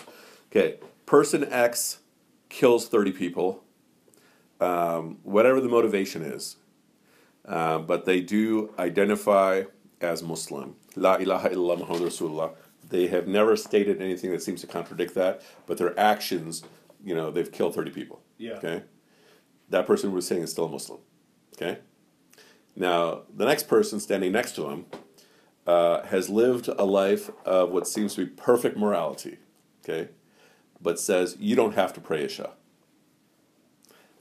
[0.52, 2.00] Okay, person X
[2.50, 3.64] kills thirty people,
[4.60, 6.58] um, whatever the motivation is,
[7.46, 9.64] um, but they do identify
[10.02, 10.76] as Muslim.
[10.96, 12.56] La ilaha illallah Muhammad Rasulullah.
[12.88, 16.64] They have never stated anything that seems to contradict that, but their actions,
[17.04, 18.22] you know, they've killed thirty people.
[18.38, 18.54] Yeah.
[18.54, 18.84] Okay.
[19.70, 21.00] That person was saying is still a Muslim.
[21.56, 21.80] Okay.
[22.76, 24.86] Now, the next person standing next to him
[25.66, 29.38] uh, has lived a life of what seems to be perfect morality,
[29.82, 30.10] okay,
[30.82, 32.52] but says you don't have to pray Isha.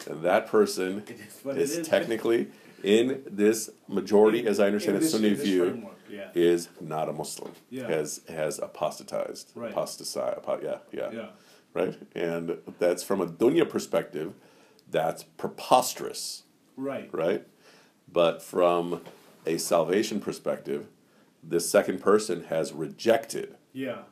[0.09, 1.05] And that person
[1.47, 2.49] is is technically
[2.83, 6.29] in this majority, as I understand it, Sunni view, yeah.
[6.35, 7.53] is not a Muslim.
[7.71, 7.89] Yeah.
[7.89, 9.53] Has has apostatized.
[9.55, 9.71] Right.
[9.71, 10.39] Apostatized.
[10.39, 11.11] apo- yeah, yeah.
[11.11, 11.27] Yeah.
[11.73, 11.97] Right?
[12.15, 14.35] And that's from a dunya perspective,
[14.91, 16.43] that's preposterous
[16.77, 17.09] Right.
[17.13, 17.47] right?
[18.13, 19.01] But from
[19.47, 20.87] a salvation perspective,
[21.43, 24.03] this second person has rejected, Yeah.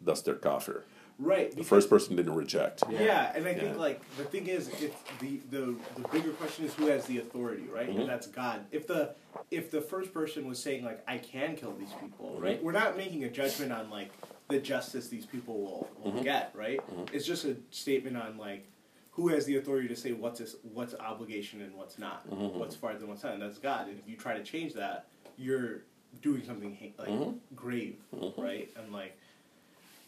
[0.00, 0.84] thus they're kafir.
[1.22, 1.50] Right.
[1.50, 2.82] The because- first person didn't reject.
[2.90, 6.74] Yeah, and I think like the thing is, it's the, the the bigger question is
[6.74, 7.88] who has the authority, right?
[7.88, 8.00] Mhm.
[8.00, 8.64] And that's God.
[8.72, 9.14] If the
[9.50, 12.42] if the first person was saying like I can kill these people, Mhm.
[12.42, 12.62] right?
[12.62, 14.10] We're not making a judgment on like
[14.48, 16.24] the justice these people will, will Mhm.
[16.24, 16.80] get, right?
[16.90, 17.14] Mhm.
[17.14, 18.66] It's just a statement on like
[19.12, 22.54] who has the authority to say what's this, what's obligation and what's not, Mhm.
[22.54, 23.88] what's farther and what's not, and that's God.
[23.88, 25.82] And if you try to change that, you're
[26.20, 27.38] doing something ha- like Mhm.
[27.54, 27.96] grave,
[28.36, 28.70] right?
[28.76, 29.16] And like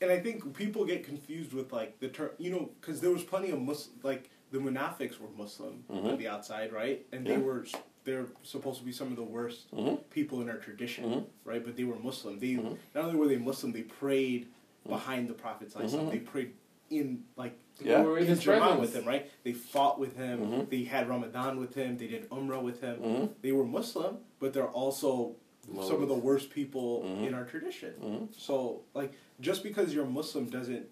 [0.05, 3.23] and I think people get confused with like the term, you know, because there was
[3.25, 6.13] plenty of Mus like the Munafiqs were Muslim Mhm.
[6.13, 7.05] on the outside, right?
[7.13, 7.37] And Yeah.
[7.37, 7.67] they were
[8.05, 9.99] they're supposed to be some of the worst Mhm.
[10.11, 11.25] people in our tradition, Mhm.
[11.45, 11.65] right?
[11.65, 12.39] But they were Muslim.
[12.39, 12.77] They Mhm.
[12.95, 14.49] not only were they Muslim, they prayed
[14.87, 15.71] behind the Prophet.
[15.71, 16.11] Mhm.
[16.11, 16.53] They prayed
[16.91, 18.05] in like Yeah.
[18.05, 19.29] Or in in his Jama with him, right?
[19.43, 20.67] They fought with him.
[20.71, 21.97] They had Ramadan with him.
[21.99, 23.31] They did Umrah with him.
[23.43, 25.35] They were Muslim, but they're also
[25.83, 27.27] some of the worst people Mhm.
[27.29, 27.95] in our tradition.
[28.03, 28.29] Mhm.
[28.37, 30.87] So, like, just because you're Muslim doesn't,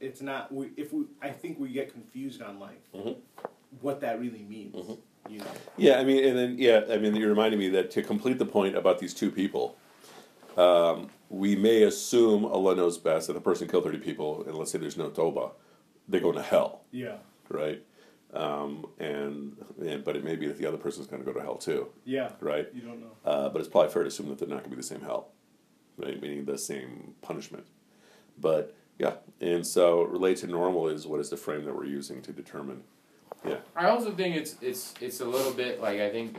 [0.00, 0.52] it's not.
[0.52, 3.16] We, if we, I think we get confused on like Mhm.
[3.80, 4.74] what that really means.
[4.74, 4.98] Mhm.
[5.28, 5.46] You know.
[5.76, 8.46] Yeah, I mean, and then yeah, I mean, you reminded me that to complete the
[8.46, 9.76] point about these two people,
[10.56, 14.70] um, we may assume Allah knows best that the person killed thirty people, and let's
[14.70, 15.50] say there's no toba,
[16.08, 17.16] they're going to hell, Yeah.
[17.48, 17.82] right?
[18.36, 21.42] Um, and, and but it may be that the other person's going to go to
[21.44, 22.32] hell too, Yeah.
[22.40, 22.68] right?
[22.74, 23.12] You don't know.
[23.24, 25.00] Uh, but it's probably fair to assume that they're not going to be the same
[25.00, 25.28] hell,
[25.96, 26.20] right?
[26.20, 27.66] Meaning the same punishment.
[28.38, 32.20] But yeah, and so relate to normal is what is the frame that we're using
[32.22, 32.82] to determine.
[33.46, 33.56] Yeah.
[33.74, 36.38] I also think it's it's it's a little bit like I think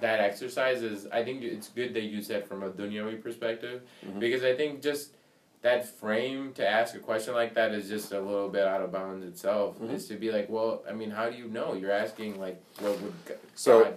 [0.00, 4.18] that exercise is I think it's good that you said from a dunyawi perspective Mhm.
[4.20, 5.14] because I think just
[5.62, 8.90] that frame to ask a question like that is just a little bit out of
[8.92, 9.78] bounds itself.
[9.78, 9.92] Mhm.
[9.94, 11.74] Is to be like, well, I mean, how do you know?
[11.74, 13.94] You're asking like, what would G- So-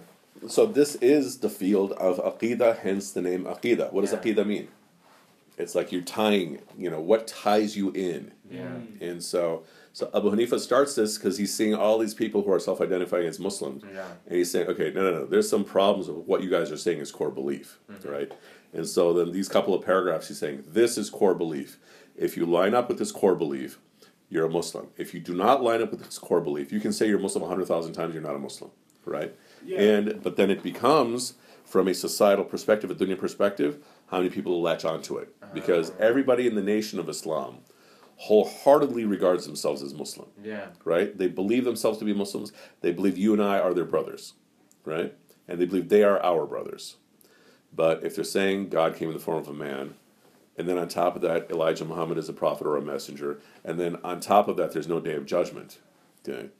[0.48, 3.92] So this is the field of aqidah, hence the name aqidah.
[3.92, 4.18] What does Yeah.
[4.18, 4.68] aqidah mean?
[5.56, 8.32] It's like you're tying, you know, what ties you in.
[8.50, 8.62] Yeah.
[8.66, 9.00] Mm.
[9.00, 9.62] And so,
[9.92, 13.38] so Abu Hanifa starts this because he's seeing all these people who are self-identifying as
[13.38, 14.04] Muslims, Yeah.
[14.26, 16.76] and he's saying, okay, no, no, no, there's some problems with what you guys are
[16.76, 18.10] saying is core belief, Mhm.
[18.10, 18.32] right?
[18.74, 21.78] And so then these couple of paragraphs, he's saying, this is core belief.
[22.16, 23.78] If you line up with this core belief,
[24.28, 24.88] you're a Muslim.
[24.96, 27.42] If you do not line up with this core belief, you can say you're Muslim
[27.42, 28.70] 100,000 times, you're not a Muslim,
[29.04, 29.32] right?
[29.64, 29.80] Yeah.
[29.80, 31.34] And but then it becomes
[31.64, 33.78] from a societal perspective, a dunya perspective,
[34.08, 35.28] how many people latch onto it?
[35.54, 35.94] Because Ah.
[36.00, 37.58] everybody in the nation of Islam
[38.16, 40.66] wholeheartedly regards themselves as Muslim, Yeah.
[40.84, 41.16] right?
[41.16, 42.52] They believe themselves to be Muslims.
[42.80, 44.34] They believe you and I are their brothers,
[44.84, 45.14] right?
[45.48, 46.96] And they believe they are our brothers.
[47.74, 49.94] But if they're saying God came in the form of a man,
[50.56, 53.78] and then on top of that, Elijah Muhammad is a prophet or a messenger, and
[53.80, 55.78] then on top of that, there's no day of judgment,
[56.26, 56.50] okay?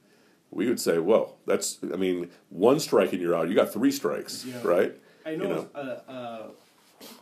[0.51, 3.47] We would say, well, that's, I mean, one strike and you're out.
[3.49, 4.61] You got three strikes, Yeah.
[4.63, 4.95] right?
[5.25, 5.67] I know, You know.
[5.75, 6.51] A, a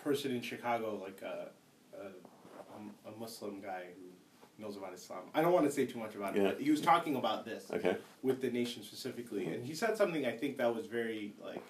[0.04, 1.50] person in Chicago, like a,
[1.96, 5.22] a, a Muslim guy who knows about Islam.
[5.34, 6.44] I don't want to say too much about Yeah.
[6.44, 7.98] it, but he was talking about this Okay.
[8.24, 11.64] with the nation specifically, and he said something I think that was very like,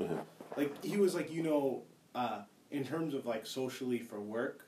[0.00, 0.14] Uh-huh.
[0.56, 1.82] Like he was like, you know,
[2.14, 4.66] uh, in terms of like socially for work,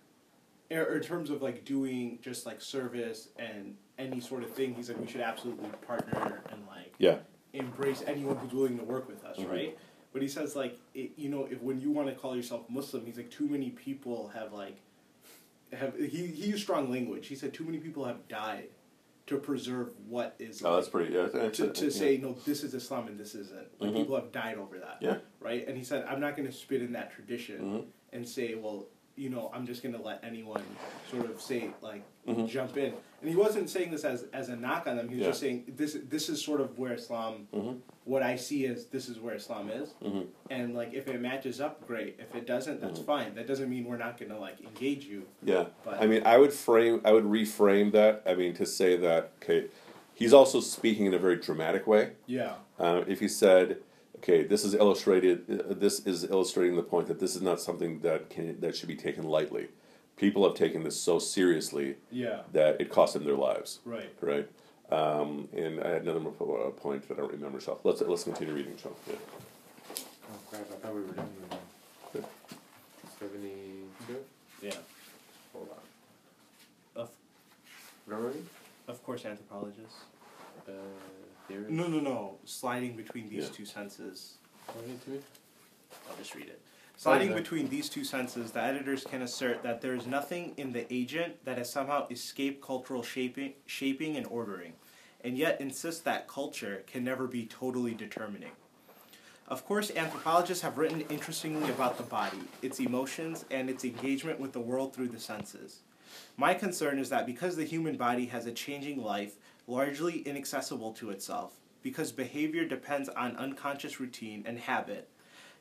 [0.70, 4.74] or or in terms of like doing just like service and any sort of thing,
[4.74, 7.18] he's like, we should absolutely partner and like Yeah.
[7.52, 9.50] embrace anyone who's willing to work with us, Mhm.
[9.50, 9.78] right?
[10.12, 13.04] But he says like, it, you know, if when you want to call yourself Muslim,
[13.04, 14.76] he's like, too many people have like,
[15.72, 17.26] have he he used strong language.
[17.28, 18.68] He said too many people have died
[19.30, 21.14] to preserve what is Oh, that's pretty.
[21.14, 21.28] Yeah.
[21.28, 23.68] to, to say no, this is Islam and this isn't.
[23.80, 23.96] Like Mhm.
[23.96, 24.98] people have died over that.
[25.00, 25.18] Yeah.
[25.38, 25.66] Right.
[25.68, 27.84] And he said, I'm not going to spit in that tradition Mhm.
[28.12, 28.88] and say, well,
[29.20, 30.62] you know, I'm just going to let anyone
[31.10, 32.48] sort of say like Mhm.
[32.48, 32.94] jump in.
[33.20, 35.08] And he wasn't saying this as as a knock on them.
[35.10, 35.28] He was Yeah.
[35.30, 37.48] just saying this this is sort of where Islam.
[37.52, 37.76] Mm-hmm.
[38.04, 40.22] What I see is this is where Islam is, Mm-hmm.
[40.48, 42.16] and like if it matches up, great.
[42.18, 43.04] If it doesn't, that's Mhm.
[43.04, 43.34] fine.
[43.34, 45.26] That doesn't mean we're not going to like engage you.
[45.42, 45.66] Yeah.
[45.84, 48.22] But I mean, I would frame, I would reframe that.
[48.26, 49.66] I mean, to say that okay,
[50.14, 52.12] he's also speaking in a very dramatic way.
[52.26, 53.78] yeah, Uh, if he said,
[54.20, 58.00] okay, this is illustrated, uh, this is illustrating the point that this is not something
[58.00, 59.68] that can that should be taken lightly.
[60.16, 64.12] People have taken this so seriously yeah, that it cost them their lives, right.
[64.20, 64.46] right?
[64.90, 67.60] Um, and I had another uh, point that I don't remember.
[67.60, 68.76] So let's let's continue reading.
[68.76, 69.14] So yeah.
[69.96, 70.66] Oh crap!
[70.70, 71.28] I thought we were done.
[72.12, 72.24] Good.
[73.18, 74.16] Seventy-two.
[74.62, 74.72] Yeah,
[75.54, 77.02] Hold on.
[77.02, 77.10] of
[78.04, 78.32] Where
[78.88, 80.00] of course, anthropologists.
[80.68, 80.72] Uh,
[81.50, 81.66] theory.
[81.68, 82.38] No, no, no.
[82.44, 83.50] Sliding between these Yeah.
[83.52, 84.34] two senses.
[84.66, 85.20] Point it to me.
[86.08, 86.60] I'll just read it.
[86.96, 90.92] Sliding between these two senses, the editors can assert that there is nothing in the
[90.92, 94.74] agent that has somehow escaped cultural shaping, shaping and ordering,
[95.24, 98.52] and yet insist that culture can never be totally determining.
[99.48, 104.52] Of course, anthropologists have written interestingly about the body, its emotions, and its engagement with
[104.52, 105.80] the world through the senses.
[106.36, 109.36] My concern is that because the human body has a changing life,
[109.70, 115.08] largely inaccessible to itself, because behavior depends on unconscious routine and habit,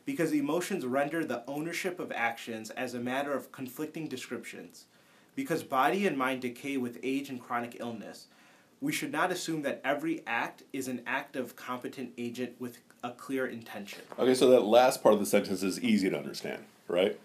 [0.03, 4.85] because emotions render the ownership of actions as a matter of conflicting descriptions,
[5.35, 8.25] because body and mind decay with age and chronic illness,
[8.81, 13.11] we should not assume that every act is an act of competent agent with a
[13.11, 14.01] clear intention.
[14.17, 17.19] Okay, so that last part of the sentence is easy to understand, right?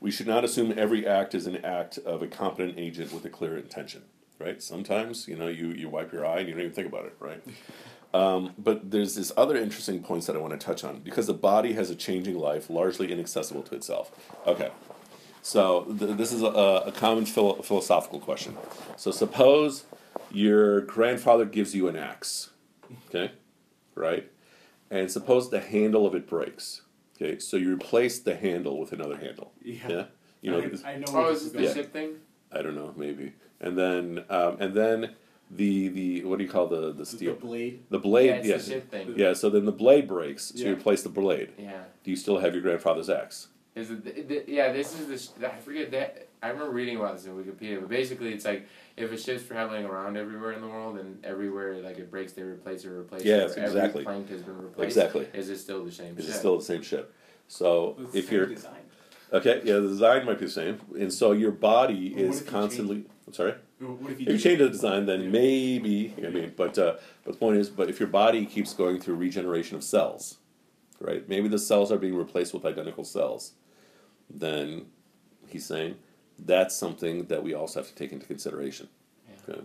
[0.00, 3.28] We should not assume every act is an act of a competent agent with a
[3.28, 4.04] clear intention,
[4.40, 4.62] right?
[4.62, 7.14] Sometimes, you know, you, you wipe your eye and you don't even think about it,
[7.20, 7.42] right?
[8.12, 11.34] Um, but there's this other interesting points that I want to touch on because the
[11.34, 14.10] body has a changing life, largely inaccessible to itself.
[14.46, 14.70] Okay,
[15.42, 18.56] so th- this is a, a common philo- philosophical question.
[18.96, 19.84] So suppose
[20.32, 22.50] your grandfather gives you an axe,
[23.08, 23.30] okay,
[23.94, 24.28] right?
[24.90, 26.82] And suppose the handle of it breaks.
[27.16, 29.52] Okay, so you replace the handle with another handle.
[29.62, 30.06] Yeah.
[30.40, 31.04] You know, I, I know.
[31.10, 31.74] Oh, where is this this the Yeah.
[31.74, 32.14] ship thing?
[32.50, 33.34] I don't know, maybe.
[33.60, 35.10] And then, um, and then
[35.50, 37.34] the the what do you call the the The steel?
[37.34, 37.82] blade.
[37.90, 38.44] The blade.
[38.44, 38.66] yeah, yes.
[38.66, 38.94] the ship.
[39.16, 39.32] Yeah.
[39.34, 40.52] So then the blade breaks.
[40.54, 41.50] So you replace the blade.
[41.58, 41.82] Yeah.
[42.04, 43.48] Do you still have your grandfather's axe?
[43.74, 44.02] Is it?
[44.04, 45.18] th- th- yeah, this is the.
[45.18, 46.26] sh- I forget that.
[46.42, 48.66] I remember reading about this in Wikipedia, but basically, it's like
[48.96, 52.42] if a ship's traveling around everywhere in the world and everywhere like it breaks, they
[52.42, 53.62] replace it, replace Yes, it.
[53.62, 53.82] exactly.
[54.00, 54.96] Every plank has been replaced.
[54.96, 55.28] Exactly.
[55.34, 56.16] Is it still the same?
[56.18, 56.34] Is ship?
[56.34, 57.12] it still the same ship?
[57.46, 58.72] So It's if same you're design.
[59.32, 62.40] Okay, yeah, the design might be the same, and so your body Well, what is
[62.40, 63.04] if you constantly.
[63.26, 63.54] I'm sorry.
[63.78, 66.14] What if If you change the design, then maybe.
[66.18, 69.16] I mean, but uh, but the point is, but if your body keeps going through
[69.16, 70.38] regeneration of cells,
[71.00, 71.28] right?
[71.28, 73.52] Maybe the cells are being replaced with identical cells.
[74.28, 74.86] Then
[75.48, 75.96] he's saying
[76.38, 78.88] that's something that we also have to take into consideration.
[79.28, 79.54] Yeah.
[79.54, 79.62] Okay?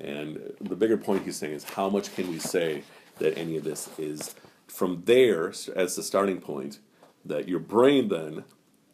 [0.00, 2.84] And the bigger point he's saying is how much can we say
[3.18, 4.34] that any of this is
[4.68, 6.78] from there as the starting point
[7.24, 8.44] that your brain then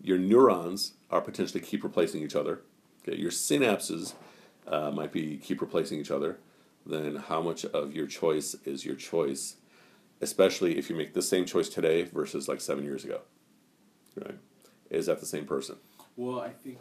[0.05, 2.61] your neurons are potentially keep replacing each other.
[3.03, 4.15] Okay your synapses
[4.67, 6.39] uh, might be keep replacing each other.
[6.87, 9.57] Then how much of your choice is your choice
[10.21, 13.21] especially if you make the same choice today versus like seven years ago
[14.17, 14.39] right?
[14.91, 15.77] Is that the same person?
[16.17, 16.79] Well, I think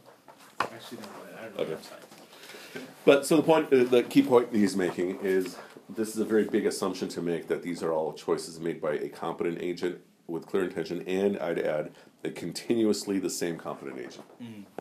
[0.59, 1.07] actually no,
[1.39, 1.63] I don't know.
[1.63, 2.85] Okay.
[3.05, 5.57] But so the point, uh, the key point he's making is
[5.89, 8.93] this is a very big assumption to make that these are all choices made by
[8.93, 11.91] a competent agent with clear intention, and I'd add
[12.23, 14.23] a continuously the same competent agent.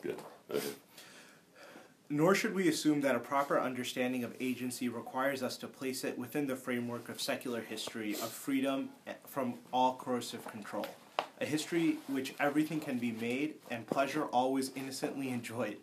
[0.03, 0.17] Good.
[0.51, 0.69] Okay.
[2.09, 6.19] Nor should we assume that a proper understanding of agency requires us to place it
[6.19, 8.91] within the framework of secular history of freedom
[9.27, 10.87] from all corrosive control.
[11.41, 15.79] A history which everything can be made and pleasure always innocently enjoyed.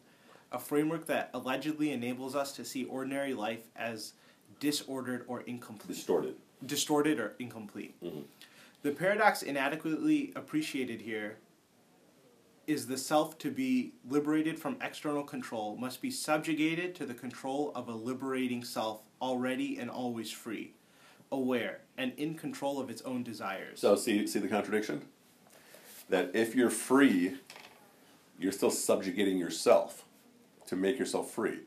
[0.51, 4.13] A framework that allegedly enables us to see ordinary life as
[4.59, 5.95] disordered or incomplete.
[5.95, 6.35] Distorted.
[6.65, 7.95] distorted or incomplete.
[8.03, 8.25] Mhm.
[8.81, 11.37] The paradox inadequately appreciated here
[12.69, 17.71] is the self to be liberated from external control must be subjugated to the control
[17.73, 20.73] of a liberating self already and always free,
[21.31, 23.79] aware, and in control of its own desires.
[23.79, 25.01] So see see the contradiction?
[26.09, 27.37] That if you're free,
[28.39, 30.05] you're still subjugating yourself
[30.67, 31.61] to make yourself free.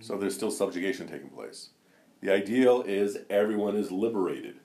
[0.00, 1.70] So there's still subjugation taking place.
[2.20, 4.56] The ideal is everyone is liberated.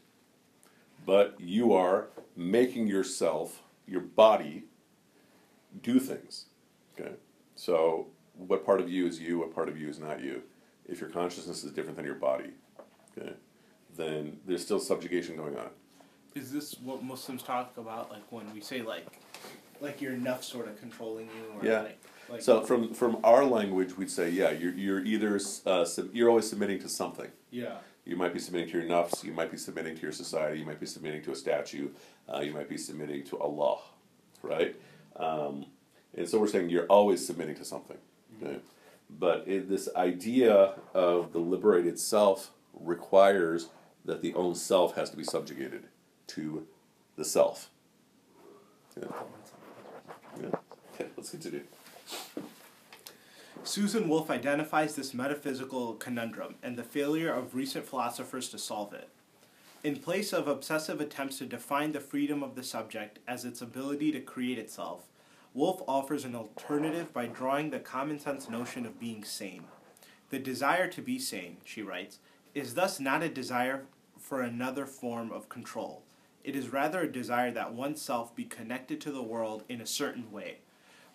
[1.06, 4.66] But you are making yourself, your body,
[5.82, 6.46] do things.
[7.00, 7.14] Okay?
[7.56, 10.42] So what part of you is you, what part of you is not you?
[10.88, 12.50] If your consciousness is different than your body,
[13.18, 13.34] okay,
[13.96, 15.70] then there's still subjugation going on.
[16.36, 19.06] Is this what Muslims talk about, like when we say like,
[19.80, 21.82] like your nafs sort of controlling you, or Yeah.
[21.84, 26.14] like, like So from from our language, we'd say, yeah, you're you're either uh, sub-
[26.14, 27.32] you're always submitting to something.
[27.52, 30.60] yeah, You might be submitting to your nafs, you might be submitting to your society,
[30.60, 31.90] you might be submitting to a statue,
[32.34, 33.80] uh, you might be submitting to Allah,
[34.42, 34.76] right?
[35.18, 35.66] Um,
[36.16, 37.98] and so we're saying you're always submitting to something.
[38.42, 38.58] Okay?
[39.10, 43.70] But it, this idea of the liberated self requires
[44.06, 45.86] that the own self has to be subjugated
[46.28, 46.68] to
[47.16, 47.70] the self.
[49.00, 49.06] Yeah.
[50.42, 50.50] Yeah.
[50.94, 51.64] Okay, let's continue.
[53.64, 59.10] Susan Wolf identifies this metaphysical conundrum and the failure of recent philosophers to solve it.
[59.84, 64.14] In place of obsessive attempts to define the freedom of the subject as its ability
[64.14, 65.10] to create itself,
[65.54, 69.66] Wolf offers an alternative by drawing the common sense notion of being sane.
[70.30, 72.20] The desire to be sane, she writes,
[72.56, 73.84] is thus not a desire
[74.18, 76.04] for another form of control.
[76.46, 80.32] It is rather a desire that oneself be connected to the world in a certain
[80.32, 80.60] way.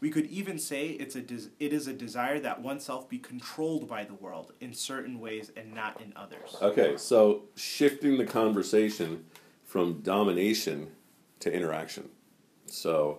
[0.00, 3.88] We could even say it's a des- it is a desire that oneself be controlled
[3.88, 6.56] by the world in certain ways and not in others.
[6.62, 9.24] Okay, so shifting the conversation
[9.64, 10.88] from domination
[11.40, 12.08] to interaction.
[12.66, 13.18] So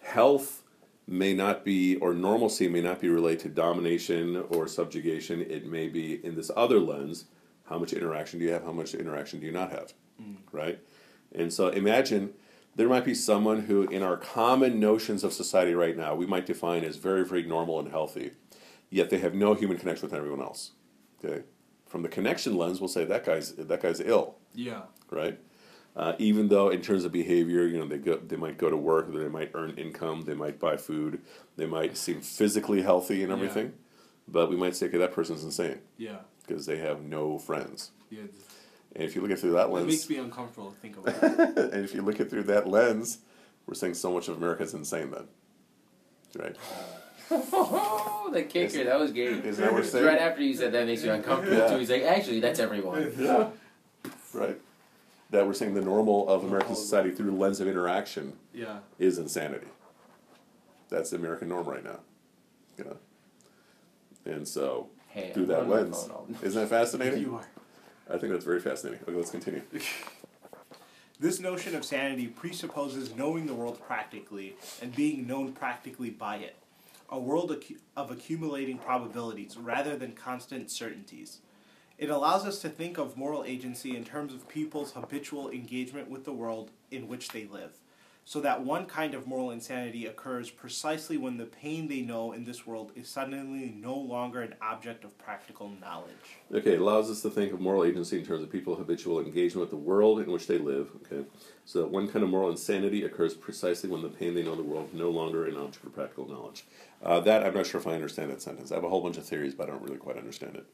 [0.00, 0.62] health
[1.06, 5.40] may not be, or normalcy may not be related to domination or subjugation.
[5.40, 7.24] It may be in this other lens
[7.64, 10.36] how much interaction do you have, how much interaction do you not have, mm.
[10.52, 10.78] right?
[11.34, 12.32] And so imagine
[12.78, 16.46] there might be someone who, in our common notions of society right now, we might
[16.46, 18.30] define as very, very normal and healthy,
[18.88, 20.70] yet they have no human connection with everyone else.
[21.22, 21.42] Okay,
[21.86, 24.82] from the connection lens, we'll say that guy's that guy's ill, Yeah.
[25.10, 25.40] right?
[25.96, 28.76] Uh, even though in terms of behavior, you know, they go, they might go to
[28.76, 31.20] work, they might earn income, they might buy food,
[31.56, 33.36] they might seem physically healthy and Yeah.
[33.38, 33.72] everything,
[34.28, 36.18] but we might say, okay, that person's insane Yeah.
[36.46, 37.90] because they have no friends.
[38.08, 38.22] Yeah.
[38.94, 40.96] And if you look at it through that lens, It makes me uncomfortable to think
[40.98, 41.58] about it.
[41.74, 43.18] and if you look at through that lens,
[43.66, 45.28] we're saying so much of America is insane then,
[46.38, 46.56] right?
[47.30, 49.44] Oh, the kicker, that was great.
[49.44, 50.06] Isn't that what we're saying?
[50.06, 51.68] Right after you said that makes you uncomfortable Yeah.
[51.68, 51.78] too.
[51.78, 53.12] He's like, actually, that's everyone.
[53.18, 53.50] Yeah.
[54.32, 54.58] Right.
[55.30, 58.78] That we're saying the normal of American society through the lens of interaction Yeah.
[58.98, 59.66] is insanity.
[60.88, 62.00] That's the American norm right now.
[62.78, 62.96] You know?
[64.24, 66.08] And so Hey, through I'm that lens,
[66.42, 67.20] isn't that fascinating?
[67.20, 67.46] You are.
[68.10, 69.00] I think that's very fascinating.
[69.06, 69.62] Okay, let's continue.
[71.20, 76.54] This notion of sanity presupposes knowing the world practically and being known practically by it,
[77.08, 77.50] a world
[77.96, 81.40] of accumulating probabilities rather than constant certainties.
[81.98, 86.24] It allows us to think of moral agency in terms of people's habitual engagement with
[86.24, 87.72] the world in which they live,
[88.28, 92.44] so that one kind of moral insanity occurs precisely when the pain they know in
[92.44, 96.12] this world is suddenly no longer an object of practical knowledge.
[96.52, 99.60] Okay, it allows us to think of moral agency in terms of people's habitual engagement
[99.60, 100.90] with the world in which they live.
[100.96, 101.26] Okay,
[101.64, 104.58] so that one kind of moral insanity occurs precisely when the pain they know in
[104.58, 106.66] the world no longer an object of practical knowledge.
[107.02, 108.70] Uh, that I'm not sure if I understand that sentence.
[108.70, 110.66] I have a whole bunch of theories, but I don't really quite understand it.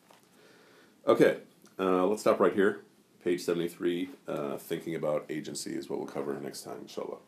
[1.07, 1.37] Okay,
[1.79, 2.81] uh, let's stop right here.
[3.23, 7.19] Page 73, uh, thinking about agency is what we'll cover next time, inshallah.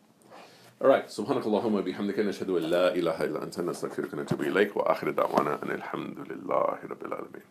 [0.82, 5.10] All right, سبحانك اللهم وبحمدك نشهد أن لا إله إلا أنت نستغفرك ونتوب إليك وآخر
[5.12, 7.44] دعوانا أن الحمد لله رب العالمين